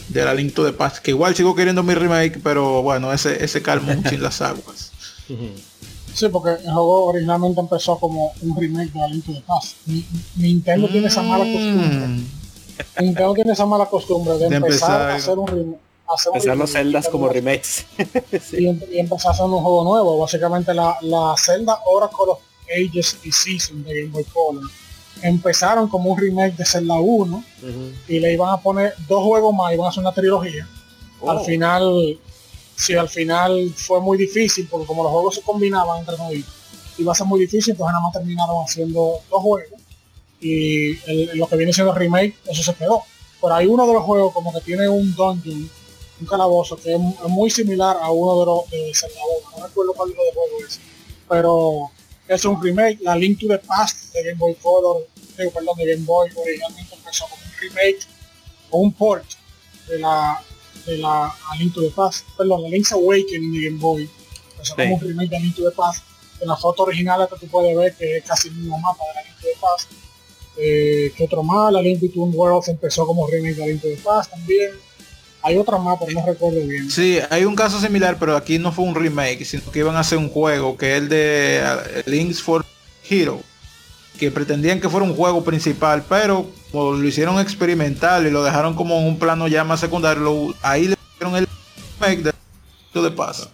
[0.08, 0.98] de la Link to the Past.
[0.98, 4.92] Que igual sigo queriendo mi remake, pero bueno, ese, ese calmo sin las aguas.
[6.14, 9.76] Sí, porque el juego originalmente empezó como un remake de la Link to the Past.
[10.36, 11.88] Nintendo tiene esa mala costumbre.
[11.88, 12.26] Mm.
[13.00, 15.80] Nintendo tiene esa mala costumbre de, empezar, a hacer un remake.
[16.08, 17.84] Hacer los celdas como remakes
[18.52, 22.38] y, empezar a hacer un juego nuevo básicamente la, la Zelda Oracle of
[22.70, 24.62] Ages y Season de Game Boy Color
[25.22, 27.44] empezaron como un remake de Zelda 1
[28.08, 30.68] y le iban a poner dos juegos más, iban a hacer una trilogía.
[31.26, 31.44] Al oh.
[31.44, 32.18] final,
[32.76, 36.46] si al final fue muy difícil, porque como los juegos se combinaban entre ellos,
[36.98, 39.80] iba a ser muy difícil, entonces nada más terminaron haciendo dos juegos.
[40.40, 40.94] Y
[41.36, 43.02] lo que viene siendo el remake, eso se quedó.
[43.40, 45.70] Pero hay uno de los juegos como que tiene un dungeon,
[46.20, 49.20] un calabozo, que es, muy similar a uno de los de Zelda
[49.50, 49.58] 1.
[49.58, 50.80] No recuerdo cuál de juego es.
[51.28, 51.90] Pero
[52.28, 56.04] es un remake, la Link to the Past de Game Boy Color, perdón, de Game
[56.04, 58.06] Boy originalmente empezó como un remake
[58.70, 59.24] o un port
[59.88, 60.42] de la
[60.86, 64.10] de la Link to the Past, perdón, la Link's Awakening de Game Boy,
[64.52, 66.04] empezó como un remake de Link to the Past.
[66.38, 69.14] En la foto original que tú puedes ver que es casi el mismo mapa de
[69.14, 69.90] la Link to the Past.
[70.58, 73.88] Eh, que otro más, la Link Between Worlds empezó como remake de la Link to
[73.88, 74.72] the Past también
[75.46, 76.90] hay otra más, pero no recuerdo bien.
[76.90, 80.00] Sí, hay un caso similar, pero aquí no fue un remake, sino que iban a
[80.00, 82.64] hacer un juego que es el de eh, Links for
[83.08, 83.40] Hero,
[84.18, 88.98] que pretendían que fuera un juego principal, pero lo hicieron experimental y lo dejaron como
[88.98, 91.48] en un plano ya más secundario, ahí le hicieron el
[92.00, 92.32] remake de
[93.02, 93.48] de pasa.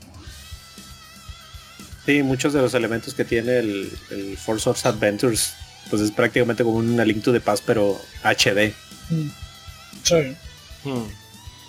[2.06, 5.55] Sí, muchos de los elementos que tiene el, el Force of Adventures,
[5.90, 8.73] pues es prácticamente como un Link to the Past, pero HD.
[9.10, 9.31] Mm.
[10.02, 10.36] Sí.
[10.85, 11.22] Hmm.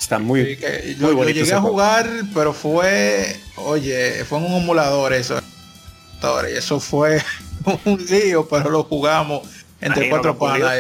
[0.04, 0.58] Está muy,
[1.00, 1.40] yo, bonito.
[1.40, 5.40] llegué a jugar, pero fue, oye, fue un emulador eso.
[6.22, 7.24] Y eso fue
[7.86, 9.48] un lío, pero lo jugamos
[9.80, 10.74] entre cuatro panas.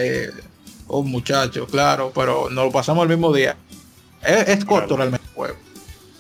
[0.90, 3.56] un muchacho, claro, pero nos lo pasamos el mismo día.
[4.22, 5.56] Es, corto realmente el juego.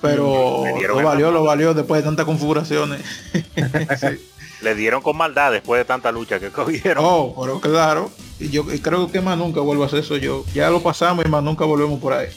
[0.01, 3.01] Pero lo valió, lo valió después de tantas configuraciones.
[4.64, 7.03] Le dieron con maldad después de tanta lucha que cogieron.
[7.06, 8.11] Oh, pero claro.
[8.40, 10.44] Y yo creo que más nunca vuelvo a hacer eso yo.
[10.53, 12.30] Ya lo pasamos y más nunca volvemos por ahí.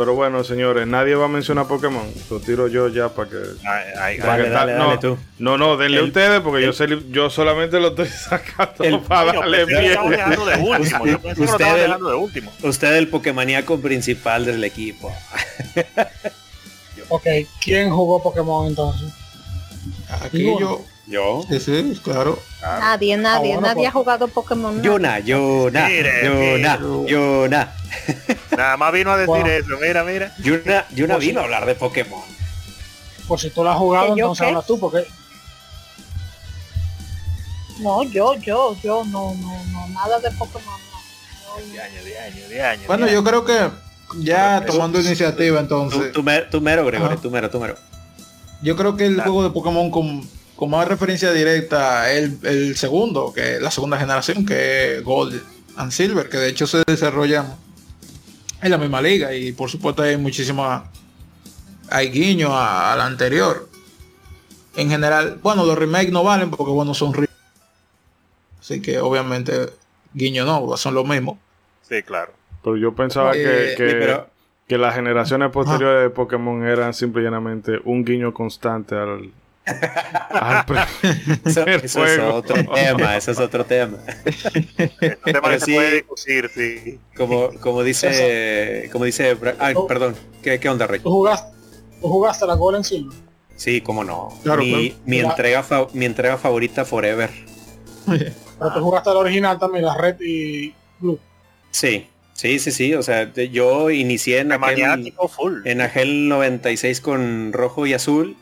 [0.00, 2.10] Pero bueno, señores, nadie va a mencionar Pokémon.
[2.30, 3.36] Lo tiro yo ya para que.
[4.78, 9.66] no, no, no, denle ustedes porque yo, sé, yo solamente lo estoy sacando para darle
[9.66, 9.98] pie.
[12.62, 15.12] Usted, es el Pokémoníaco principal del equipo.
[17.10, 17.26] ok,
[17.62, 19.12] ¿quién jugó Pokémon entonces?
[20.22, 20.84] Aquí yo.
[21.06, 21.44] Yo.
[21.48, 22.38] Sí, sí, claro.
[22.62, 24.04] Nadie, nadie, ah, nadie ha pues.
[24.04, 24.80] jugado Pokémon.
[24.80, 25.88] Yuna, Yuna,
[26.22, 27.74] Yuna, Yuna.
[28.56, 30.32] Nada más vino a decir eso, mira, mira.
[30.38, 32.22] Yuna, Yuna pues vino a hablar de Pokémon.
[33.26, 35.04] Pues si tú lo has jugado, entonces hablas tú, porque...
[37.80, 40.80] No, yo, yo, yo, no, no, no, nada de Pokémon.
[41.46, 41.72] No.
[41.72, 42.82] De año, de año, de año.
[42.86, 43.70] Bueno, yo creo que
[44.18, 46.12] ya tomando iniciativa entonces.
[46.12, 47.76] Tú, mero, Gregory, tú mero, tú mero.
[48.62, 53.32] Yo creo que el juego de Pokémon con, con más referencia directa el, el segundo,
[53.32, 55.42] que es la segunda generación, que es Gold
[55.76, 57.56] and Silver, que de hecho se desarrolla
[58.62, 60.62] en la misma liga y por supuesto hay muchísimo
[61.90, 63.68] hay guiño a, la anterior.
[64.76, 67.34] En general, bueno, los remakes no valen porque bueno son remakes.
[68.60, 69.70] Así que obviamente
[70.14, 71.38] guiño no, son los mismos.
[71.82, 72.32] Sí, claro.
[72.62, 74.24] Pero yo pensaba que, eh,
[74.70, 79.32] que las generaciones posteriores de Pokémon eran simple y llanamente un guiño constante al,
[81.44, 83.98] eso, es otro tema, eso es otro tema.
[85.24, 87.00] tema se puede discutir, sí.
[87.16, 91.00] Como, como dice, como dice, ay, perdón, ¿qué, qué onda, Rey?
[91.00, 91.50] ¿Tú jugaste,
[92.00, 93.18] ¿Tú jugaste la Golden Silver?
[93.56, 94.28] Sí, cómo no.
[94.56, 95.64] mi, mi entrega
[95.94, 97.30] mi entrega favorita Forever.
[98.06, 101.18] Pero tú jugaste la original también, la Red y Blue.
[101.72, 102.06] Sí,
[102.40, 105.60] Sí, sí, sí, o sea, yo inicié en aquel, full.
[105.66, 108.34] en aquel 96 con rojo y azul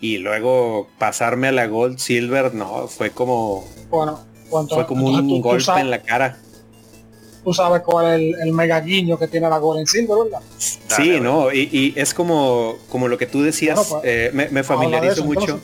[0.00, 4.24] y luego pasarme a la Gold Silver, no, fue como bueno,
[4.68, 6.38] fue como un golpe en la cara.
[7.42, 10.40] Tú sabes cuál es el, mega guiño que tiene la Gold en Silver, ¿verdad?
[10.58, 15.58] Sí, no, y, es como, como lo que tú decías, pues, eh, me, familiarizo mucho.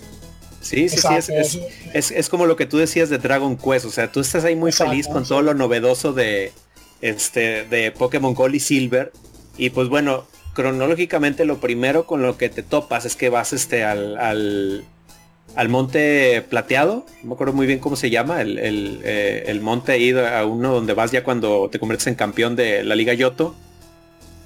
[0.60, 1.62] Sí, sí, sí,
[1.94, 4.56] es, es, como lo que tú decías de Dragon Quest, o sea, tú estás ahí
[4.56, 6.52] muy feliz con todo lo novedoso de,
[7.00, 9.12] este, de Pokémon Gold y Silver.
[9.56, 13.84] Y pues bueno, cronológicamente lo primero con lo que te topas es que vas este,
[13.84, 19.58] al, al, monte plateado, no me acuerdo muy bien cómo se llama, el, el, eh,
[19.62, 23.14] monte ahí a uno donde vas ya cuando te conviertes en campeón de la Liga
[23.14, 23.54] Yoto.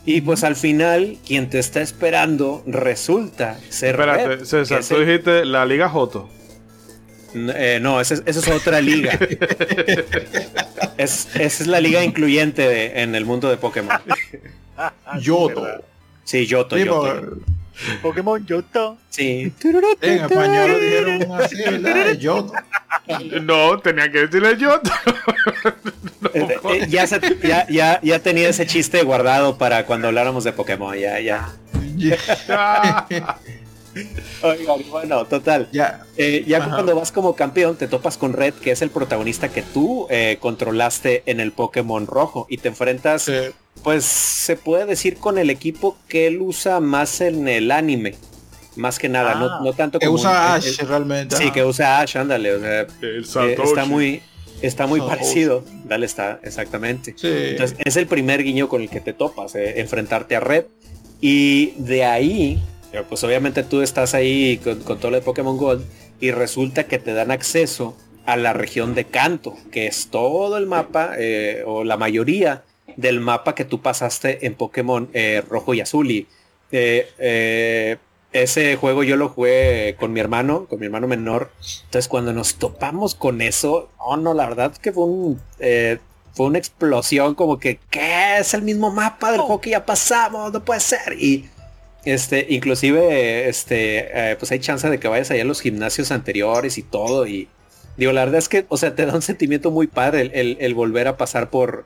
[0.05, 3.91] Y pues al final, quien te está esperando resulta ser.
[3.91, 6.29] Espérate, César, tú dijiste la Liga Joto.
[7.35, 9.19] Eh, no, esa es, otra liga.
[10.97, 13.99] es, esa es la liga incluyente en el mundo de Pokémon.
[15.21, 15.67] Yoto.
[16.25, 17.39] Sí, Yoto, Yoto.
[18.03, 18.99] Pokémon Yoto.
[19.09, 19.53] Sí.
[20.01, 22.53] En español lo dijeron así, Yoto.
[23.43, 24.91] No, tenía que decirle Yoto.
[26.35, 27.05] Eh, eh, ya,
[27.69, 31.53] ya, ya, tenía ese chiste guardado para cuando habláramos de Pokémon, ya, ya.
[34.91, 35.69] Bueno, total.
[35.73, 39.49] Ya, eh, ya cuando vas como campeón te topas con Red, que es el protagonista
[39.49, 43.31] que tú eh, controlaste en el Pokémon rojo y te enfrentas,
[43.83, 48.15] pues se puede decir con el equipo que él usa más en el anime.
[48.75, 49.75] Más que nada, no, ah.
[49.77, 51.37] tanto que usa Ash realmente.
[51.37, 52.55] Sí, que usa Ash, ándale.
[52.55, 54.23] O sea, eh, está muy,
[54.63, 55.63] está muy parecido.
[55.85, 57.15] Dale, está, exactamente.
[57.23, 60.65] Entonces, es el primer guiño con el que te topas, enfrentarte a Red.
[61.21, 62.63] Y de ahí
[63.09, 65.85] pues obviamente tú estás ahí con, todo lo de Pokémon Gold
[66.21, 67.97] y resulta que te dan acceso
[68.27, 72.63] a la región de Canto, que es todo el mapa eh, o la mayoría
[72.97, 76.11] del mapa que tú pasaste en Pokémon eh, rojo y azul.
[76.11, 76.29] Y
[76.71, 77.97] eh,
[78.33, 81.51] ese juego yo lo jugué con mi hermano, con mi hermano menor.
[81.85, 85.41] Entonces cuando nos topamos con eso, oh no, la verdad que fue un...
[86.35, 88.39] fue una explosión como que, ¿qué?
[88.39, 91.15] Es el mismo mapa del juego que ya pasamos, no puede ser.
[91.19, 91.49] Y
[92.05, 96.79] este, inclusive, este, eh, pues hay chance de que vayas allá a los gimnasios anteriores
[96.79, 97.27] y todo.
[97.27, 97.49] Y
[97.97, 101.07] digo, la verdad es que, o sea, te da un sentimiento muy padre el, volver
[101.09, 101.85] a pasar por,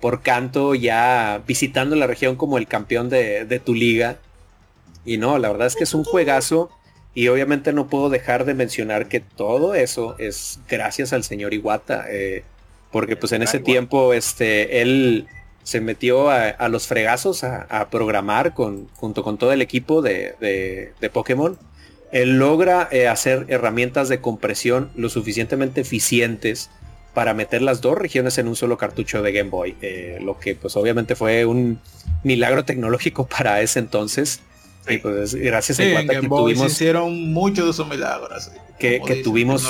[0.00, 4.18] por canto ya visitando la región como el campeón de, tu liga.
[5.04, 6.70] Y no, la verdad es que es un juegazo.
[7.14, 12.04] Y obviamente no puedo dejar de mencionar que todo eso es gracias al señor Iwata.
[12.10, 12.44] Eh,
[12.92, 15.26] porque pues en ese tiempo, este, él
[15.66, 21.58] se metió a, los fregazos a, programar con, junto con todo el equipo de, Pokémon.
[22.12, 26.70] Él logra eh, hacer herramientas de compresión lo suficientemente eficientes
[27.14, 30.54] para meter las dos regiones en un solo cartucho de Game Boy, eh, lo que
[30.54, 31.80] pues obviamente fue un
[32.22, 34.42] milagro tecnológico para ese entonces.
[34.88, 36.70] Y pues gracias a que tuvimos...
[36.70, 38.52] hicieron muchos de esos milagros.
[38.78, 39.64] Que, tuvimos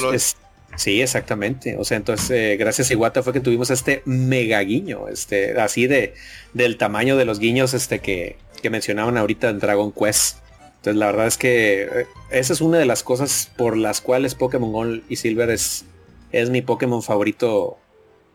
[0.77, 1.77] Sí, exactamente.
[1.79, 5.87] O sea, entonces, eh, gracias a Iwata fue que tuvimos este mega guiño, este, así
[5.87, 6.15] de,
[6.53, 10.39] del tamaño de los guiños este, que, que mencionaban ahorita en Dragon Quest.
[10.77, 14.35] Entonces, la verdad es que eh, esa es una de las cosas por las cuales
[14.35, 15.85] Pokémon Gold y Silver es,
[16.31, 17.79] es mi Pokémon favorito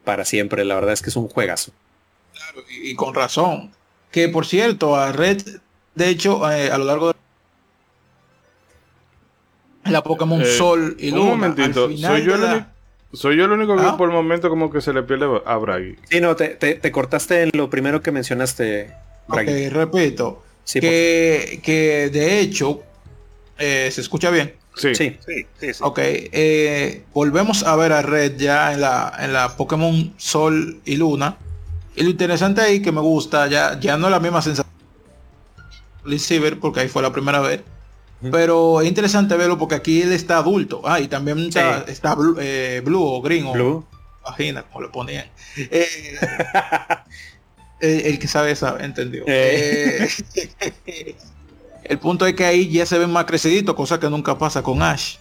[0.03, 0.65] para siempre.
[0.65, 1.71] La verdad es que es un juegazo.
[2.33, 3.71] Claro, y, con razón.
[4.11, 5.43] Que por cierto, a Red,
[5.95, 7.20] de hecho, eh, a lo largo de
[9.85, 11.21] la Pokémon eh, Sol y Luna.
[11.21, 12.65] Un momentito, soy yo, el único,
[13.13, 13.97] soy yo el único que ¿Ah?
[13.97, 15.95] por el momento como que se le pierde a Bragi.
[16.09, 18.93] Sí, no, te, cortaste en lo primero que mencionaste,
[19.27, 19.67] Bragi.
[19.67, 20.43] Ok, repito.
[20.73, 22.81] que, que de hecho,
[23.57, 24.53] eh, ¿se escucha bien?
[24.75, 24.95] Sí.
[24.95, 29.57] Sí, sí, sí, Ok, eh, volvemos a ver a Red ya en la, en la
[29.57, 31.37] Pokémon Sol y Luna.
[31.95, 34.71] Y lo interesante ahí que me gusta, ya, ya no es la misma sensación.
[36.17, 37.61] Silver, porque ahí fue la primera vez
[38.29, 40.81] pero es interesante verlo porque aquí él está adulto.
[40.85, 41.85] Ah, y también está,
[42.39, 43.85] eh, blue, o green o
[44.25, 45.25] imagina como lo ponían.
[45.57, 45.87] Eh,
[47.79, 49.23] el, que sabe sabe, entendió.
[49.25, 50.07] Eh.
[51.83, 54.81] el punto es que ahí ya se ven más creciditos, cosa que nunca pasa con
[54.81, 55.17] Ash.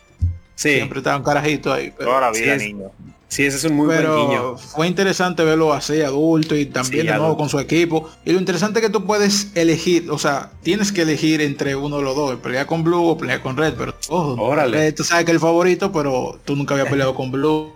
[0.54, 1.90] Siempre está un carajito ahí.
[1.98, 2.90] Toda la vida, niño.
[3.30, 4.56] Sí, ese es un muy buen niño.
[4.56, 8.10] Fue interesante verlo así adulto y también de nuevo con su equipo.
[8.24, 11.98] Y lo interesante es que tú puedes elegir, o sea, tienes que elegir entre uno
[11.98, 14.90] de los dos, pelear con Blue o pelear con Red, pero Órale.
[14.92, 17.72] tú sabes que es el favorito, pero tú nunca habías peleado con Blue.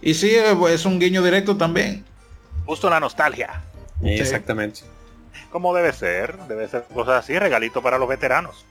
[0.00, 2.04] Y sí, es un guiño directo también.
[2.64, 3.64] Justo la nostalgia.
[4.00, 4.82] Exactamente.
[5.50, 8.64] Como debe ser, debe ser cosas así, regalito para los veteranos.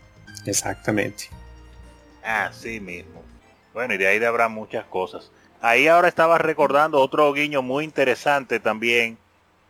[0.46, 1.26] Exactamente.
[2.24, 3.22] Así mismo.
[3.74, 5.30] Bueno, y de ahí habrá muchas cosas.
[5.64, 9.18] Ahí ahora estaba recordando otro guiño muy interesante también,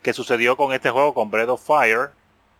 [0.01, 2.09] que sucedió con este juego con Breath of Fire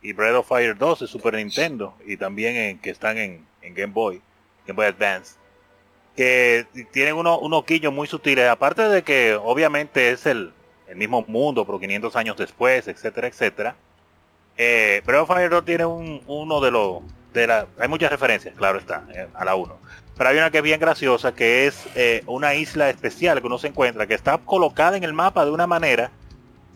[0.04, 3.92] y Breath of Fire 2 de Super Nintendo y también en, que están en, Game
[3.92, 4.22] Boy,
[4.68, 5.34] Game Boy Advance.
[6.16, 10.54] Que tienen unos uno quillos muy sutiles, aparte de que obviamente es el,
[10.88, 13.76] el mismo mundo, pero 500 años después, etcétera, etcétera.
[14.58, 17.02] Eh, Breath of Fire 2 tiene un, uno de los...
[17.34, 19.76] De hay muchas referencias, claro está, eh, a la 1.
[20.18, 23.58] Pero hay una que es bien graciosa, que es eh, una isla especial que uno
[23.58, 26.12] se encuentra, que está colocada en el mapa de una manera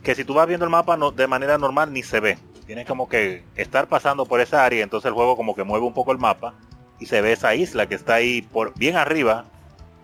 [0.03, 2.37] que si tú vas viendo el mapa no, de manera normal ni se ve.
[2.65, 5.93] Tienes como que estar pasando por esa área, entonces el juego como que mueve un
[5.93, 6.53] poco el mapa
[6.99, 9.45] y se ve esa isla que está ahí por bien arriba,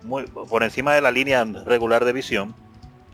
[0.02, 2.54] muy, por encima de la línea regular de visión.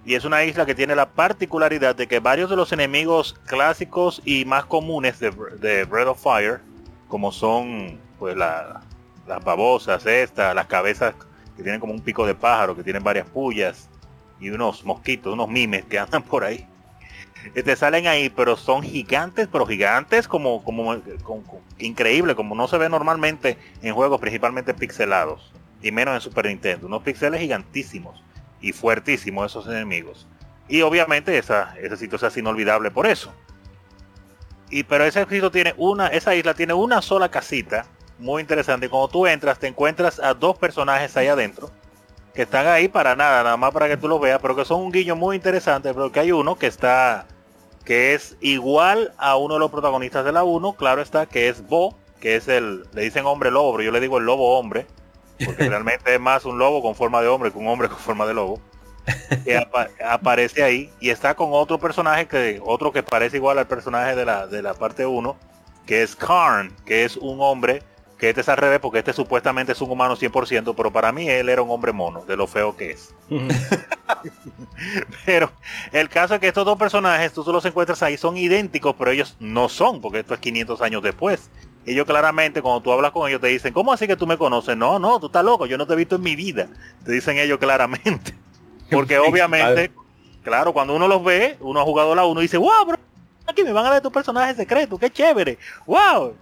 [0.04, 4.22] Y es una isla que tiene la particularidad de que varios de los enemigos clásicos
[4.24, 6.60] y más comunes de, de Breath of Fire,
[7.08, 8.82] como son pues la,
[9.30, 11.14] las babosas estas, las cabezas
[11.56, 13.88] que tienen como un pico de pájaro, que tienen varias pullas
[14.40, 16.66] y unos mosquitos, unos mimes que andan por ahí.
[17.54, 20.94] Te este, salen ahí, pero son gigantes, pero gigantes como, como,
[21.78, 25.50] increíble, como no se ve normalmente en juegos principalmente pixelados,
[25.80, 26.86] y menos en Super Nintendo.
[26.86, 28.22] Unos pixeles gigantísimos
[28.60, 30.26] y fuertísimos esos enemigos.
[30.68, 33.32] Y obviamente esa, ese sitio es así inolvidable por eso.
[34.68, 37.86] Y pero ese sitio tiene una, esa isla tiene una sola casita
[38.20, 38.88] muy interesante.
[38.88, 41.70] Cuando tú entras, te encuentras a dos personajes ahí adentro
[42.34, 44.80] que están ahí para nada, nada más para que tú lo veas, pero que son
[44.80, 47.26] un guiño muy interesante, porque hay uno que está,
[47.84, 51.66] que es igual a uno de los protagonistas de la 1, claro está, que es
[51.66, 54.86] Bo, que es el, le dicen hombre lobo, pero yo le digo el lobo hombre,
[55.44, 58.26] porque realmente es más un lobo con forma de hombre que un hombre con forma
[58.26, 58.60] de lobo.
[59.44, 59.56] Que
[60.06, 64.24] aparece ahí y está con otro personaje que otro que parece igual al personaje de
[64.24, 65.36] la, de la parte 1
[65.86, 67.82] que es Karn que es un hombre
[68.20, 71.28] que este es al revés porque este supuestamente es un humano 100%, pero para mí
[71.28, 73.14] él era un hombre mono, de lo feo que es.
[75.24, 75.50] pero
[75.90, 79.36] el caso es que estos dos personajes, tú los encuentras ahí, son idénticos, pero ellos
[79.40, 81.50] no son, porque esto es 500 años después.
[81.86, 84.76] Ellos claramente, cuando tú hablas con ellos, te dicen, ¿cómo así que tú me conoces?
[84.76, 86.68] No, no, tú estás loco, yo no te he visto en mi vida.
[87.04, 88.34] Te dicen ellos claramente.
[88.90, 89.90] Porque obviamente,
[90.42, 92.98] claro, cuando uno los ve, uno ha jugado la uno y dice, wow, bro,
[93.46, 95.56] aquí me van a ver tu personaje secreto, qué chévere,
[95.86, 96.34] wow.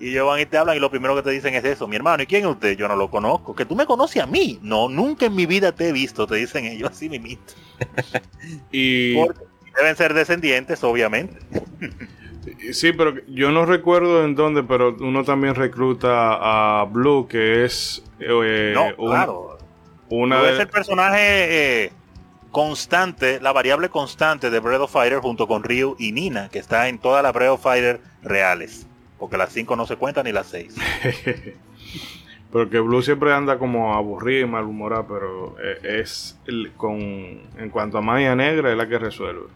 [0.00, 1.96] Y ellos van y te hablan y lo primero que te dicen es eso, mi
[1.96, 2.76] hermano, ¿y quién es usted?
[2.76, 3.54] Yo no lo conozco.
[3.54, 4.58] Que tú me conoces a mí.
[4.60, 7.54] No, nunca en mi vida te he visto, te dicen ellos así mimito.
[8.72, 11.38] y deben ser descendientes, obviamente.
[12.72, 18.02] sí, pero yo no recuerdo en dónde, pero uno también recluta a Blue, que es
[18.18, 19.58] eh, no, claro.
[20.08, 21.92] una Blue es el personaje eh,
[22.50, 26.88] constante, la variable constante de Breath of Fighter junto con Ryu y Nina, que está
[26.88, 28.88] en todas las Breath of Fighter reales
[29.18, 30.74] porque las 5 no se cuentan ni las 6.
[32.54, 36.38] Porque Blue siempre anda como aburrido y malhumorado, pero eh, es
[36.76, 39.48] con en cuanto a magia negra es la que resuelve.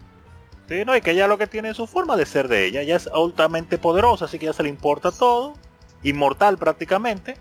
[0.69, 2.81] Sí, no, y que ella lo que tiene es su forma de ser de ella.
[2.81, 5.55] Ella es altamente poderosa, así que ya se le importa todo.
[6.03, 7.37] Inmortal prácticamente.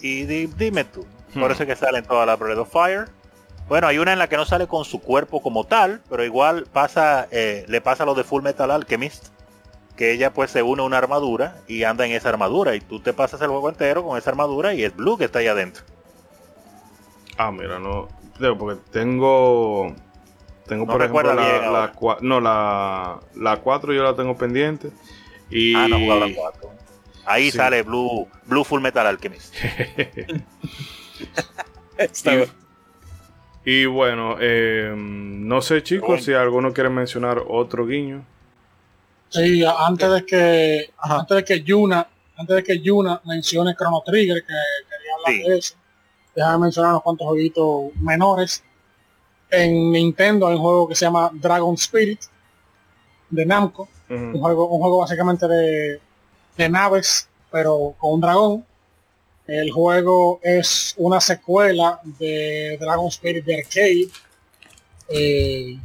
[0.00, 1.04] Y dime tú,
[1.34, 1.52] por hmm.
[1.54, 3.06] eso que sale en toda la Breath of Fire.
[3.68, 6.66] Bueno, hay una en la que no sale con su cuerpo como tal, pero igual
[6.72, 9.26] pasa, eh, le pasa lo de Full Metal Alchemist,
[9.98, 13.00] que ella pues se une a una armadura y anda en esa armadura y tú
[13.00, 15.82] te pasas el juego entero con esa armadura y es Blue que está ahí adentro.
[17.36, 18.08] Ah, mira, no,
[18.56, 19.92] porque tengo
[20.66, 24.90] tengo por ejemplo la, no la la 4 yo la tengo pendiente
[25.50, 26.70] y ah, no la 4.
[27.26, 29.52] Ahí sale Blue Blue Full Metal Alchemist.
[33.64, 38.22] y, y, bueno, eh, no sé chicos si alguno quiere mencionar otro guiño.
[39.30, 44.42] Sí, antes de que antes de que Yuna, antes de que Yuna mencione Chrono Trigger,
[44.42, 45.74] que quería hablar de eso,
[46.34, 48.64] déjame mencionar unos cuantos jueguitos menores.
[49.50, 52.20] En Nintendo hay un juego que se llama Dragon Spirit
[53.30, 56.00] de Namco, un juego, un juego básicamente de,
[56.56, 58.64] de naves, pero con un dragón.
[59.46, 64.08] El juego es una secuela de Dragon Spirit de arcade.
[65.08, 65.78] Eh,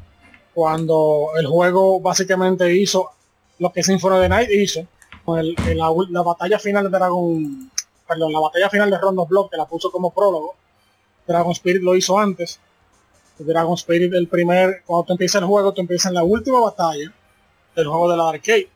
[0.54, 3.13] cuando el juego básicamente hizo
[3.60, 4.88] lo que Symphony of the Night hizo
[5.24, 7.72] con el, la, batalla final de Dragon,
[8.08, 10.56] perdón, la batalla final de Rondo Block que la puso como prólogo.
[11.26, 12.60] Dragon Spirit lo hizo antes.
[13.40, 17.12] Dragon Spirit, el primer, cuando te empieza el juego, te empieza en la última batalla
[17.76, 18.70] del juego de la arcade.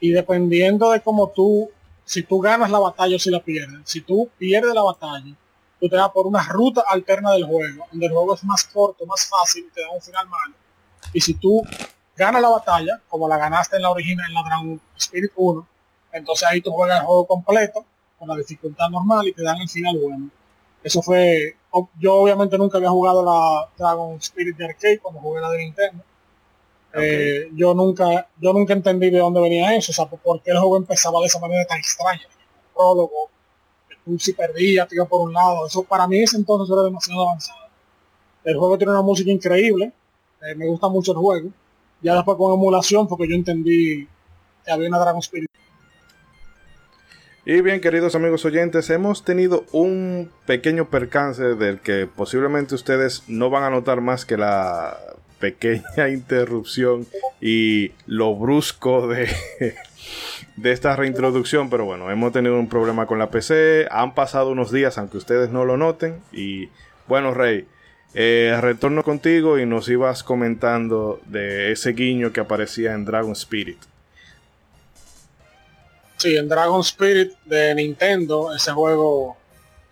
[0.00, 1.70] Y dependiendo de cómo tú,
[2.04, 5.34] si tú ganas la batalla o si la pierdes, si tú pierdes la batalla,
[5.80, 9.06] tú te vas por una ruta alterna del juego, donde el juego es más corto,
[9.06, 10.54] más fácil, te da un final malo.
[11.12, 11.62] Y si tú
[12.16, 15.66] gana la batalla, como la ganaste en la original, en la Dragon Spirit 1,
[16.12, 17.84] entonces ahí tú juegas el juego completo,
[18.18, 20.30] con la dificultad normal y te dan el final bueno.
[20.82, 21.56] Eso fue,
[21.98, 26.04] yo obviamente nunca había jugado la Dragon Spirit de arcade cuando jugué la de Nintendo,
[26.96, 30.58] Eh, yo nunca yo nunca entendí de dónde venía eso, o sea, por qué el
[30.58, 32.22] juego empezaba de esa manera tan extraña.
[32.22, 33.30] El prólogo,
[34.04, 35.66] tú si perdías, te por un lado.
[35.66, 37.58] Eso para mí ese entonces era demasiado avanzado.
[38.44, 39.92] El juego tiene una música increíble,
[40.42, 41.50] eh, me gusta mucho el juego.
[42.02, 44.06] Ya después con emulación, porque yo entendí
[44.64, 45.48] que había una Dragon Spirit.
[47.46, 53.50] Y bien, queridos amigos oyentes, hemos tenido un pequeño percance del que posiblemente ustedes no
[53.50, 54.96] van a notar más que la
[55.40, 57.06] pequeña interrupción
[57.42, 59.28] y lo brusco de,
[60.56, 64.72] de esta reintroducción, pero bueno, hemos tenido un problema con la PC, han pasado unos
[64.72, 66.70] días aunque ustedes no lo noten y
[67.08, 67.66] bueno, Rey,
[68.14, 73.78] eh, retorno contigo y nos ibas comentando de ese guiño que aparecía en Dragon Spirit.
[76.16, 79.36] Sí, en Dragon Spirit de Nintendo, ese juego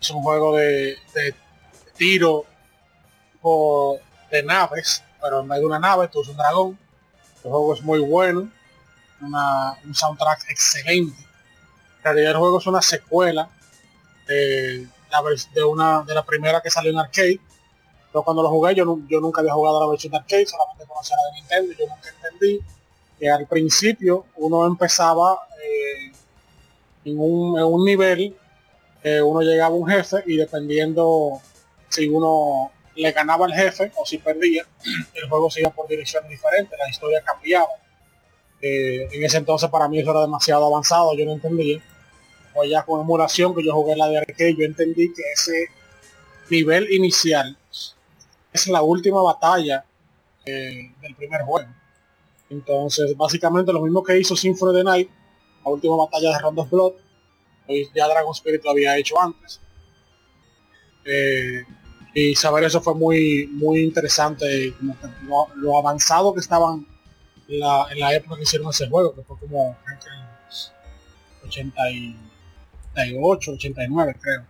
[0.00, 1.34] es un juego de, de
[1.96, 2.46] tiro
[3.40, 3.98] por,
[4.30, 6.78] de naves pero en vez de una nave tú usas un dragón.
[7.44, 8.50] El juego es muy bueno,
[9.20, 11.16] un soundtrack excelente.
[11.98, 13.48] En realidad el juego es una secuela
[14.26, 14.88] de,
[15.54, 17.40] de, una, de la primera que salió en arcade.
[18.12, 21.32] Pero cuando lo jugué yo, nunca había jugado la versión de arcade, solamente conocía la
[21.32, 21.74] de Nintendo.
[21.78, 22.60] Yo nunca entendí
[23.18, 26.12] que al principio uno empezaba eh,
[27.06, 28.36] en, un, nivel,
[29.02, 31.40] eh, uno llegaba a un jefe y dependiendo
[31.88, 34.66] si uno le ganaba el jefe o si perdía,
[35.14, 37.68] el juego se iba por direcciones diferentes, la historia cambiaba.
[38.60, 41.82] Eh, en ese entonces para mí eso era demasiado avanzado, yo no entendía.
[42.54, 45.68] O ya con emulación que yo jugué la de arcade, yo entendí que ese
[46.50, 47.56] nivel inicial
[48.52, 49.84] es la última batalla
[50.44, 51.70] eh, del primer juego.
[52.50, 55.10] Entonces, básicamente lo mismo que hizo Symphony of the Night,
[55.64, 56.92] la última batalla de Round of Blood,
[57.66, 59.60] pues ya Dragon Spirit lo había hecho antes.
[61.04, 61.64] Eh,
[62.14, 65.06] y saber eso fue muy muy interesante como que
[65.56, 66.86] lo, avanzado que estaban
[67.48, 69.76] en la, época que hicieron ese juego que fue como
[71.44, 74.44] 88 89 creo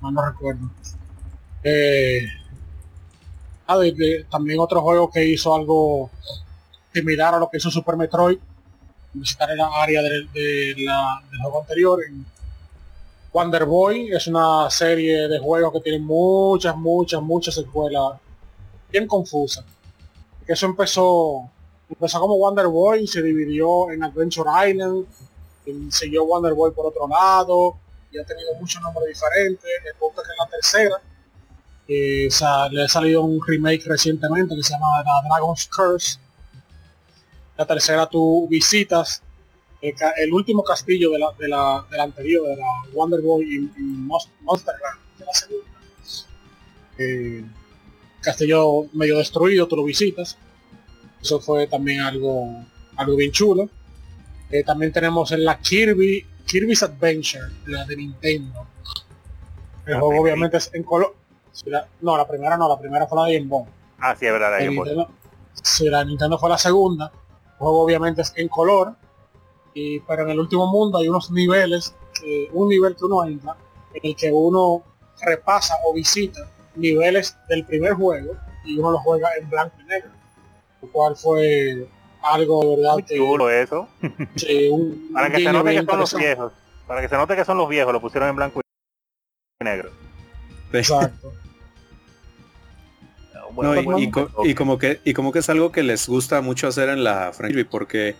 [0.00, 0.70] no, no recuerdo
[3.70, 6.10] ah, también otro juego que hizo algo
[6.92, 8.38] similar a lo que hizo Super Metroid
[9.12, 12.24] visitar el área de, la, del juego anterior en
[13.32, 18.18] Wonder Boy es una serie de juegos que tiene muchas, muchas, muchas secuelas
[18.90, 19.64] bien confusas.
[20.46, 21.48] Eso empezó,
[21.88, 25.06] empezó como Wonder Boy, se dividió en Adventure Island,
[25.64, 27.76] y siguió Wonder Boy por otro lado,
[28.10, 29.70] y ha tenido muchos nombres diferentes.
[29.86, 31.00] El punto que la tercera
[31.92, 32.28] eh,
[32.70, 36.20] le ha salido un remake recientemente que se llama Dragon's Curse.
[37.58, 39.22] La tercera tú visitas
[39.82, 45.00] el, último castillo de la, de la, del anterior, de la Wonder Boy y, Monsterland,
[45.18, 45.70] de la segunda.
[46.96, 47.44] Eh,
[48.20, 50.38] castillo medio destruido, tú lo visitas.
[51.20, 52.64] Eso fue también algo,
[52.96, 53.68] algo bien chulo.
[54.50, 58.66] Eh, también tenemos en la Kirby, Kirby's Adventure, la de Nintendo.
[59.86, 61.19] El juego obviamente es en color.
[62.00, 63.64] No, la primera no, la primera fue la de Game Boy.
[63.98, 65.06] Ah, sí, es verdad, la Game
[65.62, 67.12] Sí, la Nintendo fue la segunda.
[67.14, 68.94] El juego obviamente es en color
[69.74, 71.94] y, pero en el último mundo hay unos niveles,
[72.52, 73.56] un nivel que uno entra,
[73.92, 74.82] en el que uno
[75.22, 80.10] repasa o visita niveles del primer juego y uno lo juega en blanco y negro.
[80.82, 81.86] Lo cual fue
[82.22, 83.02] algo de verdad Muy
[83.52, 83.88] eso.
[85.12, 86.52] para que se note que son los viejos.
[86.86, 88.60] Para que se note que son los viejos, lo pusieron en blanco
[89.60, 89.90] y negro.
[90.72, 91.32] Exacto.
[94.44, 97.32] y, como que y como que es algo que les gusta mucho hacer en la
[97.32, 98.14] franquicia porque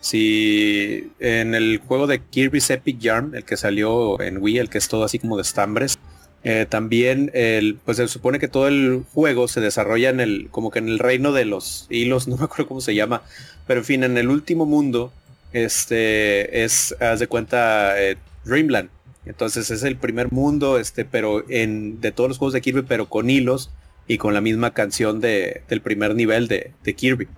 [0.00, 4.76] si en el juego de Kirby's Epic Yarn, el que salió en Wii, el que
[4.76, 5.98] es todo así como de estambres,
[6.46, 10.70] eh, también el, pues se supone que todo el juego se desarrolla en el, como
[10.70, 13.22] que en el reino de los hilos, no me acuerdo cómo se llama,
[13.66, 15.10] pero en fin, en el último mundo,
[15.54, 18.90] este es, haz de cuenta, eh, Dreamland.
[19.26, 23.06] Entonces es el primer mundo, este, pero en, de todos los juegos de Kirby, pero
[23.06, 23.70] con hilos
[24.06, 27.28] y con la misma canción de, del primer nivel de Kirby.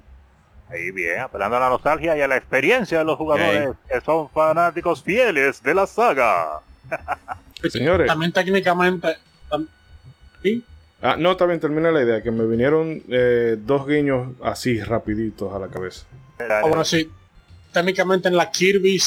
[0.69, 4.29] Ahí bien, apelando a la nostalgia y a la experiencia de los jugadores que son
[4.31, 6.61] fanáticos fieles de la saga.
[7.71, 8.09] Señores.
[8.09, 9.17] También técnicamente...
[10.43, 10.65] ¿Sí?
[11.01, 15.59] Ah, no, también termina la idea, que me vinieron eh, dos guiños así rapiditos a
[15.59, 16.07] la cabeza.
[16.63, 17.09] Ahora sí,
[17.73, 19.01] técnicamente en la Kirby,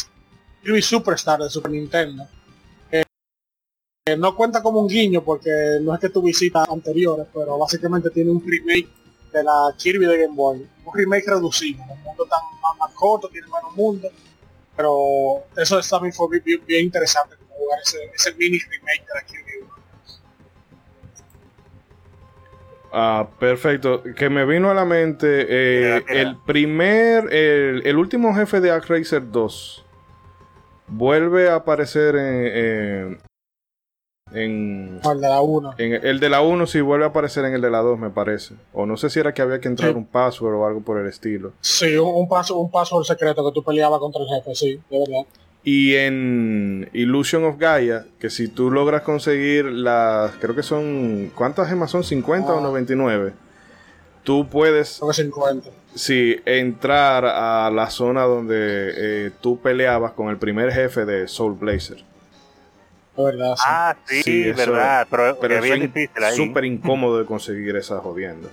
[0.64, 2.26] Kirby Superstar de Super Nintendo,
[4.18, 8.32] no cuenta como un guiño porque no es que tu visita anteriores, pero básicamente tiene
[8.32, 8.88] un remake
[9.32, 10.68] de la Kirby de Game Boy.
[10.86, 12.40] Un remake reducido, un mundo tan
[12.80, 14.08] más, corto, tiene menos mundo.
[14.76, 19.26] Pero eso también fue bien, bien interesante como jugar ese, ese, mini remake de la
[19.26, 19.50] Kirby
[22.92, 24.02] Ah, perfecto.
[24.16, 29.30] Que me vino a la mente eh, el primer, el, el, último jefe de ActRacer
[29.30, 29.86] 2
[30.90, 33.20] vuelve a aparecer en, en,
[34.34, 35.76] el de la 1.
[35.78, 38.10] En el de la 1 sí vuelve a aparecer en el de la 2, me
[38.10, 38.56] parece.
[38.74, 41.08] O no sé si era que había que entrar un password o algo por el
[41.08, 41.54] estilo.
[41.62, 45.26] Sí, un, paso, un password secreto que tú peleabas contra el jefe, sí, de verdad.
[45.64, 51.68] Y en Illusion of Gaia, que si tú logras conseguir las, creo que son, ¿cuántas
[51.68, 52.04] gemas son?
[52.04, 53.34] ¿50 o 99?
[54.24, 55.02] Tú puedes...
[55.12, 55.70] 50.
[55.96, 61.56] Sí, entrar a la zona donde eh, tú peleabas con el primer jefe de Soul
[61.56, 62.06] Blazer.
[63.26, 63.64] Verdad, sí.
[63.66, 65.08] Ah, sí, verdad.
[65.10, 68.50] Pero, pero es súper incómodo de conseguir esa jodienda.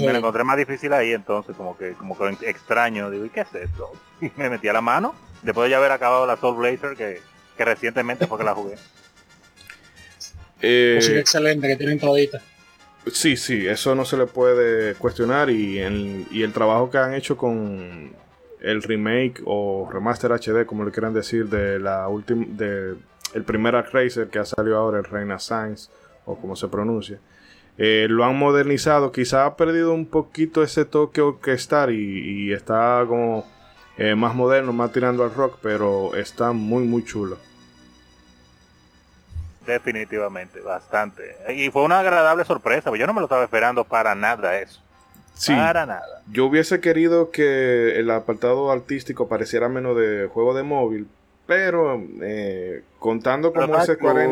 [0.00, 3.10] Me lo encontré más difícil ahí entonces, como que, como que extraño.
[3.10, 3.92] Digo, ¿y qué es esto?
[4.20, 7.20] Y me metí a la mano Después de ya haber acabado la Soul Blazer, que,
[7.62, 8.76] recientemente fue que la jugué.
[10.60, 12.40] Eh, excelente, que tienen todita.
[13.12, 15.78] Sí, sí, eso no se le puede cuestionar y,
[16.30, 18.10] y el trabajo que han hecho con
[18.60, 22.96] el remake o remaster HD, como le quieran decir, de la última, de
[23.34, 25.90] el primer Racer que ha salido ahora, el Reina Science,
[26.24, 27.18] o como se pronuncia,
[27.78, 29.12] eh, lo han modernizado.
[29.12, 33.46] Quizá ha perdido un poquito ese toque orquestal y, y está como
[33.98, 37.38] eh, más moderno, más tirando al rock, pero está muy, muy chulo.
[39.66, 41.36] Definitivamente, bastante.
[41.54, 44.80] Y fue una agradable sorpresa, yo no me lo estaba esperando para nada eso.
[45.48, 46.22] para nada.
[46.30, 51.08] Yo hubiese querido que el apartado artístico pareciera menos de juego de móvil,
[51.46, 54.30] pero eh, contando como ese Square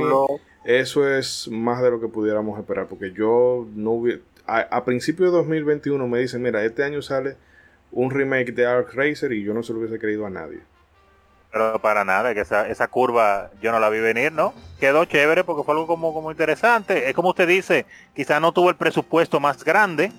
[0.64, 4.20] eso es más de lo que pudiéramos esperar, porque yo no hubiera...
[4.46, 7.36] A, a principio de 2021 me dicen, mira, este año sale
[7.92, 10.60] un remake de Ark Racer y yo no se lo hubiese querido a nadie.
[11.52, 14.52] Pero para nada, que esa, esa curva yo no la vi venir, ¿no?
[14.80, 17.08] Quedó chévere porque fue algo como, como interesante.
[17.08, 20.10] Es como usted dice, quizá no tuvo el presupuesto más grande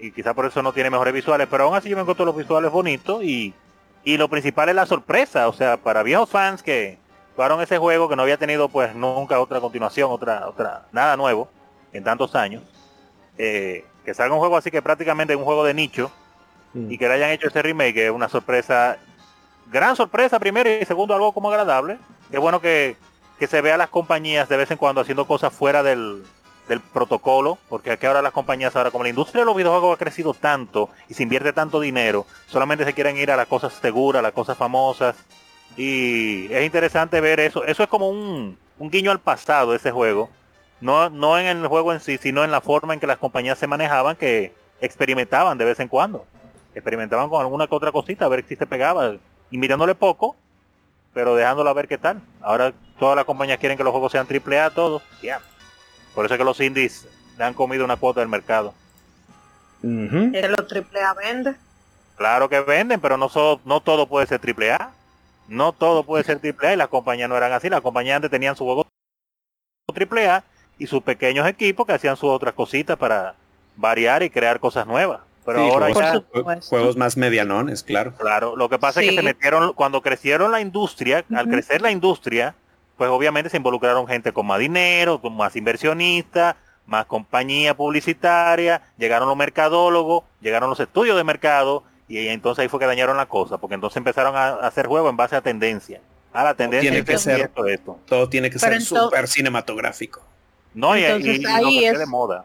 [0.00, 2.36] y quizá por eso no tiene mejores visuales, pero aún así yo me encuentro los
[2.36, 3.54] visuales bonitos y,
[4.04, 6.98] y lo principal es la sorpresa, o sea, para viejos fans que
[7.34, 11.48] jugaron ese juego que no había tenido pues nunca otra continuación, otra, otra, nada nuevo
[11.92, 12.62] en tantos años,
[13.38, 16.10] eh, que salga un juego así que prácticamente es un juego de nicho,
[16.74, 16.90] Mm.
[16.90, 18.98] y que le hayan hecho ese remake es una sorpresa,
[19.70, 21.98] gran sorpresa primero y segundo algo como agradable.
[22.30, 22.96] Es bueno que,
[23.38, 26.24] que se vea las compañías de vez en cuando haciendo cosas fuera del,
[26.68, 29.98] del protocolo, porque aquí ahora las compañías, ahora como la industria de los videojuegos ha
[29.98, 34.20] crecido tanto y se invierte tanto dinero, solamente se quieren ir a las cosas seguras,
[34.20, 35.16] a las cosas famosas.
[35.76, 37.64] Y es interesante ver eso.
[37.64, 40.30] Eso es como un, un guiño al pasado, ese juego.
[40.80, 43.58] No, no en el juego en sí, sino en la forma en que las compañías
[43.58, 46.26] se manejaban, que experimentaban de vez en cuando
[46.74, 49.14] experimentaban con alguna que otra cosita a ver si se pegaba,
[49.50, 50.36] invitándole poco,
[51.12, 52.20] pero dejándolo a ver qué tal.
[52.42, 55.40] Ahora todas las compañías quieren que los juegos sean triple A todos, ya.
[56.14, 58.74] Por eso es que los indies le han comido una cuota del mercado.
[60.48, 61.54] los triple A vende?
[62.16, 63.28] Claro que venden, pero no,
[63.64, 64.90] no todo puede ser triple A.
[65.48, 67.68] No todo puede ser triple A y las compañías no eran así.
[67.68, 68.86] Las compañías antes tenían su juego
[69.92, 70.44] triple A
[70.78, 73.34] y sus pequeños equipos que hacían sus otras cositas para
[73.76, 75.20] variar y crear cosas nuevas.
[75.44, 78.14] Pero ahora juegos, juegos más medianones, claro.
[78.16, 81.90] Claro, lo que pasa es que se metieron, cuando crecieron la industria, al crecer la
[81.90, 82.54] industria,
[82.96, 86.56] pues obviamente se involucraron gente con más dinero, con más inversionistas,
[86.86, 92.78] más compañía publicitaria, llegaron los mercadólogos, llegaron los estudios de mercado, y entonces ahí fue
[92.80, 96.00] que dañaron la cosa, porque entonces empezaron a, hacer juegos en base a tendencia.
[96.32, 100.20] A la tendencia tiene que ser esto, Todo tiene que ser súper cinematográfico.
[100.74, 102.44] No, y, y, de moda.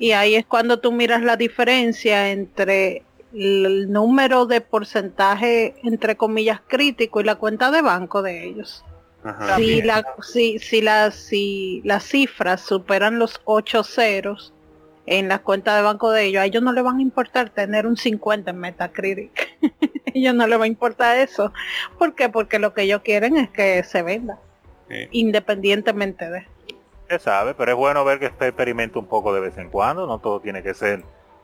[0.00, 3.02] Y ahí es cuando tú miras la diferencia entre
[3.34, 8.84] el número de porcentaje, entre comillas, crítico y la cuenta de banco de ellos.
[9.56, 14.52] Si, la, si, si, la, si las cifras superan los ocho ceros
[15.06, 17.86] en la cuenta de banco de ellos, a ellos no les van a importar tener
[17.86, 19.56] un 50 en Metacritic.
[19.62, 19.70] a
[20.14, 21.52] ellos no les va a importar eso.
[21.98, 22.28] ¿Por qué?
[22.28, 24.38] Porque lo que ellos quieren es que se venda.
[25.10, 26.46] Independientemente de
[27.08, 30.06] se sabe, pero es bueno ver que se experimenta un poco de vez en cuando,
[30.06, 31.02] no todo tiene que ser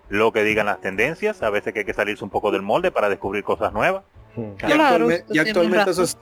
[0.09, 2.91] lo que digan las tendencias, a veces que hay que salirse un poco del molde
[2.91, 4.03] para descubrir cosas nuevas.
[4.37, 6.19] Y, actualmente, eso es,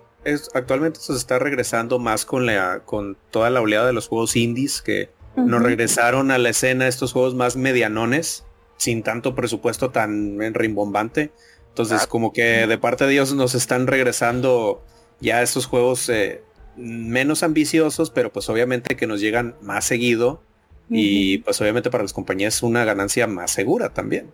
[0.55, 4.83] actualmente se está regresando más con la con toda la oleada de los juegos indies
[4.83, 8.45] que nos regresaron a la escena estos juegos más medianones,
[8.77, 11.31] sin tanto presupuesto tan rimbombante.
[11.69, 14.83] Entonces, como que de parte de ellos nos están regresando
[15.21, 16.43] ya estos juegos eh,
[16.77, 20.43] menos ambiciosos, pero pues obviamente que nos llegan más seguido
[20.91, 24.31] y pues obviamente para las compañías es una ganancia más segura también.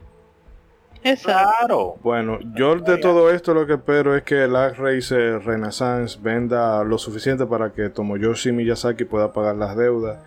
[1.22, 1.96] Claro.
[2.02, 6.96] Bueno, yo de todo esto lo que espero es que el Racer Renaissance venda lo
[6.96, 10.18] suficiente para que Tomoyoshi Miyazaki pueda pagar las deudas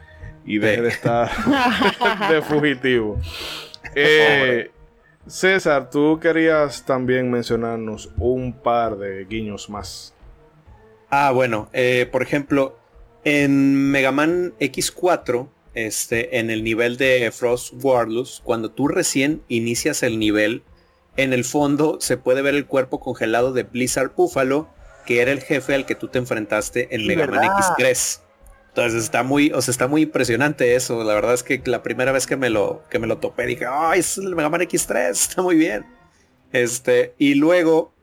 [0.46, 1.30] y deje de estar
[2.30, 3.20] de fugitivo.
[3.96, 4.70] Eh,
[5.26, 10.14] César, tú querías también mencionarnos un par de guiños más.
[11.10, 12.78] Ah, bueno, eh, por ejemplo,
[13.24, 20.02] en Mega Man X4, este, en el nivel de Frost Warless, cuando tú recién inicias
[20.04, 20.64] el nivel,
[21.18, 24.70] en el fondo se puede ver el cuerpo congelado de Blizzard Buffalo,
[25.06, 28.22] que era el jefe al que tú te enfrentaste en Mega Man X3.
[28.70, 31.04] Entonces está muy, o sea, está muy impresionante eso.
[31.04, 33.66] La verdad es que la primera vez que me lo, que me lo topé dije,
[33.68, 35.86] ay, es el Mega Man X3, está muy bien.
[36.52, 37.94] Este, y luego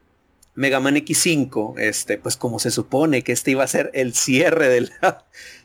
[0.54, 4.68] Mega Man X5, este, pues como se supone que este iba a ser el cierre
[4.68, 5.24] de la,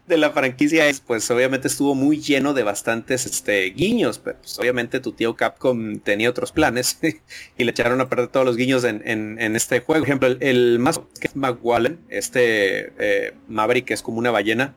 [0.10, 4.99] de la franquicia, pues obviamente estuvo muy lleno de bastantes este, guiños, pero pues, obviamente
[4.99, 6.99] tu tío Capcom tenía otros planes
[7.57, 10.02] y le echaron a perder todos los guiños en, este juego.
[10.02, 14.76] Por ejemplo, el, más que es McWallen, este eh, Maverick que es como una ballena,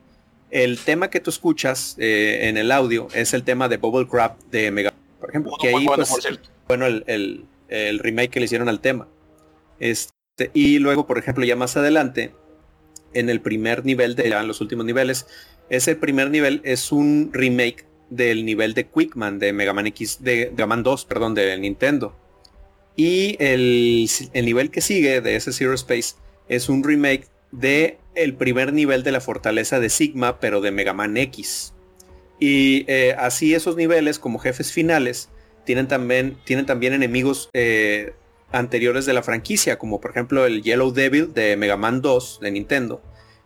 [0.51, 4.37] el tema que tú escuchas eh, en el audio es el tema de Bubble Crab
[4.51, 6.09] de Mega, por ejemplo, que ahí pues,
[6.67, 9.07] bueno el, remake que le hicieron al tema.
[9.79, 12.33] Este, y luego, por ejemplo, ya más adelante,
[13.13, 15.27] en el primer nivel de en los últimos niveles,
[15.69, 20.51] ese primer nivel es un remake del nivel de Quickman de Mega Man X, de,
[20.51, 22.15] Mega Man 2, perdón, de Nintendo.
[22.95, 26.15] Y el, el nivel que sigue de ese Zero Space
[26.47, 30.93] es un remake de el primer nivel de la fortaleza de Sigma, pero de Mega
[30.93, 31.73] Man X.
[32.39, 35.29] Y eh, así esos niveles como jefes finales
[35.65, 38.13] tienen también, tienen también enemigos eh,
[38.53, 42.51] anteriores de la franquicia, como por ejemplo el Yellow Devil de Mega Man 2 de
[42.51, 43.01] Nintendo.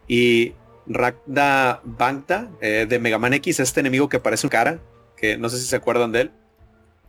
[0.08, 0.54] Y
[0.86, 4.80] Rakda Bangta eh, de Mega Man X, este enemigo que parece un cara,
[5.16, 6.32] que no sé si se acuerdan de él,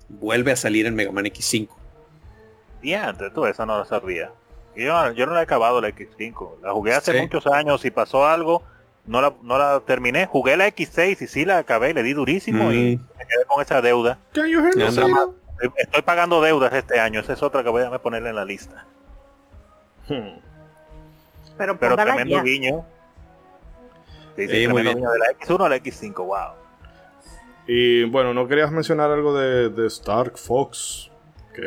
[0.09, 1.69] vuelve a salir en Mega Man X5.
[2.81, 4.31] Diante, tú eso no lo sabía.
[4.77, 6.61] Yo, no la he acabado la X5.
[6.63, 8.63] La jugué hace muchos años y pasó algo.
[9.07, 10.27] No la, no la terminé.
[10.27, 11.95] Jugué la X6 y sí la acabé.
[11.95, 13.19] Le di durísimo y mm.
[13.19, 14.19] me quedé con esa deuda.
[15.77, 17.21] Estoy pagando deudas este año.
[17.21, 18.87] Esa es otra que voy a ponerle en la lista.
[20.09, 20.39] Hmm.
[21.57, 22.87] Pero, Pero tremendo guiño.
[24.37, 26.15] Sí, sí, tremendo guiño de la X1 a la X5.
[26.15, 26.69] Wow.
[27.67, 31.11] Y bueno, ¿no querías mencionar algo de, de Stark Fox?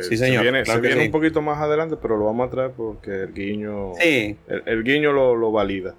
[0.02, 0.44] sí, señor.
[0.66, 4.84] Se viene, un poquito más adelante, pero lo vamos a traer porque el guiño, el,
[4.84, 5.96] guiño lo, valida.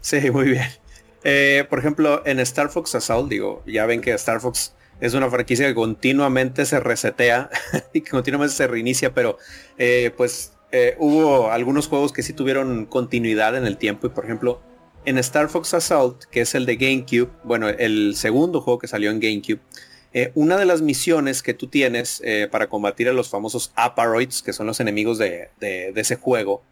[0.00, 0.68] Sí, muy bien.
[1.24, 5.28] Eh, por ejemplo, en Star Fox Assault, digo, ya ven que Star Fox es una
[5.28, 7.50] franquicia que continuamente se resetea
[7.92, 9.36] y que continuamente se reinicia, pero
[9.76, 14.24] eh, pues eh, hubo algunos juegos que sí tuvieron continuidad en el tiempo y por
[14.24, 14.62] ejemplo
[15.04, 19.10] en Star Fox Assault, que es el de GameCube, bueno, el segundo juego que salió
[19.10, 19.58] en GameCube,
[20.12, 22.22] eh, una de las misiones que tú tienes
[22.52, 26.62] para combatir a los famosos Aparoids, que son los enemigos de, ese juego,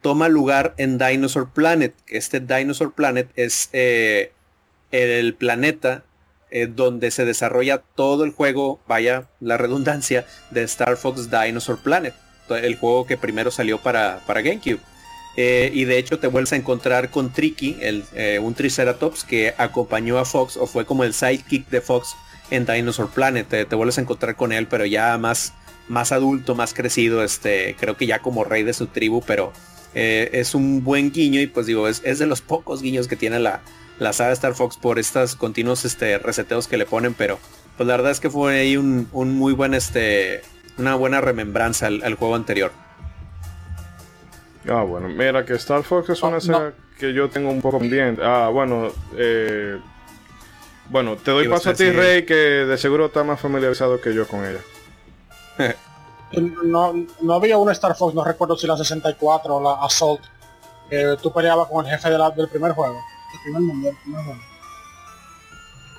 [0.00, 1.94] toma lugar en Dinosaur Planet.
[2.06, 6.04] Este Dinosaur Planet es el planeta
[6.74, 12.14] donde se desarrolla todo el juego, vaya la redundancia, de Star Fox Dinosaur Planet,
[12.48, 14.80] el juego que primero salió para, para GameCube.
[15.36, 17.78] y de hecho te vuelves a encontrar con Tricky,
[18.40, 22.14] un Triceratops que acompañó a Fox o fue como el sidekick de Fox
[22.50, 23.46] en Dinosaur Planet.
[23.48, 25.52] Te, vuelves a encontrar con él, pero ya más,
[25.88, 29.52] más adulto, más crecido, este, creo que ya como rey de su tribu, pero
[29.94, 33.38] eh, es un buen guiño y pues digo, es, de los pocos guiños que tiene
[33.38, 33.62] la,
[33.98, 37.38] la saga Star Fox por estos continuos este, reseteos que le ponen, pero
[37.76, 40.42] pues la verdad es que fue ahí un, muy buen, este,
[40.78, 42.72] una buena remembranza al, juego anterior.
[44.68, 48.22] Ah, bueno, mira que Star Fox es una saga que yo tengo un poco pendiente.
[48.24, 49.78] Ah, bueno, eh,
[50.88, 54.26] bueno, te doy paso a ti, Rey, que de seguro está más familiarizado que yo
[54.26, 54.60] con ella.
[56.62, 60.20] no, había una Star Fox, no recuerdo si la 64 o la Assault,
[60.88, 63.00] que tú peleabas con el jefe del primer juego.
[63.42, 63.94] Primer.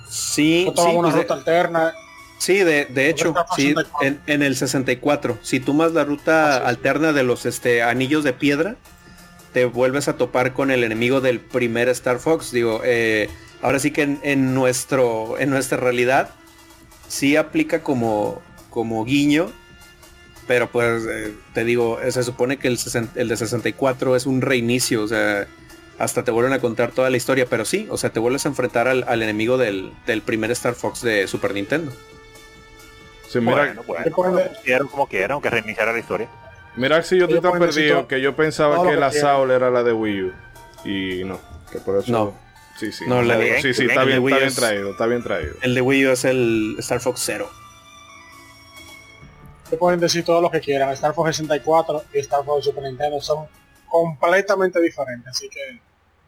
[0.09, 1.93] Sí, sí, una pues ruta alterna.
[2.37, 5.39] Sí, de, de hecho, sí, en, el 64.
[5.41, 8.75] Si tomas la ruta alterna de los este, anillos de piedra,
[9.53, 12.51] te vuelves a topar con el enemigo del primer Star Fox.
[12.51, 13.29] Digo, eh,
[13.61, 16.29] ahora sí que en, nuestro, en nuestra realidad
[17.07, 19.51] sí aplica como, como guiño,
[20.45, 22.77] pero pues eh, te digo, se supone que el,
[23.15, 25.47] el, de 64 es un reinicio, o sea,
[25.97, 28.49] hasta te vuelven a contar toda la historia, pero sí, o sea, te vuelves a
[28.49, 29.93] enfrentar al, enemigo del,
[30.25, 31.91] primer Star Fox de Super Nintendo.
[33.27, 34.15] Sí, mira, bueno,
[34.89, 36.29] como quieran, aunque reiniciara la historia.
[36.75, 39.93] Mira si yo estoy tan perdido que yo pensaba que la Saul era la de
[39.93, 40.33] Wii U.
[40.83, 41.39] Y no,
[41.71, 42.11] que por eso...
[42.11, 42.45] No.
[42.77, 43.05] Sí, sí.
[43.07, 43.23] No,
[43.61, 45.53] sí, sí, está bien, está bien traído, está bien traído.
[45.61, 47.49] El de Wii U es el Star Fox 0.
[49.69, 50.89] Se pueden decir todo lo que quieran.
[50.89, 53.47] Star Fox 64 y Star Fox Super Nintendo son
[53.95, 55.79] completamente diferentes, así que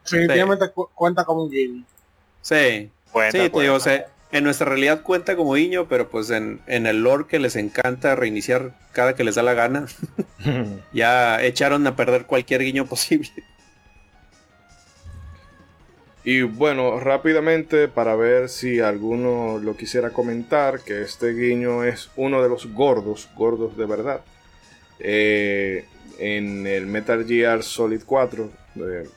[0.04, 1.84] definitivamente cuenta como un game.
[2.42, 2.90] Sí,
[3.32, 7.04] sí, te digo, o sea, en nuestra realidad cuenta como guiño, pero pues en, el
[7.04, 9.86] lore que les encanta reiniciar cada que les da la gana,
[10.94, 13.32] ya echaron a perder cualquier guiño posible.
[16.24, 22.42] Y bueno, rápidamente para ver si alguno lo quisiera comentar, que este guiño es uno
[22.42, 24.22] de los gordos, gordos de verdad.
[25.00, 25.86] Eh,
[26.20, 29.10] en el Metal Gear Solid 4, eh,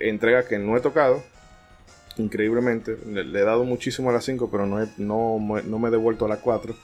[0.00, 1.22] entrega que no he tocado,
[2.16, 2.96] increíblemente.
[3.06, 6.28] Le, he dado muchísimo a la 5, pero no, no, no, me he devuelto a
[6.28, 6.74] la 4.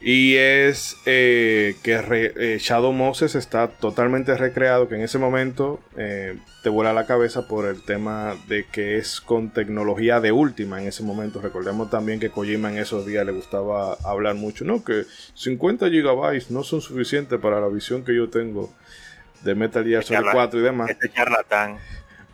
[0.00, 2.00] Y es eh, que
[2.36, 7.48] eh, Shadow Moses está totalmente recreado, que en ese momento eh, te vuela la cabeza
[7.48, 11.40] por el tema de que es con tecnología de última en ese momento.
[11.40, 14.84] Recordemos también que Kojima en esos días le gustaba hablar mucho, ¿no?
[14.84, 15.04] Que
[15.34, 18.72] 50 gigabytes no son suficientes para la visión que yo tengo
[19.42, 20.90] de Metal Gear Solid 4 y demás.
[20.90, 21.78] Este charlatán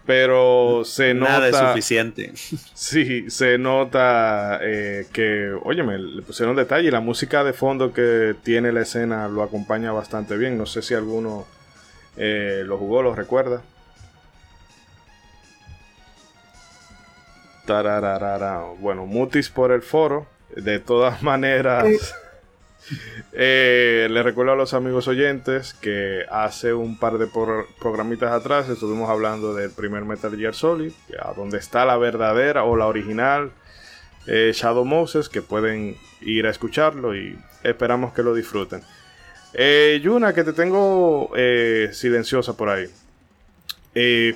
[0.07, 1.33] pero se nota.
[1.33, 2.33] Nada es suficiente.
[2.75, 8.35] Sí, se nota eh, que, óyeme, le pusieron detalle y la música de fondo que
[8.43, 10.59] tiene la escena lo acompaña bastante bien.
[10.59, 11.47] No sé si alguno
[12.17, 13.63] eh, lo jugó, lo recuerda.
[18.79, 20.27] Bueno, mutis por el foro.
[20.55, 22.15] De todas maneras.
[23.33, 27.27] Eh, le recuerdo a los amigos oyentes que hace un par de
[27.81, 32.77] programitas atrás estuvimos hablando del primer Metal Gear Solid, a donde está la verdadera o
[32.77, 33.53] la original
[34.27, 38.83] eh, Shadow Moses, que pueden ir a escucharlo y esperamos que lo disfruten.
[39.53, 41.31] Eh, Yuna, que te tengo
[41.93, 42.89] silenciosa por ahí.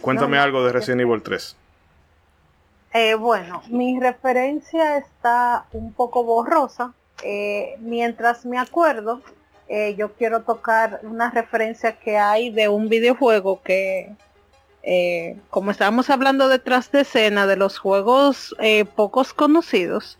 [0.00, 1.56] cuéntame algo de Resident Evil 3.
[3.18, 9.22] bueno, mi referencia está un poco borrosa eh, mientras me acuerdo,
[9.68, 14.14] eh, yo quiero tocar una referencia que hay de un videojuego que,
[14.82, 18.54] eh, como estábamos hablando detrás de escena de los juegos
[18.94, 20.18] pocos conocidos,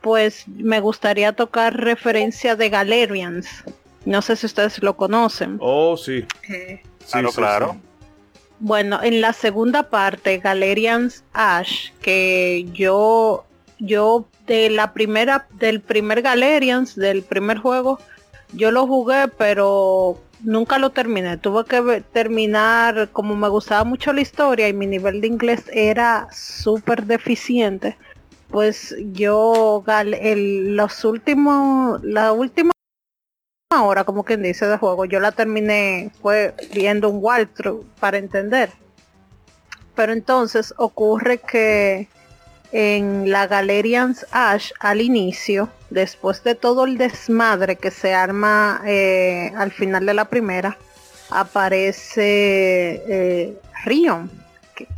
[0.00, 3.64] pues me gustaría tocar referencia de Galerians.
[4.04, 5.58] No sé si ustedes lo conocen.
[5.60, 6.24] Oh, sí.
[7.10, 7.76] claro, claro.
[8.60, 13.44] Bueno, en la segunda parte, Galerians Ash, que yo
[13.78, 17.98] yo de la primera, del primer Galerians, del primer juego,
[18.52, 21.36] yo lo jugué, pero nunca lo terminé.
[21.36, 26.28] Tuve que terminar, como me gustaba mucho la historia y mi nivel de inglés era
[26.32, 27.96] súper deficiente.
[28.50, 32.72] Pues yo, los últimos, la última
[33.78, 38.70] hora, como quien dice, de juego, yo la terminé, fue viendo un walkthrough para entender.
[39.94, 42.08] Pero entonces ocurre que
[42.72, 49.52] en la Galerians Ash al inicio, después de todo el desmadre que se arma eh,
[49.56, 50.76] al final de la primera,
[51.30, 54.30] aparece eh, Rion.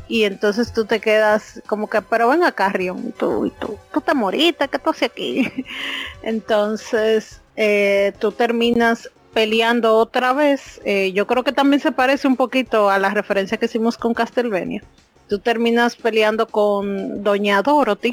[0.08, 4.00] Y entonces tú te quedas como que, pero ven acá Rion, tú, y tú, tú
[4.00, 5.50] te moriste, ¿qué tú haces aquí?
[6.22, 10.80] entonces eh, tú terminas peleando otra vez.
[11.14, 14.82] yo creo que también se parece un poquito a la referencia que hicimos con Castlevania
[15.30, 18.12] tú terminas peleando con Doña Dorothy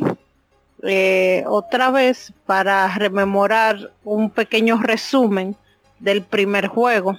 [0.84, 5.56] eh, otra vez para rememorar un pequeño resumen
[6.00, 7.18] del primer juego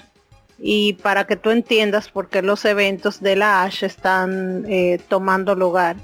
[0.57, 5.57] y para que tú entiendas por qué los eventos de la Ash están eh, tomando
[5.57, 5.97] lugar.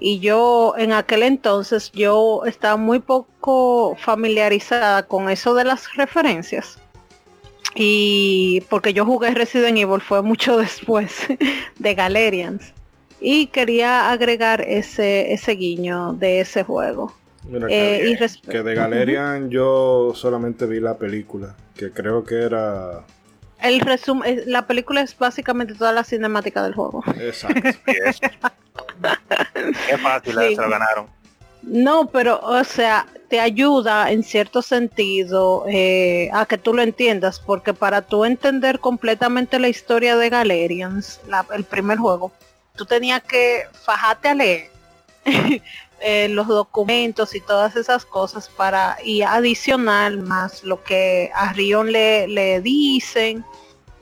[0.00, 6.78] Y yo en aquel entonces yo estaba muy poco familiarizada con eso de las referencias.
[7.74, 11.26] Y porque yo jugué Resident Evil fue mucho después
[11.78, 12.72] de Galerians.
[13.26, 17.14] Y quería agregar ese, ese guiño de ese juego.
[17.70, 18.18] Eh,
[18.50, 23.02] que, de Galerian yo solamente vi la película, que creo que era...
[23.62, 27.02] El resumen, eh, la película es básicamente toda la cinemática del juego.
[27.18, 27.62] Exacto.
[29.88, 31.06] Qué fácil, se lo ganaron.
[31.62, 37.40] No, pero o sea, te ayuda en cierto sentido eh, a que tú lo entiendas,
[37.40, 41.22] porque para tú entender completamente la historia de Galerians,
[41.54, 42.32] el primer juego,
[42.76, 44.70] tú tenías que fajarte a leer
[46.00, 51.92] eh, los documentos y todas esas cosas para y adicional más lo que a Rion
[51.92, 53.44] le, le dicen.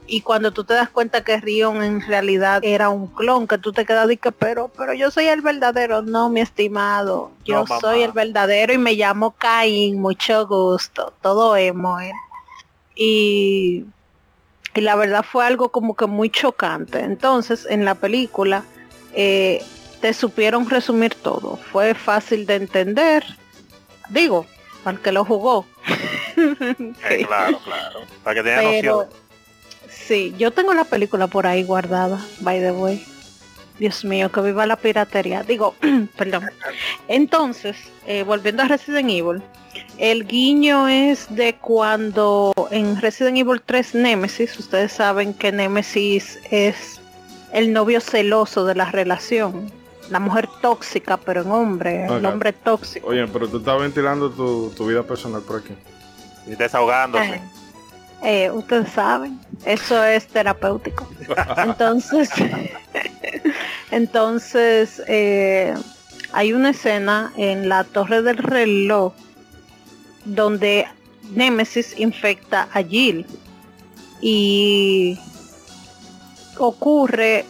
[0.05, 3.71] Y cuando tú te das cuenta que Rion en realidad era un clon, que tú
[3.71, 8.01] te quedas de que pero, pero yo soy el verdadero, no mi estimado, yo soy
[8.01, 12.11] el verdadero y me llamo Caín, mucho gusto, todo emo ¿eh?
[12.95, 13.85] y
[14.75, 16.99] y la verdad fue algo como que muy chocante.
[16.99, 18.63] Entonces, en la película
[19.13, 19.63] eh,
[20.01, 21.57] te supieron resumir todo.
[21.57, 23.23] Fue fácil de entender.
[24.09, 24.45] Digo,
[24.85, 25.65] el que lo jugó.
[26.35, 27.99] Eh, claro, claro.
[28.23, 29.07] Para que tenga noción.
[29.87, 33.05] Sí, yo tengo la película por ahí guardada, by the way.
[33.77, 35.43] Dios mío, que viva la piratería.
[35.43, 35.75] Digo,
[36.17, 36.49] perdón.
[37.07, 37.77] Entonces,
[38.07, 39.43] eh, volviendo a Resident Evil,
[39.97, 46.99] el guiño es de cuando en Resident Evil 3 Nemesis, ustedes saben que Nemesis es
[47.51, 49.71] el novio celoso de la relación.
[50.09, 53.07] La mujer tóxica, pero en hombre, el hombre tóxico.
[53.07, 55.73] Oye, pero tú estás ventilando tu, tu vida personal por aquí.
[56.45, 57.41] Y desahogándose.
[58.21, 61.07] Eh, ustedes saben, eso es terapéutico.
[61.57, 62.29] Entonces,
[63.91, 65.73] entonces eh,
[66.31, 69.13] hay una escena en la torre del reloj
[70.25, 70.87] donde
[71.33, 73.25] Nemesis infecta a Jill
[74.21, 75.17] y
[76.57, 77.45] ocurre,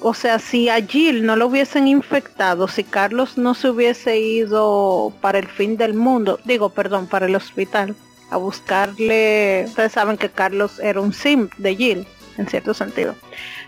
[0.00, 5.12] o sea, si a Jill no lo hubiesen infectado, si Carlos no se hubiese ido
[5.20, 7.94] para el fin del mundo, digo, perdón, para el hospital,
[8.30, 12.06] a buscarle, ustedes saben que Carlos era un sim de Jill,
[12.36, 13.14] en cierto sentido.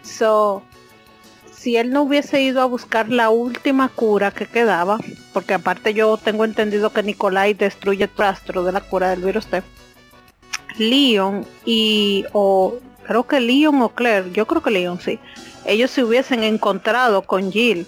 [0.02, 0.62] So,
[1.60, 4.98] si él no hubiese ido a buscar la última cura que quedaba,
[5.34, 9.46] porque aparte yo tengo entendido que Nicolai destruye el rastro de la cura del virus
[9.46, 9.62] T,
[10.78, 12.76] Leon y o
[13.06, 15.18] creo que Leon o Claire, yo creo que Leon sí,
[15.66, 17.86] ellos se hubiesen encontrado con Jill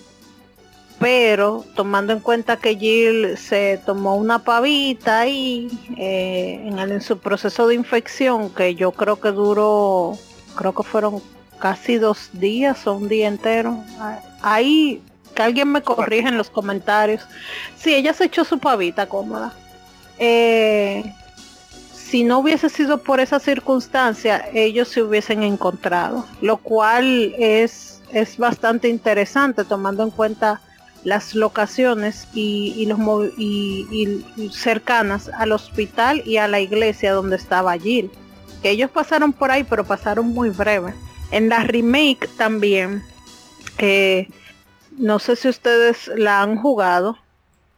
[0.98, 7.66] pero tomando en cuenta que Jill se tomó una pavita ahí eh, en, su proceso
[7.66, 10.16] de infección, que yo creo que duró,
[10.54, 11.20] creo que fueron
[11.62, 13.78] casi dos días o un día entero.
[14.42, 15.00] Ahí,
[15.32, 17.22] que alguien me corrige en los comentarios.
[17.76, 19.52] Sí, ella se echó su pavita cómoda.
[20.18, 21.04] Eh,
[21.92, 28.38] si no hubiese sido por esa circunstancia, ellos se hubiesen encontrado, lo cual es, es
[28.38, 30.60] bastante interesante tomando en cuenta
[31.04, 32.98] las locaciones y, los
[33.38, 38.10] y, cercanas al hospital y a la iglesia donde estaba Jill.
[38.62, 40.92] Que ellos pasaron por ahí, pero pasaron muy breve.
[41.32, 43.02] En la remake también,
[43.78, 44.28] eh,
[44.98, 47.18] no sé si ustedes la han jugado,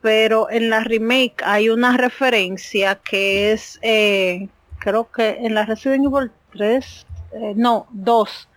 [0.02, 4.48] pero en la remake hay una referencia que es, eh,
[4.78, 8.48] creo que en la Resident Evil 3, eh, no, 2,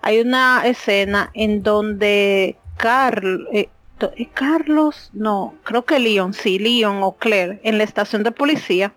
[0.00, 3.46] hay una escena en donde Carl,
[4.16, 5.10] ¿Es Carlos?
[5.14, 8.92] No, creo que Leon, sí, Leon o Claire, en la estación de policía,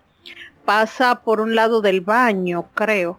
[0.64, 3.18] pasa por un lado del baño, creo.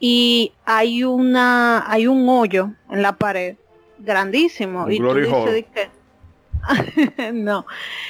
[0.00, 3.56] Y hay una, hay un hoyo en la pared,
[3.98, 4.88] grandísimo.
[4.88, 7.66] y tú dices que, no.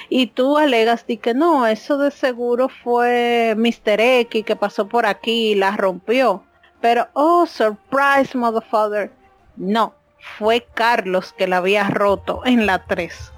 [0.08, 4.00] Y tú alegas de que no, eso de seguro fue Mr.
[4.00, 6.44] X que pasó por aquí y la rompió.
[6.80, 9.10] Pero, oh, surprise, motherfucker.
[9.56, 9.94] No,
[10.38, 13.32] fue Carlos que la había roto en la 3.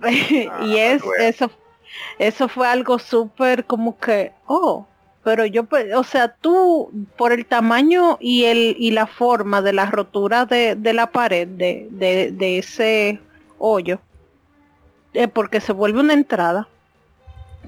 [0.62, 1.50] y es eso
[2.18, 4.86] eso fue algo súper como que, oh,
[5.24, 5.66] pero yo,
[5.96, 10.76] o sea, tú por el tamaño y el y la forma de la rotura de,
[10.92, 13.20] la pared de, de, ese
[13.58, 14.00] hoyo,
[15.14, 16.68] eh, porque se vuelve una entrada,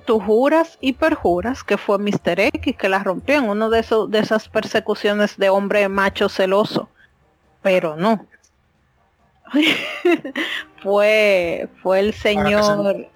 [0.06, 2.40] tú juras y perjuras que fue Mr.
[2.40, 6.88] X que la rompió en uno de esos de esas persecuciones de hombre macho celoso
[7.62, 8.26] pero no.
[10.82, 13.08] fue, fue el señor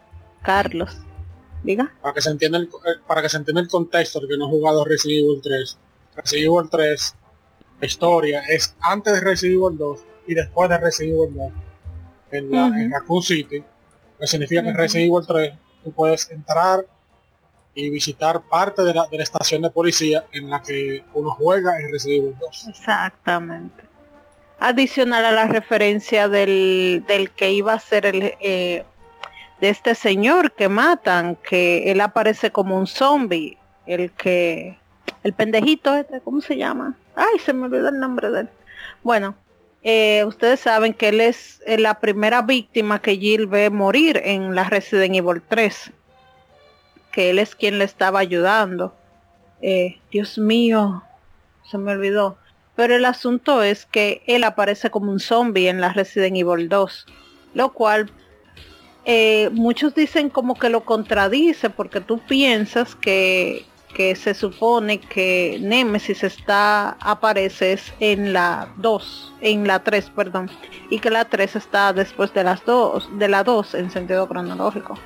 [0.43, 0.99] Carlos.
[1.65, 1.93] Diga.
[2.01, 4.47] Para que se entienda el, eh, para que se entienda el contexto de que no
[4.47, 5.79] ha jugado Resident Evil 3.
[6.15, 7.15] Resident Evil 3,
[7.81, 11.53] la historia es antes de Resident Evil 2 y después de Resident Evil 2
[12.33, 13.65] en, la, en Raccoon City.
[14.21, 16.87] Que significa que en Resident Evil 3 tú puedes entrar
[17.75, 21.81] y visitar parte de la, de la estación de policía en la que uno juega
[21.81, 22.69] en Resident Evil 2.
[22.69, 23.95] Exactamente
[24.65, 28.85] adicional a la referencia del, del que iba a ser el eh,
[29.61, 34.79] de este señor que matan, que él aparece como un zombie, el que
[35.23, 36.97] el pendejito este, ¿cómo se llama?
[37.17, 38.49] Ay, se me olvidó el nombre de él.
[39.03, 39.35] Bueno,
[39.83, 44.55] eh, ustedes saben que él es eh, la primera víctima que Jill ve morir en
[44.55, 45.93] la Resident Evil 3.
[47.13, 48.95] Que él es quien le estaba ayudando.
[50.11, 51.03] Dios mío,
[51.71, 52.37] se me olvidó.
[52.77, 57.07] Pero el asunto es que él aparece como un zombie en la Resident Evil 2,
[57.55, 58.11] lo cual
[59.05, 63.65] eh, muchos dicen como que lo contradice porque tú piensas que,
[63.95, 70.51] que se supone que Nemesis está aparece en la 2, en la 3, perdón,
[70.91, 74.99] y que la 3 está después de las dos, de la 2 en sentido cronológico.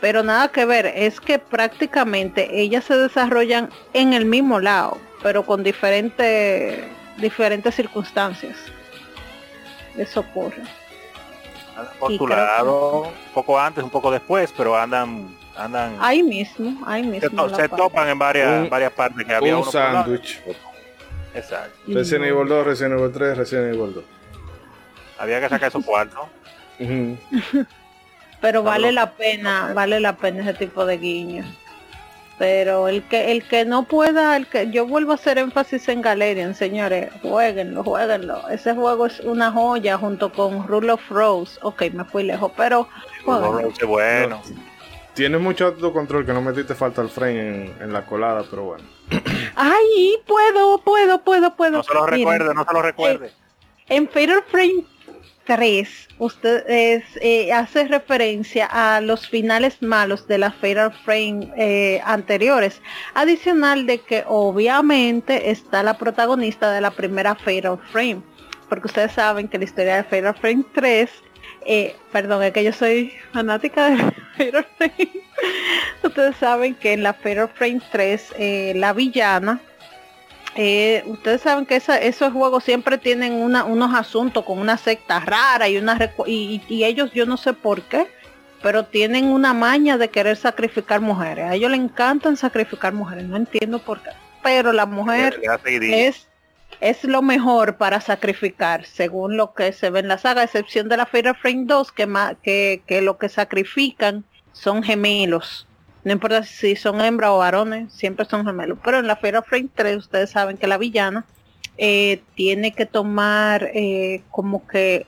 [0.00, 5.44] Pero nada que ver, es que prácticamente ellas se desarrollan en el mismo lado pero
[5.44, 6.84] con diferentes
[7.16, 8.56] diferentes circunstancias.
[9.96, 10.62] Eso ocurre.
[11.76, 16.82] Andan por tu lado, un poco antes, un poco después, pero andan andan ahí mismo,
[16.86, 17.48] ahí mismo.
[17.50, 20.42] Se, topan en varias, varias partes que había un sándwich.
[21.34, 21.78] Exacto.
[21.86, 24.04] Resident Evil 2, Resident Evil 3, Resident Evil 2.
[25.18, 26.20] Había que sacar esos cuartos.
[28.40, 31.46] Pero vale la pena, vale la pena ese tipo de guiños.
[32.38, 36.02] Pero el que el que no pueda, el que yo vuelvo a hacer énfasis en
[36.02, 38.48] Galerian, señores, jueguenlo, jueguenlo.
[38.48, 41.58] Ese juego es una joya junto con Rule of Rose.
[41.62, 42.88] Ok, me fui lejos, pero
[43.78, 44.42] Qué bueno.
[45.14, 48.84] Tienes mucho autocontrol que no metiste falta al frame en, la colada, pero bueno.
[49.56, 51.72] Ay, puedo, puedo, puedo, puedo.
[51.78, 53.30] No se lo recuerde, no se lo recuerde.
[53.88, 54.84] En Fatal Frame
[55.56, 62.80] 3, usted eh, hace referencia a los finales malos de la Fatal Frame eh, anteriores.
[63.12, 68.22] Adicional de que obviamente está la protagonista de la primera Fatal Frame.
[68.70, 71.10] Porque ustedes saben que la historia de Fatal Frame 3,
[71.66, 73.96] eh, perdón, es que yo soy fanática de
[74.38, 75.10] Fatal Frame.
[76.02, 78.34] ustedes saben que en la Fatal Frame 3
[78.76, 79.60] la villana
[80.54, 85.78] eh, ustedes saben que esos juegos siempre tienen unos asuntos con una secta rara y,
[85.78, 88.06] una y, ellos yo no sé por qué,
[88.62, 91.46] pero tienen una maña de querer sacrificar mujeres.
[91.46, 94.10] A ellos les encantan sacrificar mujeres, no entiendo por qué.
[94.42, 96.28] Pero la mujer es,
[96.80, 100.88] es lo mejor para sacrificar, según lo que se ve en la saga, a excepción
[100.88, 102.08] de la Fire Frame 2, que,
[102.42, 105.66] que, que lo que sacrifican son gemelos
[106.04, 108.78] no importa si son hembras o varones, siempre son gemelos.
[108.82, 111.24] Pero en la Feira Frame 3 ustedes saben que la villana
[111.78, 115.06] eh, tiene que tomar eh, como que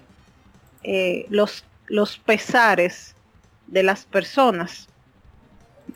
[0.84, 3.16] eh, los, los pesares
[3.66, 4.88] de las personas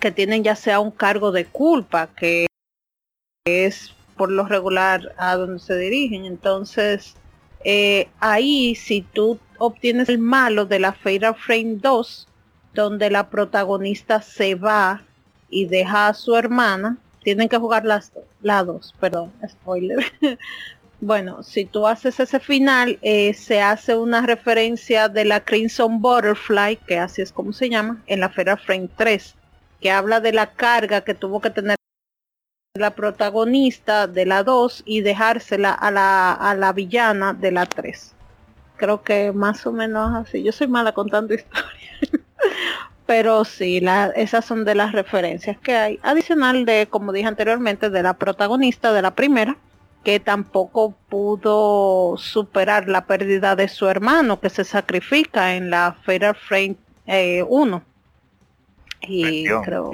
[0.01, 2.47] que tienen ya sea un cargo de culpa, que
[3.47, 6.25] es por lo regular a donde se dirigen.
[6.25, 7.15] Entonces,
[8.21, 12.28] ahí si tú obtienes el malo de la Feira Frame 2,
[12.83, 15.03] donde la protagonista se va
[15.51, 16.97] y deja a su hermana.
[17.23, 20.05] Tienen que jugar las, las dos, perdón, spoiler.
[21.01, 26.77] bueno, si tú haces ese final, eh, se hace una referencia de la Crimson Butterfly,
[26.87, 29.35] que así es como se llama, en la Fera Frame 3,
[29.81, 31.77] que habla de la carga que tuvo que tener
[32.75, 38.15] la protagonista de la 2 y dejársela a la, a la villana de la 3.
[38.77, 40.45] Creo que más o menos así.
[40.45, 42.18] Yo soy mala contando historias.
[43.09, 43.81] Pero sí,
[44.17, 45.99] esas son de las referencias que hay.
[46.03, 49.57] Adicional de, como dije anteriormente, de la protagonista de la primera,
[50.05, 56.35] que tampoco pudo superar la pérdida de su hermano, que se sacrifica en la Fatal
[56.35, 56.77] Frame
[57.49, 57.83] 1.
[59.01, 59.91] Eh, y creo...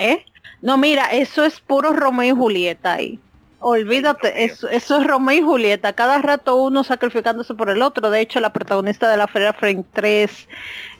[0.00, 0.24] ¿Eh?
[0.62, 3.20] No, mira, eso es puro Romeo y Julieta ahí.
[3.58, 8.10] Olvídate, eso, es Romeo y Julieta, cada rato uno sacrificándose por el otro.
[8.10, 10.48] De hecho, la protagonista de la Feria Frame 3,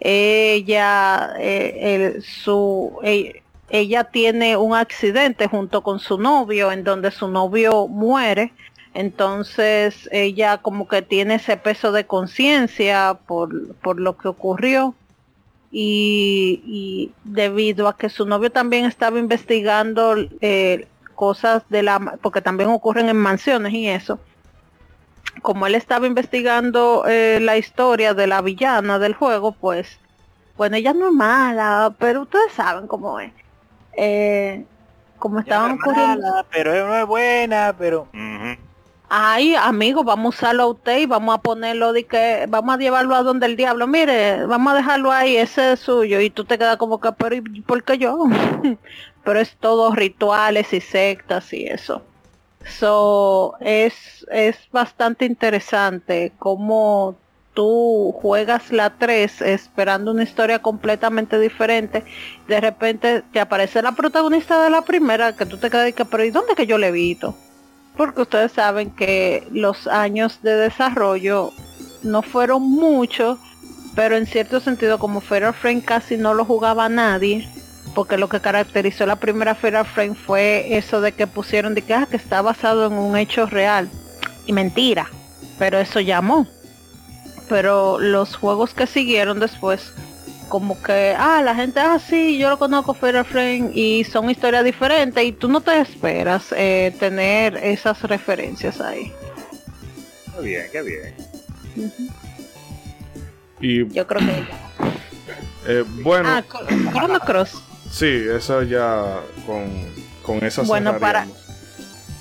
[0.01, 7.29] ella, eh, su, e, ella tiene un accidente junto con su novio, en donde su
[7.29, 8.53] novio muere.
[8.95, 14.95] Entonces ella como que tiene ese peso de conciencia por, por lo que ocurrió.
[15.71, 20.87] Y, y, debido a que su novio también estaba investigando eh,
[21.17, 24.21] cosas de la, porque también ocurren en mansiones y eso.
[25.43, 29.99] Como él estaba investigando eh, la historia de la villana del juego, pues,
[30.57, 33.33] bueno, ella no es mala, pero ustedes saben cómo es.
[33.95, 34.65] Eh,
[35.19, 36.47] como estaban ocurriendo.
[36.51, 38.09] pero no es buena, pero.
[39.09, 42.79] Ay, amigo, vamos a usarlo a usted y vamos a ponerlo de que vamos a
[42.79, 43.87] llevarlo a donde el diablo.
[43.87, 46.21] Mire, vamos a dejarlo ahí, ese es suyo.
[46.21, 48.25] Y tú te quedas como que, pero ¿y por qué yo?
[49.27, 52.01] pero es todo rituales y sectas y eso.
[52.65, 57.17] So, es, es bastante interesante cómo
[57.53, 62.05] tú juegas la 3 esperando una historia completamente diferente.
[62.47, 66.25] De repente te aparece la protagonista de la primera que tú te quedas que, pero
[66.25, 67.37] ¿y dónde que yo le evito?
[67.97, 71.53] Porque ustedes saben que los años de desarrollo
[72.05, 73.39] no fueron muchos,
[73.97, 77.49] pero en cierto sentido como Fatal Frame casi no lo jugaba nadie,
[77.95, 81.95] porque lo que caracterizó la primera Fatal Frame fue eso de que pusieron de que,
[81.95, 83.89] ah, que está basado en un hecho real.
[84.47, 85.09] Y mentira,
[85.59, 86.47] pero eso llamó.
[87.49, 89.93] Pero los juegos que siguieron después,
[90.49, 94.65] como que, ah, la gente, ah, sí, yo lo conozco Fatal Frame y son historias
[94.65, 99.13] diferentes y tú no te esperas eh, tener esas referencias ahí.
[100.35, 101.15] Qué bien, qué bien.
[103.61, 104.45] Y yo creo que
[105.67, 106.29] eh, bueno.
[106.29, 106.45] Ah,
[106.93, 107.63] Chrono Cross.
[107.91, 109.65] Sí, eso ya con,
[110.23, 111.27] con esa Bueno, para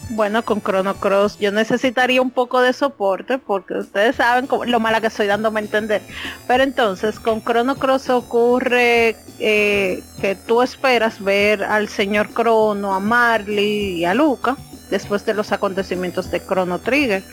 [0.09, 5.01] bueno, con Chrono Cross yo necesitaría un poco de soporte porque ustedes saben lo mala
[5.01, 6.01] que estoy dándome a entender.
[6.47, 12.99] Pero entonces con Chrono Cross ocurre eh, que tú esperas ver al señor Chrono, a
[12.99, 14.55] Marley y a Luca
[14.89, 17.23] después de los acontecimientos de Chrono Trigger.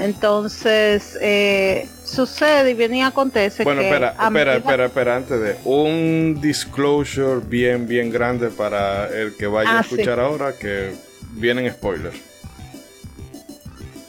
[0.00, 3.88] Entonces, eh, sucede y viene y acontece bueno, que...
[3.88, 5.56] espera, a espera, espera, espera, antes de...
[5.64, 9.94] Un disclosure bien, bien grande para el que vaya a Ah, sí.
[9.94, 10.94] escuchar ahora que
[11.32, 12.16] vienen spoilers.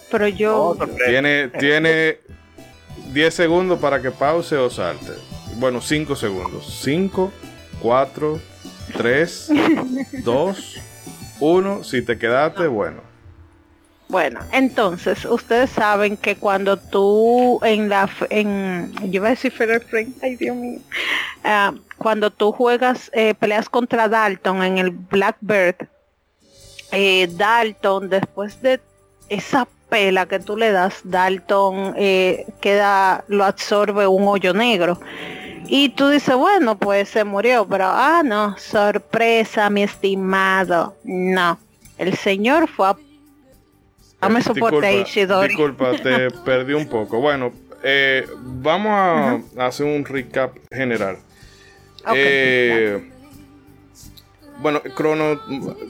[0.10, 0.78] Pero yo...
[1.08, 2.20] Tiene, tiene
[3.12, 5.12] 10 segundos para que pause o salte.
[5.58, 6.80] Bueno, 5 segundos.
[6.84, 7.32] 5,
[7.82, 8.40] 4,
[8.98, 9.50] 3,
[10.24, 10.78] 2,
[11.42, 11.84] 1.
[11.84, 13.11] Si te quedaste, bueno.
[14.12, 18.10] Bueno, entonces, ustedes saben que cuando tú en la...
[18.30, 20.82] En, yo iba a decir Frame, ay Dios mío.
[21.46, 25.88] Ah, cuando tú juegas, eh, peleas contra Dalton en el Blackbird,
[26.92, 28.82] eh, Dalton, después de
[29.30, 35.00] esa pela que tú le das, Dalton eh, queda, lo absorbe un hoyo negro.
[35.68, 40.98] Y tú dices, bueno, pues se murió, pero ah, no, sorpresa, mi estimado.
[41.06, 41.58] No,
[41.98, 42.98] el señor fue a...
[44.22, 45.50] Dame soporte ahí, Shidori.
[45.50, 47.20] disculpa, te perdí un poco.
[47.20, 47.52] Bueno,
[47.84, 51.18] eh, vamos a hacer un recap general.
[52.16, 53.10] Eh,
[54.60, 55.40] bueno, Chrono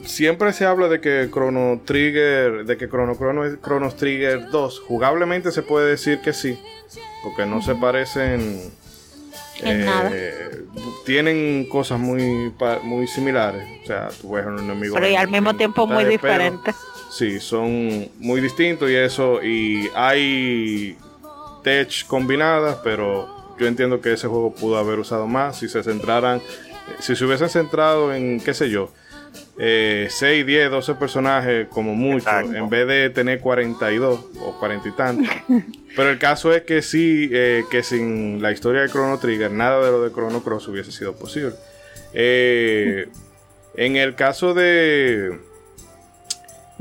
[0.04, 4.80] siempre se habla de que Chrono Trigger, de que Chrono Chrono es Chrono Trigger 2.
[4.80, 6.58] Jugablemente se puede decir que sí,
[7.22, 8.60] porque no se parecen
[9.60, 10.10] En nada.
[11.04, 12.52] Tienen cosas muy
[12.82, 16.18] muy similares, o sea, tú ves un enemigo Pero y al mismo tiempo muy de
[16.18, 16.32] pelo.
[16.32, 16.72] diferente.
[17.12, 20.96] Sí, son muy distintos y eso, y hay
[21.62, 23.28] tech combinadas, pero
[23.58, 26.40] yo entiendo que ese juego pudo haber usado más si se centraran,
[27.00, 28.90] si se hubiesen centrado en, qué sé yo,
[29.58, 32.54] eh, 6, 10, 12 personajes como mucho, Exacto.
[32.54, 35.28] en vez de tener 42 o 40 y tantos.
[35.94, 39.84] Pero el caso es que sí, eh, que sin la historia de Chrono Trigger, nada
[39.84, 41.52] de lo de Chrono Cross hubiese sido posible.
[42.14, 43.08] Eh,
[43.74, 45.38] en el caso de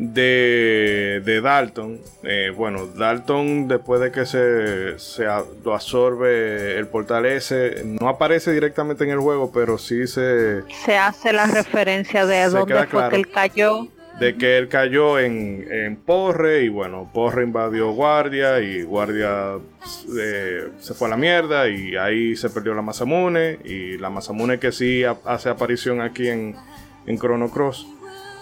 [0.01, 6.87] de, de Dalton, eh, bueno, Dalton después de que se, se a- lo absorbe el
[6.87, 12.25] portal ese, no aparece directamente en el juego, pero sí se Se hace la referencia
[12.25, 13.09] de dónde fue claro.
[13.11, 13.87] que él cayó.
[14.19, 19.57] de que él cayó en, en Porre y bueno, Porre invadió Guardia y Guardia
[20.19, 24.57] eh, se fue a la mierda y ahí se perdió la Masamune y la Masamune
[24.59, 26.55] que sí ha- hace aparición aquí en,
[27.05, 27.85] en Chrono Cross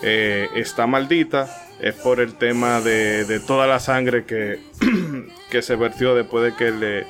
[0.02, 4.60] eh, está maldita es por el tema de, de toda la sangre que,
[5.50, 7.06] que se vertió después de que le,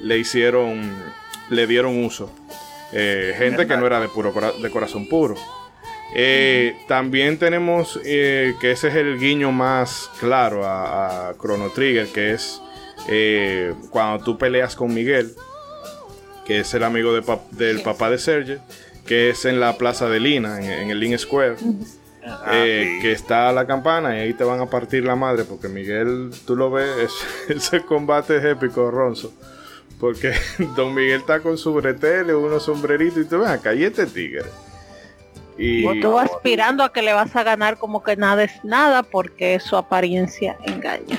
[0.00, 0.90] le hicieron
[1.50, 2.30] le dieron uso.
[2.92, 4.32] Eh, gente que no era de puro
[4.62, 5.34] de corazón puro.
[6.14, 12.06] Eh, también tenemos eh, que ese es el guiño más claro a, a Chrono Trigger,
[12.08, 12.60] que es
[13.90, 15.34] cuando tú peleas con Miguel,
[16.46, 18.58] que es el amigo de pap- del papá de Serge,
[19.06, 21.56] que es en la plaza de Lina, en, en el Lin Square,
[22.26, 23.02] Ah, eh, sí.
[23.02, 26.56] que está la campana y ahí te van a partir la madre, porque Miguel, tú
[26.56, 26.88] lo ves,
[27.48, 29.32] es- ese combate es épico, Ronzo.
[30.00, 30.32] Porque
[30.76, 34.44] Don Miguel está con su bretelle, unos sombreritos y tú ven acá, y este tigre.
[35.56, 39.60] Y, Tú aspirando a que le vas a ganar como que nada es nada porque
[39.60, 41.16] su apariencia engaña.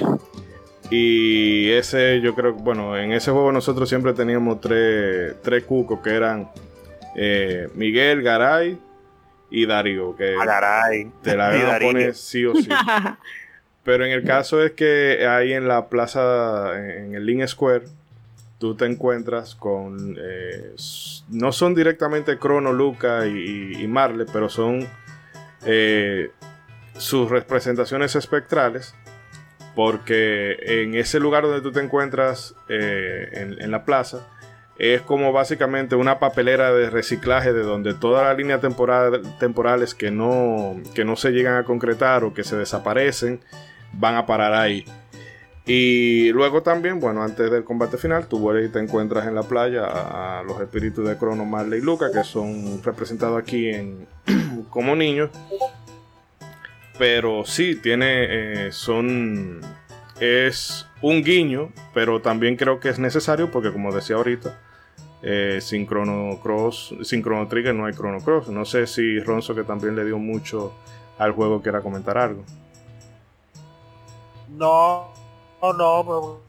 [0.92, 6.10] Y ese, yo creo, bueno, en ese juego nosotros siempre teníamos tres, tres cucos que
[6.12, 6.50] eran
[7.16, 8.78] eh, Miguel, Garay
[9.50, 11.12] y Darío, que Agaray.
[11.22, 12.70] te la a poner sí o sí.
[13.84, 17.84] Pero en el caso es que ahí en la plaza, en el Link Square,
[18.58, 20.18] tú te encuentras con.
[20.20, 20.74] eh,
[21.30, 23.32] no son directamente Crono, Luca y,
[23.78, 24.88] y- y Marle, pero son
[25.66, 26.32] eh,
[26.98, 28.96] sus representaciones espectrales.
[29.76, 34.26] Porque en ese lugar donde tú te encuentras eh, en, en la plaza,
[34.78, 40.12] es como básicamente una papelera de reciclaje de donde todas las líneas temporal- temporales que
[40.12, 43.40] no, que no se llegan a concretar o que se desaparecen
[43.94, 44.86] van a parar ahí.
[45.68, 49.44] Y luego también, bueno, antes del combate final, tú vuelves y te encuentras en la
[49.44, 54.06] playa a, a los espíritus de Crono, Marley y Luca, que son representados aquí en,
[54.70, 55.32] como niños.
[56.98, 59.60] Pero sí, tiene, eh, son,
[60.20, 64.60] es un guiño, pero también creo que es necesario porque como decía ahorita,
[65.28, 68.50] eh, sin Chrono Cross, sin Chrono Trigger no hay Chrono Cross.
[68.50, 70.72] No sé si Ronzo que también le dio mucho
[71.18, 72.44] al juego quiera comentar algo.
[74.50, 75.12] No,
[75.62, 76.42] no, no, pero,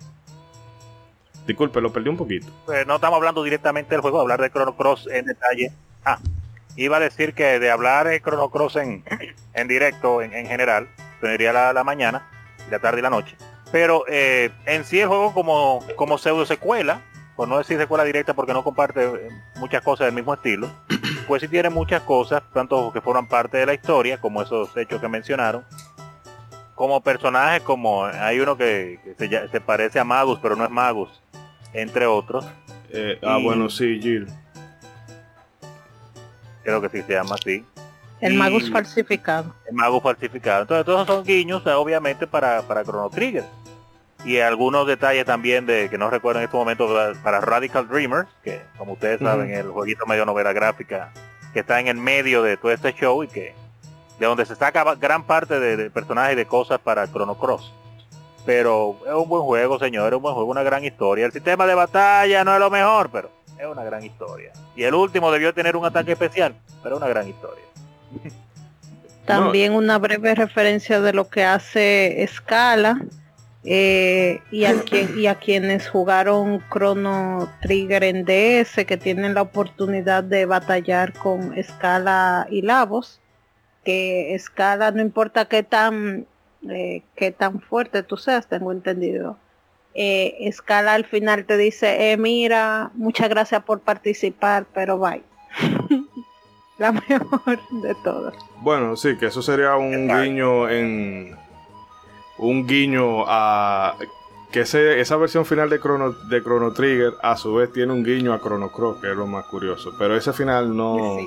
[1.47, 2.49] Disculpe, lo perdí un poquito.
[2.73, 5.73] eh, no estamos hablando directamente del juego, hablar de Chrono Cross en detalle.
[6.05, 6.19] Ah,
[6.77, 9.05] iba a decir que de hablar de Chrono Cross en,
[9.55, 10.89] en directo, en, en general,
[11.21, 12.29] tendría la, la mañana,
[12.71, 13.37] la tarde y la noche.
[13.73, 17.01] Pero eh, en sí el juego como, como pseudo secuela,
[17.37, 20.71] por no decir secuela directa porque no comparte eh, muchas cosas del mismo estilo,
[21.29, 25.01] pues sí tiene muchas cosas, tanto que forman parte de la historia, como esos hechos
[25.01, 25.63] que mencionaron,
[26.75, 31.11] como personaje, como hay uno que, se, parece a Magus, pero no es Magus,
[31.73, 32.47] entre otros.
[32.91, 34.27] Eh, ah, bueno, sí, Jill.
[36.63, 37.65] Creo que sí se llama así.
[38.21, 39.55] El Magus falsificado.
[39.69, 40.63] El Magus falsificado.
[40.63, 43.45] Entonces todos son guiños, obviamente, para, para Chrono Trigger.
[44.25, 46.89] Y algunos detalles también de que no recuerdo en este momento
[47.23, 51.13] para Radical Dreamers, que como ustedes saben, el jueguito medio novela gráfica
[51.53, 53.55] que está en el medio de todo este show y que
[54.19, 57.73] de donde se saca gran parte de, personajes y de cosas para Chrono Cross.
[58.45, 61.27] Pero es un buen juego, señor, es un buen juego, una gran historia.
[61.27, 64.53] El sistema de batalla no es lo mejor, pero es una gran historia.
[64.75, 67.65] Y el último debió tener un ataque especial, pero es una gran historia.
[69.27, 73.01] También una breve referencia de lo que hace Scala
[73.67, 74.75] eh, y, a
[75.17, 81.55] y a quienes jugaron Chrono Trigger en DS que tienen la oportunidad de batallar con
[81.63, 83.21] Scala y Lavos
[83.87, 86.27] que escala, no importa qué tan,
[86.69, 89.39] eh, qué tan fuerte tú seas, tengo entendido.
[89.95, 95.23] Eh, escala al final te dice, eh, mira, muchas gracias por participar, pero bye.
[96.79, 98.35] La mejor de todas.
[98.61, 101.37] Bueno, sí, que eso sería un guiño en...
[102.39, 103.97] Un guiño a...
[104.51, 108.33] Que esa versión final de Chrono, de Chrono Trigger a su vez tiene un guiño
[108.33, 109.93] a Chrono Cross, que es lo más curioso.
[109.99, 111.19] Pero ese final no...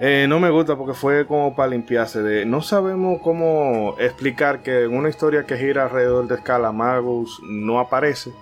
[0.00, 2.44] Eh, no me gusta porque fue como para limpiarse de...
[2.44, 7.78] No sabemos cómo explicar que en una historia que gira alrededor de escala Magus no
[7.78, 8.32] aparece.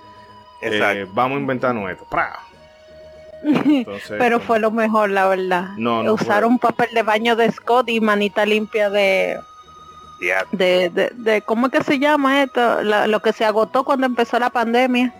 [0.63, 2.07] Eh, vamos a inventar esto.
[4.19, 5.71] Pero fue lo mejor, la verdad.
[5.77, 9.39] No, Usaron papel de baño de Scott y manita limpia de...
[10.53, 12.83] De, de, ¿Cómo es que se llama esto?
[12.83, 15.15] lo que se agotó cuando empezó la pandemia.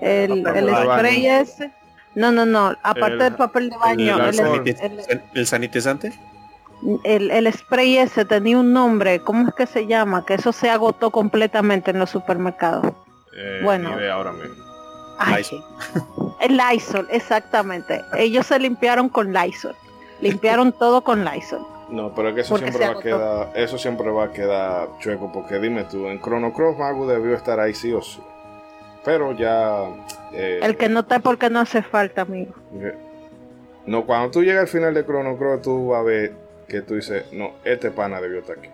[0.00, 1.72] El, el spray ese.
[2.14, 2.76] No, no, no.
[2.82, 4.18] Aparte del papel de baño.
[5.34, 6.12] El, sanitizante?
[7.04, 9.20] El, spray ese tenía un nombre.
[9.20, 10.26] ¿Cómo es que se llama?
[10.26, 12.92] Que eso se agotó completamente en los supermercados.
[13.34, 13.96] Eh, bueno.
[14.12, 14.62] ahora mismo.
[16.40, 18.02] el Lysol, exactamente.
[18.16, 19.74] Ellos se limpiaron con Lysol.
[20.20, 21.64] Limpiaron todo con Lysol.
[21.92, 25.30] No, pero es que eso siempre va a quedar, eso siempre va a quedar chueco,
[25.30, 28.18] porque dime tú, en Chrono Cross Mago debió estar ahí sí o sí.
[29.04, 29.88] Pero ya
[30.32, 32.54] eh, el que no está porque no hace falta, amigo.
[33.84, 36.32] No, cuando tú llegas al final de Chrono Cross, tú vas a ver
[36.66, 38.70] que tú dices, no, este pana debió estar aquí.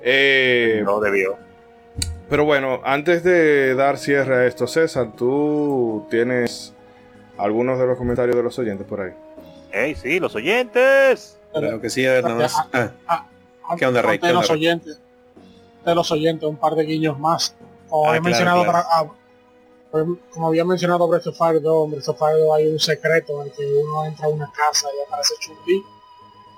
[0.00, 1.36] Eh, no debió.
[2.30, 6.72] Pero bueno, antes de dar cierre a esto, César, tú tienes
[7.36, 9.12] algunos de los comentarios de los oyentes por ahí.
[9.70, 11.38] ¡Ey, sí, los oyentes!
[11.52, 13.26] Claro que sí, a ver, nada ah, ah,
[13.68, 14.18] ah, ¿Qué onda, Rey?
[14.18, 15.00] De los oyentes,
[15.84, 17.54] de los oyentes, un par de guiños más.
[17.88, 18.86] Como he mencionado para,
[20.30, 23.48] como había mencionado Breath of Fire 2, Breath of Fire 2 hay un secreto en
[23.48, 25.56] el que uno entra a una casa y aparece chun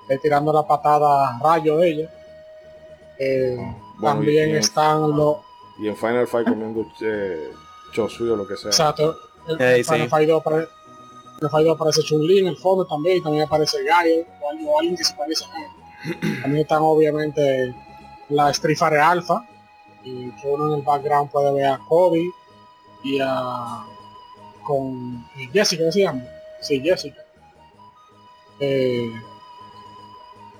[0.07, 2.13] eh, tirando la patada rayo de ella.
[3.17, 3.57] Eh,
[4.01, 5.37] también están los...
[5.79, 7.51] Y en Final Fight comiendo eh,
[7.91, 8.69] chosu o lo que sea.
[8.69, 9.17] Exacto.
[9.47, 10.43] En Final, Fight 2
[11.41, 15.13] aparece, aparece Chun-Li en el fondo también, y también aparece Gaio o, alguien que se
[15.13, 16.41] parece a él.
[16.41, 17.73] También están obviamente
[18.29, 19.43] la Fighter Alpha,
[20.03, 22.29] y que uno en el background puede ver a Kobe,
[23.05, 23.85] y a
[24.63, 26.23] con Jessica ¿qué se llama
[26.59, 27.21] sí Jessica
[28.59, 29.11] eh,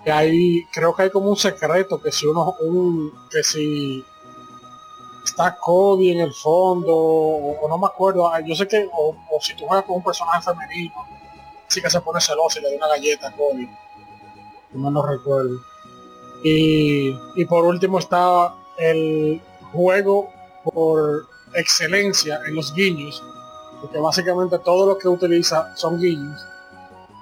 [0.03, 4.05] que hay creo que hay como un secreto que si uno un que si
[5.25, 9.55] está Kobe en el fondo o, no me acuerdo ah, yo sé que o, si
[9.55, 10.95] tú juegas con un personaje femenino
[11.67, 13.69] sí que se pone celoso y le da una galleta a Kobe
[14.73, 15.59] no lo recuerdo
[16.43, 19.41] y, y por último está el
[19.71, 20.29] juego
[20.63, 23.23] por excelencia en los guiños,
[23.81, 26.45] porque básicamente todo lo que utiliza son guiños.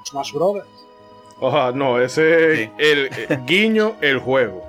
[0.06, 0.68] Smash Brothers.
[1.40, 3.10] Oja, no, ese es el,
[3.46, 4.64] guiño, el juego.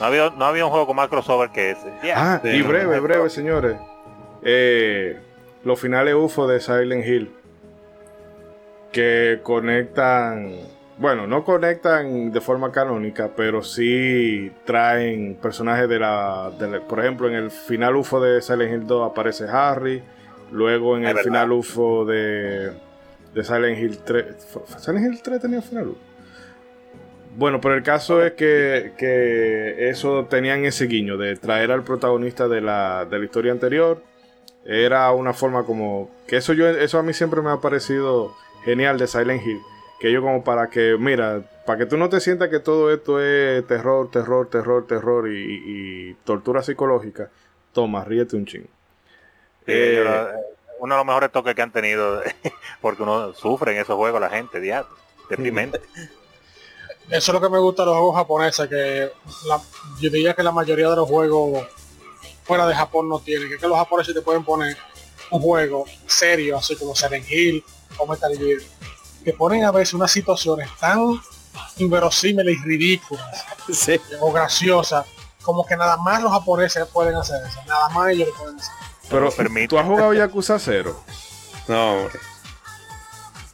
[0.00, 1.92] No, había, no había un juego con más crossover que ese.
[2.14, 3.76] ah, y breve, breve, señores.
[4.42, 5.18] Eh,
[5.62, 7.30] los finales UFO de Silent Hill.
[8.92, 10.56] Que conectan
[11.00, 16.52] bueno, no conectan de forma canónica, pero sí traen personajes de la,
[16.86, 20.02] Por ejemplo, en el final UFO de Silent Hill 2 aparece Harry.
[20.52, 22.72] Luego en el final UFO de,
[23.32, 24.26] de Silent Hill 3.
[24.76, 26.09] ¿Silent Hill 3 tenía final UFO?
[27.36, 32.48] Bueno, pero el caso es que, que, eso tenían ese guiño de traer al protagonista
[32.48, 34.02] de la, de la historia anterior.
[34.64, 36.10] Era una forma como.
[36.26, 38.34] Que eso yo eso a mí siempre me ha parecido
[38.64, 39.60] genial de Silent Hill
[40.00, 43.20] que yo como para que, mira, para que tú no te sientas que todo esto
[43.22, 47.28] es terror, terror, terror, terror y, tortura psicológica,
[47.72, 48.68] toma, ríete un chingo.
[49.66, 50.02] Eh,
[50.78, 52.22] uno de los mejores toques que han tenido,
[52.80, 54.90] porque uno sufre en esos juegos la gente, diablo,
[55.28, 55.80] deprimente.
[57.08, 59.12] eso es lo que me gusta de los juegos japoneses, que
[60.00, 61.66] yo diría que la mayoría de los juegos
[62.44, 64.76] fuera de Japón no tienen, que, que los japoneses te pueden poner
[65.30, 67.64] un juego serio, así como Silent Hill
[67.98, 68.60] o Metal Gear,
[69.24, 71.20] que ponen a veces unas situaciones tan
[71.78, 73.44] inverosímiles y ridículas
[74.20, 75.06] o graciosas,
[75.42, 78.74] como que nada más los japoneses pueden hacer eso, nada más ellos lo pueden hacer.
[79.08, 80.96] Pero, ¿tú has jugado Yakuza 0?
[81.66, 82.29] No, hombre.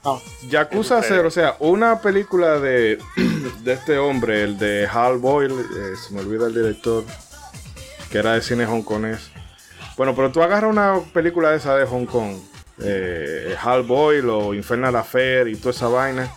[0.06, 0.22] No.
[0.48, 3.00] Yakuza 0, o sea, una película de,
[3.64, 7.02] de este hombre, el de Hal Boyle, eh, se me olvida el director,
[8.08, 9.32] que era de cine hongkonés.
[9.96, 12.36] Bueno, pero tú agarras una película de esa de Hong Kong,
[12.84, 16.32] eh, Hal Boyle o Infernal Affair y toda esa vaina,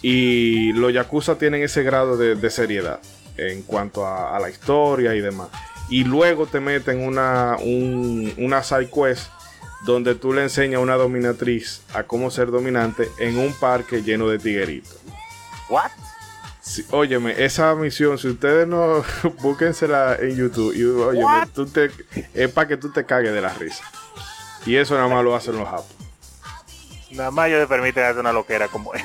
[0.00, 3.00] y los Yakuza tienen ese grado de, seriedad
[3.36, 5.48] en cuanto a, la historia y demás.
[5.88, 7.56] Y luego te meten una,
[8.38, 9.28] una side quest
[9.84, 14.28] donde tú le enseñas a una dominatriz a cómo ser dominante en un parque lleno
[14.28, 14.96] de tigueritos.
[15.68, 15.90] ¿What?
[16.90, 19.04] óyeme, esa misión, si ustedes no,
[19.42, 20.74] búsquensela en YouTube.
[20.74, 21.90] Y, óyeme, tú te,
[22.34, 23.84] es para que tú te cagues de la risa.
[24.64, 25.86] Y eso nada más lo hacen los japos.
[27.10, 29.02] Nada más yo te permite hacer una loquera como es.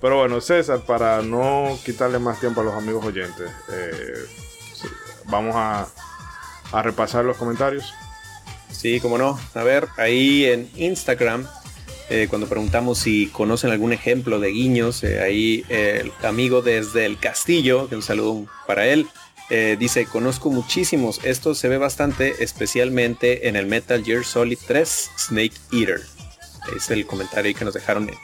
[0.00, 4.26] Pero bueno, César, para no quitarle más tiempo a los amigos oyentes, eh,
[5.26, 5.86] vamos a,
[6.72, 7.94] a repasar los comentarios.
[8.72, 9.38] Sí, como no.
[9.54, 11.46] A ver, ahí en Instagram,
[12.10, 17.18] eh, cuando preguntamos si conocen algún ejemplo de guiños, eh, ahí el amigo desde el
[17.18, 19.06] castillo, que un saludo para él,
[19.78, 25.52] dice, conozco muchísimos, esto se ve bastante, especialmente en el Metal Gear Solid 3 Snake
[25.70, 26.00] Eater.
[26.74, 28.14] Es el comentario que nos dejaron en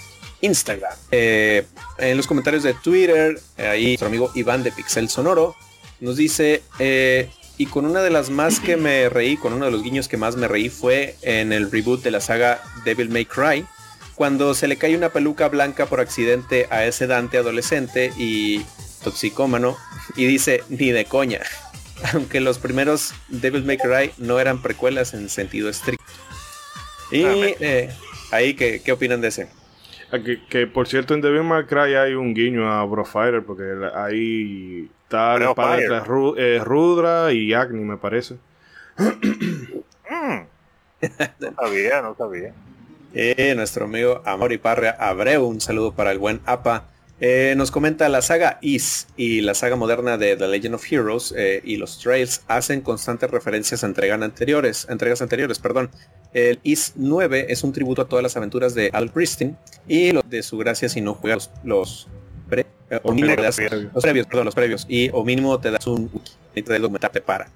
[0.41, 0.93] Instagram.
[1.11, 1.67] Eh,
[1.99, 5.57] en los comentarios de Twitter, eh, ahí nuestro amigo Iván de Pixel Sonoro
[6.01, 7.29] nos dice, eh,
[7.59, 10.17] y con una de las más que me reí, con uno de los guiños que
[10.17, 13.67] más me reí fue en el reboot de la saga Devil May Cry,
[14.15, 18.65] cuando se le cae una peluca blanca por accidente a ese Dante adolescente y
[19.03, 19.77] toxicómano
[20.17, 21.41] y dice, ni de coña.
[22.13, 26.05] Aunque los primeros Devil May Cry no eran precuelas en sentido estricto.
[27.11, 27.25] Y
[28.31, 29.49] ahí, ¿qué, ¿qué opinan de ese?
[30.13, 33.65] Ah, que, por cierto en Devil May Cry hay un guiño a Brofighter porque
[33.95, 35.97] ahí está el padre de
[36.37, 38.35] eh, Rudra y Agni me parece.
[40.11, 40.41] Mm.
[41.41, 42.53] no sabía, no sabía.
[43.15, 46.85] Eh, nuestro amigo Amor y Parra Abreu, un saludo para el buen APA.
[47.21, 51.35] Eh, nos comenta la saga Is y la saga moderna de The Legend of Heroes
[51.65, 55.91] y los Trails hacen constantes referencias a entregas anteriores, entregas anteriores, perdón.
[56.33, 59.57] El Is 9 es un tributo a todas las aventuras de Al Christine
[59.89, 62.09] y lo de su gracia si no juegas los,
[62.49, 65.87] pre, eh, o mínimo das, los previos, perdón, los previos y o mínimo te das
[65.87, 66.11] un
[66.55, 67.49] y te para.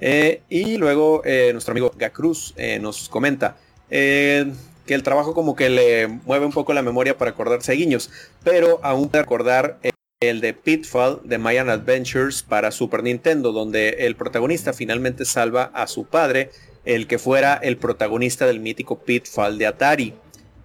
[0.00, 3.56] Eh, y luego eh, nuestro amigo Gacruz nos comenta
[3.88, 8.10] que el trabajo como que le mueve un poco la memoria para acordarse de guiños,
[8.42, 9.78] pero aún puede recordar
[10.20, 15.86] el de Pitfall de Mayan Adventures para Super Nintendo, donde el protagonista finalmente salva a
[15.86, 16.50] su padre
[16.84, 20.14] el que fuera el protagonista del mítico Pitfall de Atari.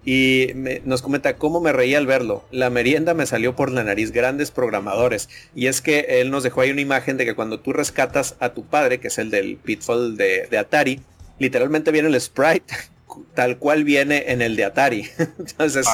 [0.04, 0.52] Y
[0.84, 2.44] nos comenta cómo me reía al verlo.
[2.50, 5.28] La merienda me salió por la nariz, grandes programadores.
[5.54, 8.50] Y es que él nos dejó ahí una imagen de que cuando tú rescatas a
[8.50, 11.00] tu padre, que es el del Pitfall de, Atari,
[11.38, 12.74] literalmente viene el sprite
[13.34, 15.10] tal cual viene en el de Atari.
[15.38, 15.86] Entonces,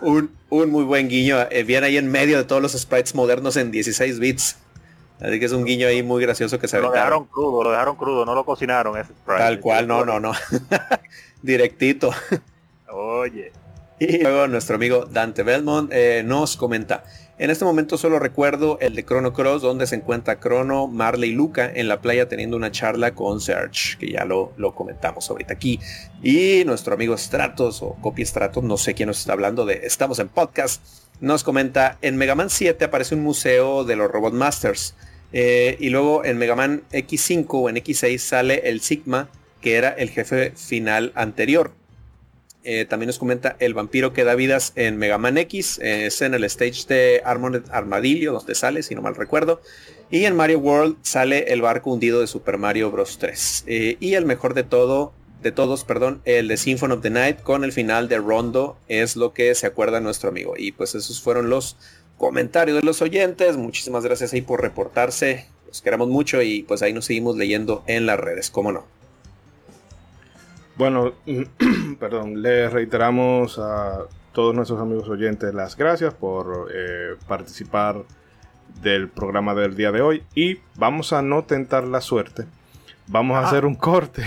[0.00, 1.36] un, un, muy buen guiño.
[1.50, 4.56] Eh, viene ahí en medio de todos los sprites modernos en 16 bits.
[5.20, 7.96] Así que es un guiño ahí muy gracioso que se Lo dejaron crudo, lo dejaron
[7.96, 10.32] crudo, no lo cocinaron ese Tal cual, no, no, no.
[11.42, 12.10] Directito.
[12.92, 13.52] Oye.
[13.98, 17.04] Y luego nuestro amigo Dante Belmont eh, nos comenta.
[17.38, 21.34] En este momento solo recuerdo el de Chrono Cross, donde se encuentra Chrono, Marley y
[21.34, 25.52] Luca en la playa teniendo una charla con Serge, que ya lo, lo comentamos ahorita
[25.52, 25.80] aquí.
[26.22, 30.18] Y nuestro amigo Stratos o Copy Stratos, no sé quién nos está hablando de Estamos
[30.18, 30.82] en Podcast,
[31.20, 34.94] nos comenta, en Mega Man 7 aparece un museo de los Robot Masters.
[35.32, 39.28] Eh, y luego en Mega Man X5 o en X6 sale el Sigma,
[39.60, 41.72] que era el jefe final anterior.
[42.62, 46.20] Eh, también nos comenta el vampiro que da vidas en Mega Man X, eh, es
[46.20, 49.62] en el stage de Armadillo, donde sale, si no mal recuerdo.
[50.10, 53.18] Y en Mario World sale el barco hundido de Super Mario Bros.
[53.18, 53.64] 3.
[53.66, 57.64] y el mejor de todo, de todos, perdón, el de Symphony of the Night con
[57.64, 60.54] el final de Rondo es lo que se acuerda nuestro amigo.
[60.56, 61.76] Y pues esos fueron los
[62.18, 63.56] comentarios de los oyentes.
[63.56, 65.46] Muchísimas gracias ahí por reportarse.
[65.66, 68.99] Los queremos mucho y pues ahí nos seguimos leyendo en las redes, ¿cómo no?
[70.80, 71.12] Bueno,
[72.00, 73.98] perdón, le reiteramos a
[74.32, 77.96] todos nuestros amigos oyentes las gracias por eh, participar
[78.80, 82.46] del programa del día de hoy y vamos a no tentar la suerte.
[83.08, 84.24] Vamos a hacer un corte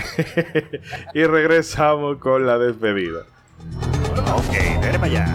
[1.12, 3.22] y regresamos con la despedida.
[4.36, 5.34] Ok, para allá.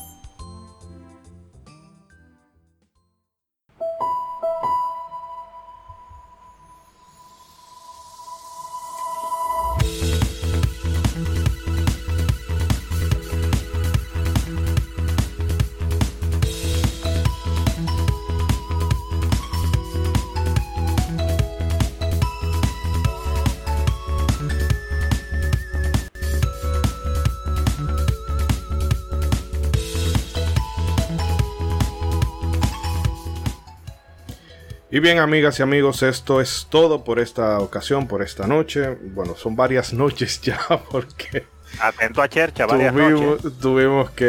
[35.01, 38.97] Bien, amigas y amigos, esto es todo por esta ocasión, por esta noche.
[39.13, 40.59] Bueno, son varias noches ya,
[40.91, 41.45] porque.
[41.79, 43.59] Atento a Chercha, varias tuvimos, noches.
[43.59, 44.25] tuvimos que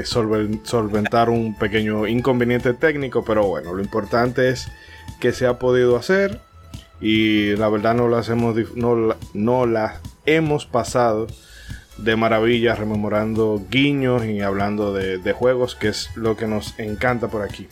[0.00, 4.68] eh, solven- solventar un pequeño inconveniente técnico, pero bueno, lo importante es
[5.20, 6.40] que se ha podido hacer.
[7.00, 11.28] Y la verdad no las hemos, no, no las hemos pasado
[11.96, 17.28] de maravilla rememorando guiños y hablando de, de juegos, que es lo que nos encanta
[17.28, 17.68] por aquí.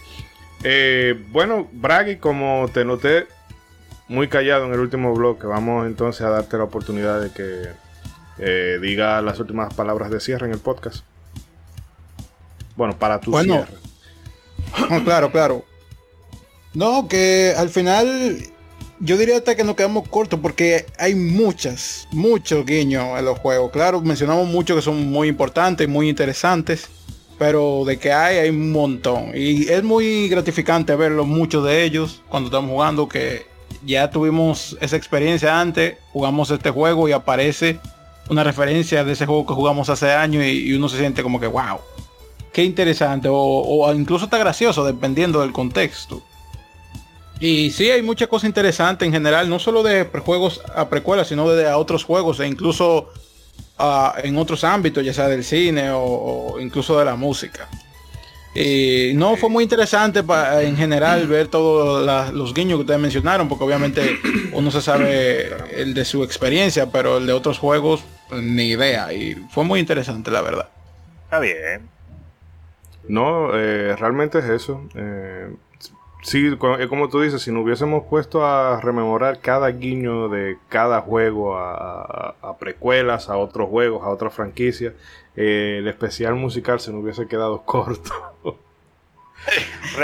[0.65, 3.27] Eh, bueno, Bragi, como te noté
[4.09, 7.69] muy callado en el último bloque, vamos entonces a darte la oportunidad de que
[8.39, 11.05] eh, diga las últimas palabras de cierre en el podcast.
[12.77, 13.65] Bueno, para tu Bueno.
[13.67, 13.79] cierre.
[14.91, 15.65] No, claro, claro.
[16.75, 18.39] No, que al final
[19.01, 23.71] yo diría hasta que nos quedamos cortos porque hay muchas, muchos guiños en los juegos.
[23.71, 26.89] Claro, mencionamos muchos que son muy importantes, muy interesantes,
[27.39, 29.33] pero de que hay, hay un montón.
[29.35, 33.47] Y es muy gratificante verlo, muchos de ellos, cuando estamos jugando, que
[33.85, 37.79] ya tuvimos esa experiencia antes, jugamos este juego y aparece
[38.29, 41.47] una referencia de ese juego que jugamos hace años y, uno se siente como que,
[41.47, 41.79] wow,
[42.53, 46.23] qué interesante, o, incluso está gracioso, dependiendo del contexto.
[47.39, 51.49] Y sí, hay muchas cosas interesantes en general, no solo de juegos a precuelas, sino
[51.51, 53.11] de a otros juegos e incluso
[53.79, 57.69] ah, en otros ámbitos, ya sea del cine o, o incluso de la música.
[58.55, 63.49] Y no fue muy interesante pa- en general ver todos los guiños que ustedes mencionaron,
[63.49, 64.19] porque obviamente
[64.53, 65.51] uno se sabe
[65.83, 69.13] el de su experiencia, pero el de otros juegos ni idea.
[69.13, 70.69] Y fue muy interesante, la verdad.
[71.25, 71.91] Está bien.
[73.09, 74.83] No, eh, realmente es eso.
[74.95, 75.51] Eh,
[76.27, 81.01] sí, co- como tú dices, si nos hubiésemos puesto a rememorar cada guiño de cada
[81.01, 84.93] juego, a, precuelas, a otros juegos, a otras franquicias,
[85.37, 88.13] eh, el especial musical se nos hubiese quedado corto.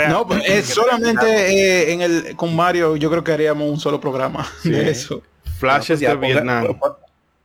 [0.09, 3.99] No, pues, es solamente eh, en el con Mario yo creo que haríamos un solo
[3.99, 5.21] programa de eso.
[5.59, 6.79] Flashes Ya, de ponga- Vietnam.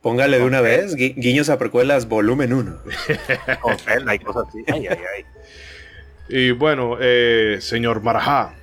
[0.00, 2.76] Póngale de una vez, gui- guiños a precuelas volumen 1.
[3.60, 4.62] Con Zelda y cosas así.
[4.72, 5.24] Ay, ay, ay.
[6.28, 8.54] Y bueno, eh, señor Marajá,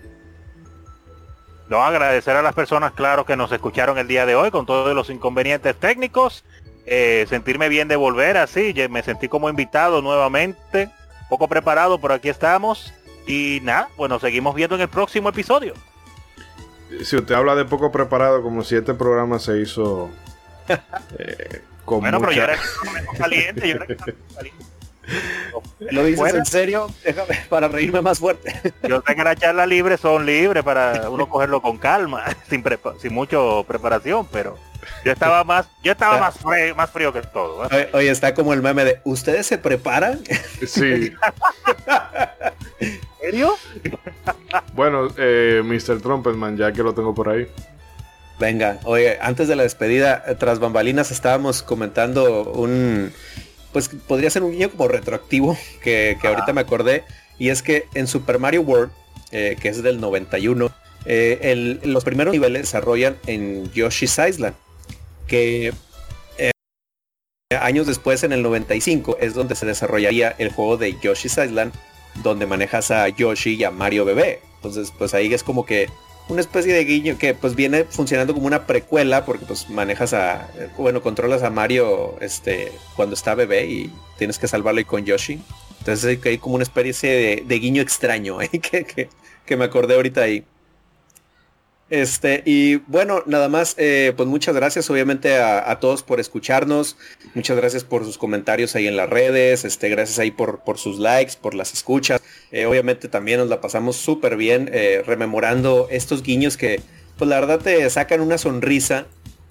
[1.69, 4.95] No, agradecer a las personas, claro, que nos escucharon el día de hoy con todos
[4.95, 6.43] los inconvenientes técnicos.
[6.85, 8.73] Eh, sentirme bien de volver así.
[8.89, 10.89] Me sentí como invitado nuevamente.
[11.29, 12.93] Poco preparado, pero aquí estamos.
[13.25, 15.73] Y nada, bueno, seguimos viendo en el próximo episodio.
[17.03, 20.11] si usted habla de poco preparado, como si este programa se hizo
[21.17, 22.57] eh, con Bueno, pero yo era
[23.17, 24.74] caliente, yo era caliente.
[25.79, 26.87] ¿Lo dices en serio?
[27.03, 28.53] Déjame para reírme más fuerte.
[28.87, 32.97] Yo sé que las charlas libres son libres para uno cogerlo con calma, sin, prepa-
[32.99, 34.57] sin mucho preparación, pero
[35.03, 37.65] yo estaba más, yo estaba más frío, más frío que todo.
[37.65, 37.69] ¿eh?
[37.71, 40.19] Oye, oye, está como el meme de ¿Ustedes se preparan?
[40.65, 41.11] Sí.
[42.79, 43.55] ¿En serio?
[44.73, 46.01] Bueno, eh, Mr.
[46.01, 47.47] Trumpetman, ya que lo tengo por ahí.
[48.37, 53.13] Venga, oye, antes de la despedida, eh, tras bambalinas estábamos comentando un,
[53.75, 57.03] pues podría ser un guiño como retroactivo, que, que ahorita me acordé,
[57.37, 58.89] y es que en Super Mario World,
[59.33, 60.71] eh, que es del 91,
[61.05, 64.55] eh, el- los primeros niveles se desarrollan en Yoshi's Island,
[65.27, 65.73] que
[66.37, 66.51] eh,
[67.59, 71.73] años después, en el 95, es donde se desarrollaría el juego de Yoshi's Island,
[72.23, 74.39] donde manejas a Yoshi y a Mario bebé.
[74.55, 75.89] Entonces, pues ahí es como que
[76.27, 80.47] una especie de guiño que pues viene funcionando como una precuela porque pues manejas a
[80.77, 85.39] bueno controlas a Mario este cuando está bebé y tienes que salvarlo y con Yoshi
[85.79, 88.49] entonces hay, como una especie de, de guiño extraño ¿eh?
[88.49, 89.09] que, que-
[89.45, 90.43] que me acordé ahorita ahí
[91.89, 96.97] este y bueno nada más eh, pues muchas gracias obviamente a, todos por escucharnos.
[97.33, 99.65] Muchas gracias por sus comentarios ahí en las redes.
[99.65, 102.21] Este gracias ahí por, por sus likes por las escuchas.
[102.51, 106.81] Eh, obviamente también nos la pasamos súper bien eh, rememorando estos guiños que
[107.17, 109.07] pues la verdad te sacan una sonrisa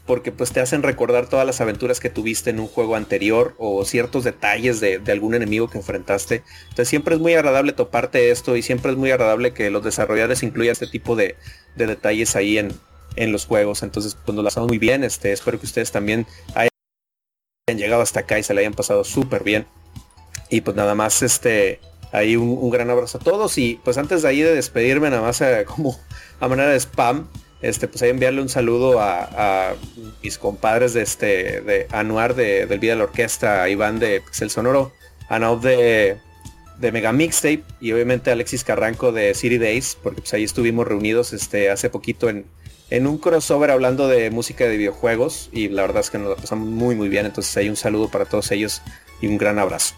[0.06, 3.84] porque pues te hacen recordar todas las aventuras que tuviste en un juego anterior o
[3.84, 6.42] ciertos detalles de, algún enemigo que enfrentaste.
[6.64, 10.42] Entonces siempre es muy agradable toparte esto y siempre es muy agradable que los desarrolladores
[10.42, 11.36] incluyan este tipo de,
[11.74, 12.72] detalles ahí en,
[13.32, 13.82] los juegos.
[13.82, 15.04] Entonces pues nos la muy bien.
[15.04, 19.42] Este, espero que ustedes también hayan llegado hasta acá y se le hayan pasado súper
[19.42, 19.66] bien.
[20.50, 21.80] Y pues nada más este
[22.12, 25.40] ahí un, gran abrazo a todos y pues antes de ahí de despedirme nada más
[25.40, 25.98] eh, como
[26.38, 27.26] a manera de spam
[27.64, 29.74] este, pues ahí enviarle un saludo a,
[30.22, 34.50] mis compadres de este, de Anuar de, del Vida de la Orquesta, Iván de Pixel
[34.50, 34.92] Sonoro,
[35.28, 36.18] a de,
[36.78, 41.32] de Mega Mixtape y obviamente Alexis Carranco de City Days, porque pues ahí estuvimos reunidos
[41.32, 42.44] este, hace poquito en,
[42.90, 46.36] en un crossover hablando de música de videojuegos y la verdad es que nos la
[46.36, 48.82] pasamos muy muy bien, entonces ahí un saludo para todos ellos
[49.22, 49.94] y un gran abrazo.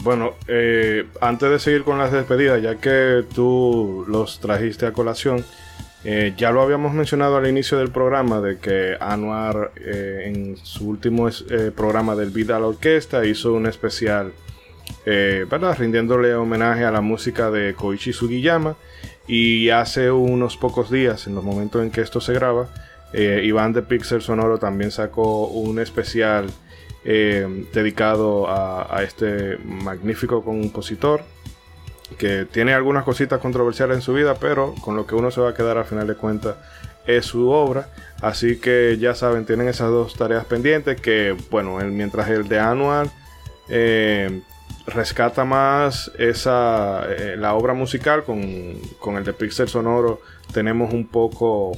[0.00, 5.44] Bueno, eh, antes de seguir con las despedidas, ya que tú los trajiste a colación,
[6.04, 10.88] eh, ya lo habíamos mencionado al inicio del programa de que Anuar eh, en su
[10.88, 14.32] último eh, programa del Vida a la Orquesta hizo un especial,
[15.04, 15.76] ¿verdad?
[15.78, 18.76] Rindiéndole homenaje a la música de Koichi Sugiyama.
[19.28, 22.68] Y hace unos pocos días, en los momentos en que esto se graba,
[23.14, 26.46] Iván de Pixel Sonoro también sacó un especial
[27.04, 31.22] dedicado a este magnífico compositor
[32.12, 35.50] que tiene algunas cositas controversiales en su vida, pero con lo que uno se va
[35.50, 36.56] a quedar al final de cuentas
[37.06, 37.88] es su obra.
[38.20, 43.10] Así que ya saben, tienen esas dos tareas pendientes que, bueno, mientras el de Anual
[43.68, 44.42] eh,
[44.86, 50.20] rescata más esa, eh, la obra musical, con, el de Pixel Sonoro
[50.52, 51.72] tenemos un poco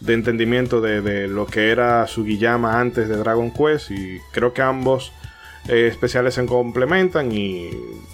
[0.00, 4.52] de entendimiento de, de lo que era su Guillama antes de Dragon Quest y creo
[4.52, 5.12] que ambos
[5.68, 7.70] eh, especiales se complementan y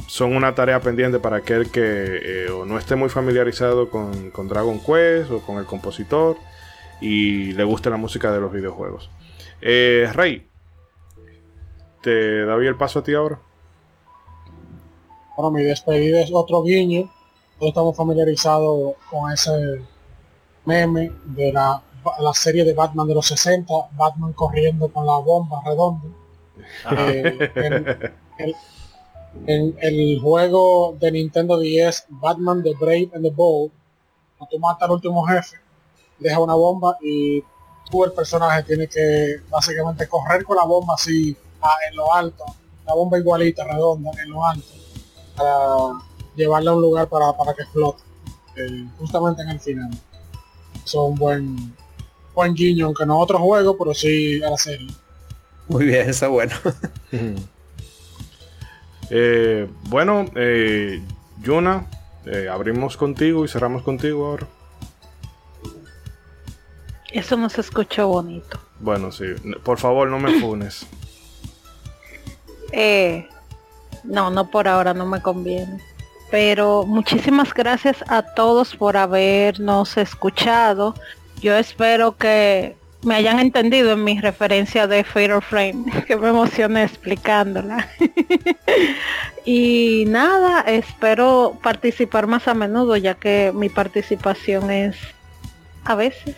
[0.08, 5.31] son una tarea pendiente para aquel que eh, no esté muy familiarizado con, Dragon Quest
[5.31, 6.36] o con el compositor
[7.00, 9.10] y le guste la música de los videojuegos.
[9.62, 10.49] Eh, Rey,
[12.02, 13.39] te doy el paso a ti ahora.
[15.36, 17.10] Bueno, mi despedida es otro guiño.
[17.58, 19.83] Todos estamos familiarizados con ese
[20.65, 21.81] meme de la,
[22.18, 26.25] la serie de Batman de los 60, Batman corriendo con la bomba redonda
[26.93, 27.39] eh,
[29.47, 33.73] en, el juego de Nintendo 10, Batman The Brave and the Bold,
[34.36, 35.57] cuando tú matas al último jefe,
[36.19, 37.43] deja una bomba y
[37.91, 41.36] tú el personaje tiene que básicamente correr con la bomba así
[41.89, 42.45] en lo alto,
[42.86, 44.69] la bomba igualita, redonda, en lo alto,
[45.36, 46.01] para
[46.35, 48.03] llevarla a un lugar para, para que flote,
[48.57, 49.91] eh, justamente en el final.
[50.85, 51.75] Son buen
[52.36, 54.89] buen guiño, aunque no otro juego, pero sí a la serie.
[55.69, 56.55] Muy bien, está bueno.
[59.09, 61.01] Eh, bueno, eh,
[61.41, 61.86] Yuna,
[62.25, 64.49] eh, abrimos contigo y cerramos contigo ahora.
[67.12, 68.59] Eso no se escuchó bonito.
[68.81, 69.27] Bueno, sí.
[69.62, 70.86] Por favor, no me funes.
[72.73, 73.28] eh,
[74.03, 75.81] no, no por ahora, no me conviene.
[76.33, 80.95] Pero muchísimas gracias a todos por habernos escuchado.
[81.41, 86.83] Yo espero que me hayan entendido en mi referencia de Fatal Frame, que me emocioné
[86.83, 87.89] explicándola.
[89.44, 94.97] y nada, espero participar más a menudo, ya que mi participación es
[95.85, 96.35] a veces,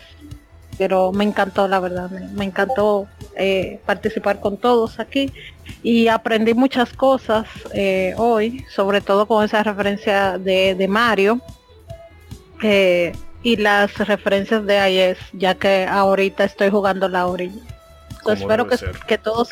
[0.77, 5.33] pero me encantó, la verdad, me, encantó eh, participar con todos aquí
[5.81, 11.41] y aprendí muchas cosas eh, hoy, sobre todo con esa referencia de, de Mario.
[13.41, 17.61] Y las referencias de IES, ya que ahorita estoy jugando la orilla.
[18.27, 19.49] espero que, todos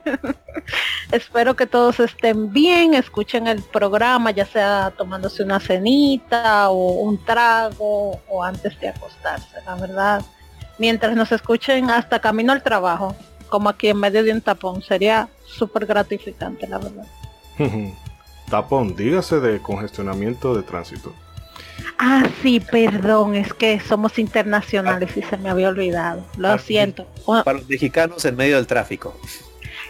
[1.12, 7.24] espero que todos estén bien, escuchen el programa, ya sea tomándose una cenita o un
[7.24, 10.22] trago o antes de acostarse, la verdad.
[10.78, 13.14] Mientras nos escuchen hasta camino al trabajo,
[13.48, 17.06] como aquí en medio de un tapón, sería súper gratificante, la verdad.
[18.50, 21.14] tapón, dígase de congestionamiento de tránsito.
[21.98, 26.24] Ah, sí, perdón, es que somos internacionales y se me había olvidado.
[26.36, 27.06] Lo ah, siento.
[27.24, 29.18] Para los mexicanos en medio del tráfico.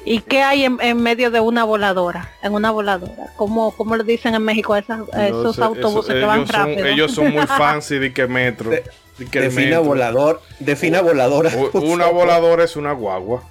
[0.05, 2.31] ¿Y qué hay en, medio de una voladora?
[2.40, 3.32] En una voladora.
[3.36, 6.86] ¿Cómo, cómo le dicen en México esos autobuses que van rápido?
[6.86, 8.70] Ellos son muy fancy de que metro.
[8.70, 8.84] De,
[9.31, 10.40] que defina volador.
[10.60, 11.50] Defina voladora.
[11.73, 13.42] Una voladora es una guagua.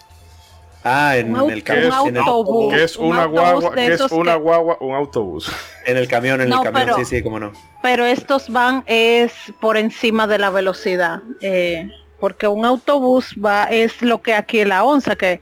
[0.88, 2.14] Ah, en, el camión.
[2.69, 5.51] Que es una guagua, que es una guagua, un autobús.
[5.83, 7.53] En el camión, en el camión, sí, sí, cómo no.
[7.81, 11.23] Pero estos van es por encima de la velocidad.
[11.41, 11.89] Eh,
[12.19, 15.39] porque un autobús va, es lo que aquí es la onza, que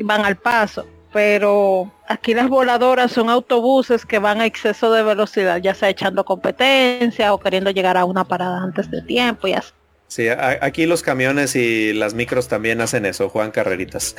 [0.00, 0.86] van al paso.
[1.10, 6.26] Pero aquí las voladoras son autobuses que van a exceso de velocidad, ya sea echando
[6.26, 9.72] competencia o queriendo llegar a una parada antes de tiempo y así.
[10.08, 14.14] Sí, aquí los camiones y las micros también hacen eso, juegan carreritas.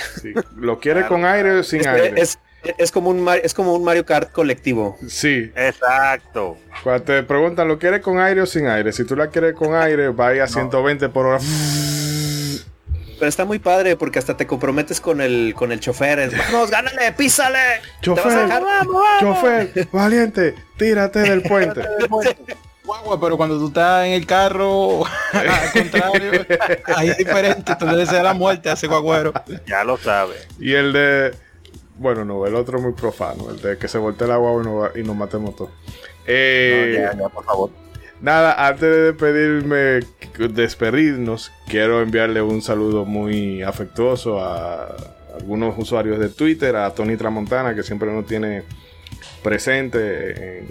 [0.55, 2.13] ¿Lo quiere con aire o sin aire?
[2.77, 4.97] Es, como un es como un Mario Kart colectivo.
[5.07, 5.51] Sí.
[5.55, 6.57] Exacto.
[6.83, 8.91] Cuando te preguntan, ¿lo quieres con aire o sin aire?
[8.91, 11.39] Si tú la quieres con aire, va a, a 120 por hora.
[13.17, 16.31] Pero está muy padre porque hasta te comprometes con el con el chofer.
[16.51, 17.81] Vamos, gánale, písale.
[18.01, 18.49] Chofer,
[19.19, 21.81] chofer, valiente, tírate del puente.
[22.87, 26.31] Guagua, pero cuando tú estás en el carro, al contrario,
[26.95, 27.75] ahí es diferente.
[27.77, 29.33] Tú le deseas la muerte a ese guagüero.
[29.67, 30.47] Ya lo sabes.
[30.59, 31.35] Y el de.
[31.97, 35.15] Bueno, no, el otro muy profano, el de que se voltee la guagua y nos,
[35.15, 35.71] matemos todos.
[36.25, 37.71] Eh, ya, ya, por favor.
[38.21, 39.99] Nada, antes de despedirme,
[40.49, 44.95] despedirnos, quiero enviarle un saludo muy afectuoso a
[45.35, 48.63] algunos usuarios de Twitter, a Tony Tramontana, que siempre nos tiene
[49.43, 50.65] presente,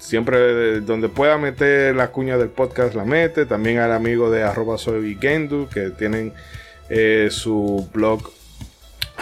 [0.00, 4.78] siempre donde pueda meter la cuña del podcast la mete, también al amigo de arroba
[4.78, 6.32] soy Gendu, que tienen
[6.88, 8.28] eh, su blog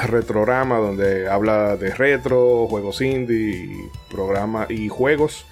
[0.06, 3.68] Retrograma, donde habla de retro, juegos indie,
[4.08, 5.44] programa y juegos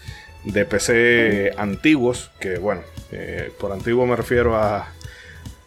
[0.45, 4.93] de PC antiguos, que bueno, eh, por antiguo me refiero a,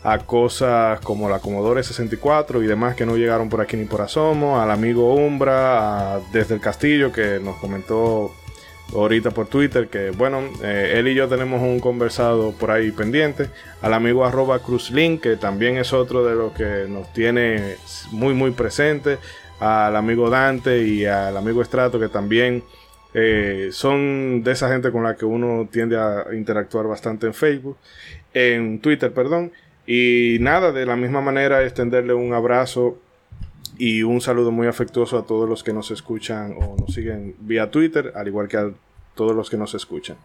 [0.01, 3.99] a cosas como la Commodore 64 y demás que no llegaron por aquí ni por
[3.99, 8.31] asomo, al amigo Umbra, desde el castillo que nos comentó
[8.93, 13.49] ahorita por Twitter que bueno, eh, él y yo tenemos un conversado por ahí pendiente,
[13.81, 17.75] al amigo arroba cruzlink que también es otro de los que nos tiene
[18.11, 19.17] muy muy presente,
[19.59, 22.63] al amigo Dante y al amigo Estrato que también
[23.13, 27.77] eh, son de esa gente con la que uno tiende a interactuar bastante en Facebook,
[28.33, 29.51] en Twitter, perdón.
[29.87, 32.99] Y nada, de la misma manera extenderle un abrazo
[33.79, 37.71] y un saludo muy afectuoso a todos los que nos escuchan o nos siguen vía
[37.71, 38.69] Twitter, al igual que a
[39.15, 40.17] todos los que nos escuchan.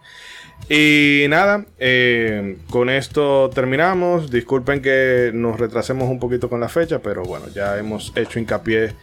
[0.69, 4.29] Y nada, eh, con esto terminamos.
[4.29, 8.93] Disculpen que nos retrasemos un poquito con la fecha, pero bueno, ya hemos hecho hincapié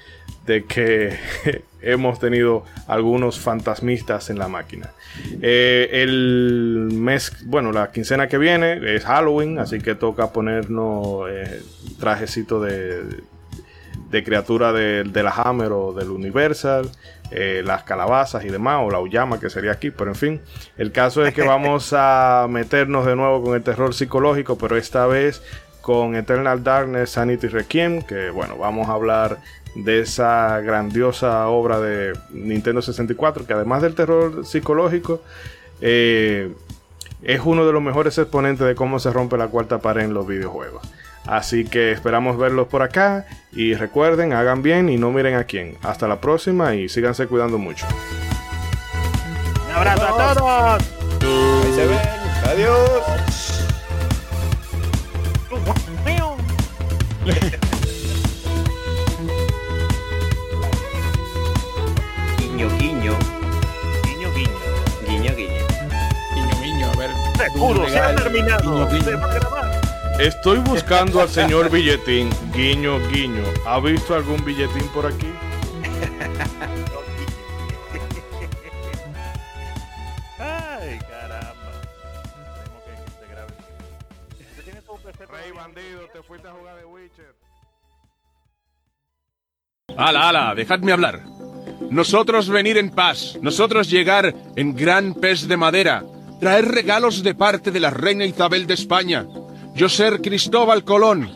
[0.46, 1.16] de que
[1.82, 4.90] hemos tenido algunos fantasmistas en la máquina.
[5.40, 11.62] Eh, el mes, bueno, la quincena que viene es Halloween, así que toca ponernos eh,
[11.98, 13.22] trajecito de,
[14.12, 16.90] de criatura de, la Hammer o del Universal,
[17.30, 20.40] eh, las calabazas y demás, o la Uyama que sería aquí, pero en fin,
[20.76, 25.06] el caso es que vamos a meternos de nuevo con el terror psicológico, pero esta
[25.06, 25.42] vez
[25.80, 29.38] con Eternal Darkness, Sanity Requiem, que bueno, vamos a hablar
[29.74, 35.22] de esa grandiosa obra de Nintendo 64, que además del terror psicológico,
[35.80, 36.52] eh,
[37.22, 40.26] es uno de los mejores exponentes de cómo se rompe la cuarta pared en los
[40.26, 40.82] videojuegos.
[41.26, 45.76] Así que esperamos verlos por acá y recuerden, hagan bien y no miren a quién.
[45.82, 47.86] Hasta la próxima y síganse cuidando mucho.
[49.68, 50.82] Un abrazo a todos.
[51.64, 51.98] Ahí se ven.
[52.44, 53.62] Adiós.
[62.38, 63.18] guiño, guiño.
[64.04, 64.58] Guiño, guiño.
[65.06, 65.66] Guiño, guiño.
[66.34, 67.10] Guiño, guiño, a ver.
[67.36, 68.90] Seguro, se ha terminado.
[68.90, 69.71] Se va a grabar.
[70.18, 72.30] Estoy buscando al señor Billetín.
[72.54, 73.42] Guiño, guiño.
[73.66, 75.26] ¿Ha visto algún billetín por aquí?
[80.38, 81.72] Ay, caramba.
[82.62, 83.52] Tengo que se grabe.
[84.50, 85.52] ¿Usted tiene su PC por Rey ahí?
[85.52, 87.34] bandido, te fuiste a jugar de Witcher.
[89.96, 91.22] Ala, ala, dejadme hablar.
[91.90, 96.04] Nosotros venir en paz, nosotros llegar en gran pez de madera,
[96.40, 99.26] traer regalos de parte de la reina Isabel de España,
[99.74, 101.28] yo ser Cristóbal Colón,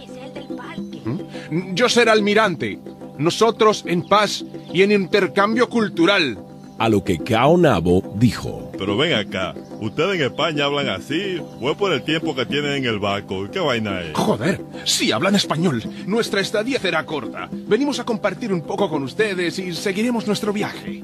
[1.50, 1.74] ¿Mm?
[1.74, 2.78] yo ser almirante,
[3.18, 6.38] nosotros en paz y en intercambio cultural.
[6.78, 8.70] A lo que Cao Nabo dijo.
[8.78, 11.40] Pero ven acá, ¿ustedes en España hablan así?
[11.58, 13.48] ¿O es por el tiempo que tienen en el barco?
[13.50, 14.12] ¿Qué vaina es?
[14.14, 15.82] Joder, sí hablan español.
[16.06, 17.48] Nuestra estadía será corta.
[17.50, 21.02] Venimos a compartir un poco con ustedes y seguiremos nuestro viaje.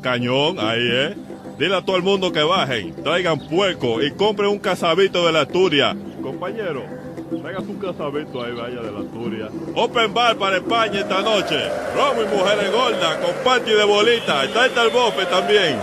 [0.00, 1.16] Cañón, ahí, ¿eh?
[1.60, 5.42] Dile a todo el mundo que bajen, traigan puerco y compren un casabito de la
[5.42, 5.94] Asturias.
[6.22, 6.86] Compañero,
[7.42, 9.50] traigan un casabito ahí, vaya de la Asturias.
[9.74, 11.60] Open bar para España esta noche.
[11.94, 14.44] Romo y mujeres gordas, con party de bolita.
[14.44, 15.78] Está el bofe también.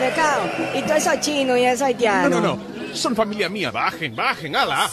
[0.00, 2.28] Recao, y todo eso chino y eso haitiano.
[2.28, 2.92] No, no, no.
[2.92, 3.70] Son familia mía.
[3.70, 4.90] Bajen, bajen, ala.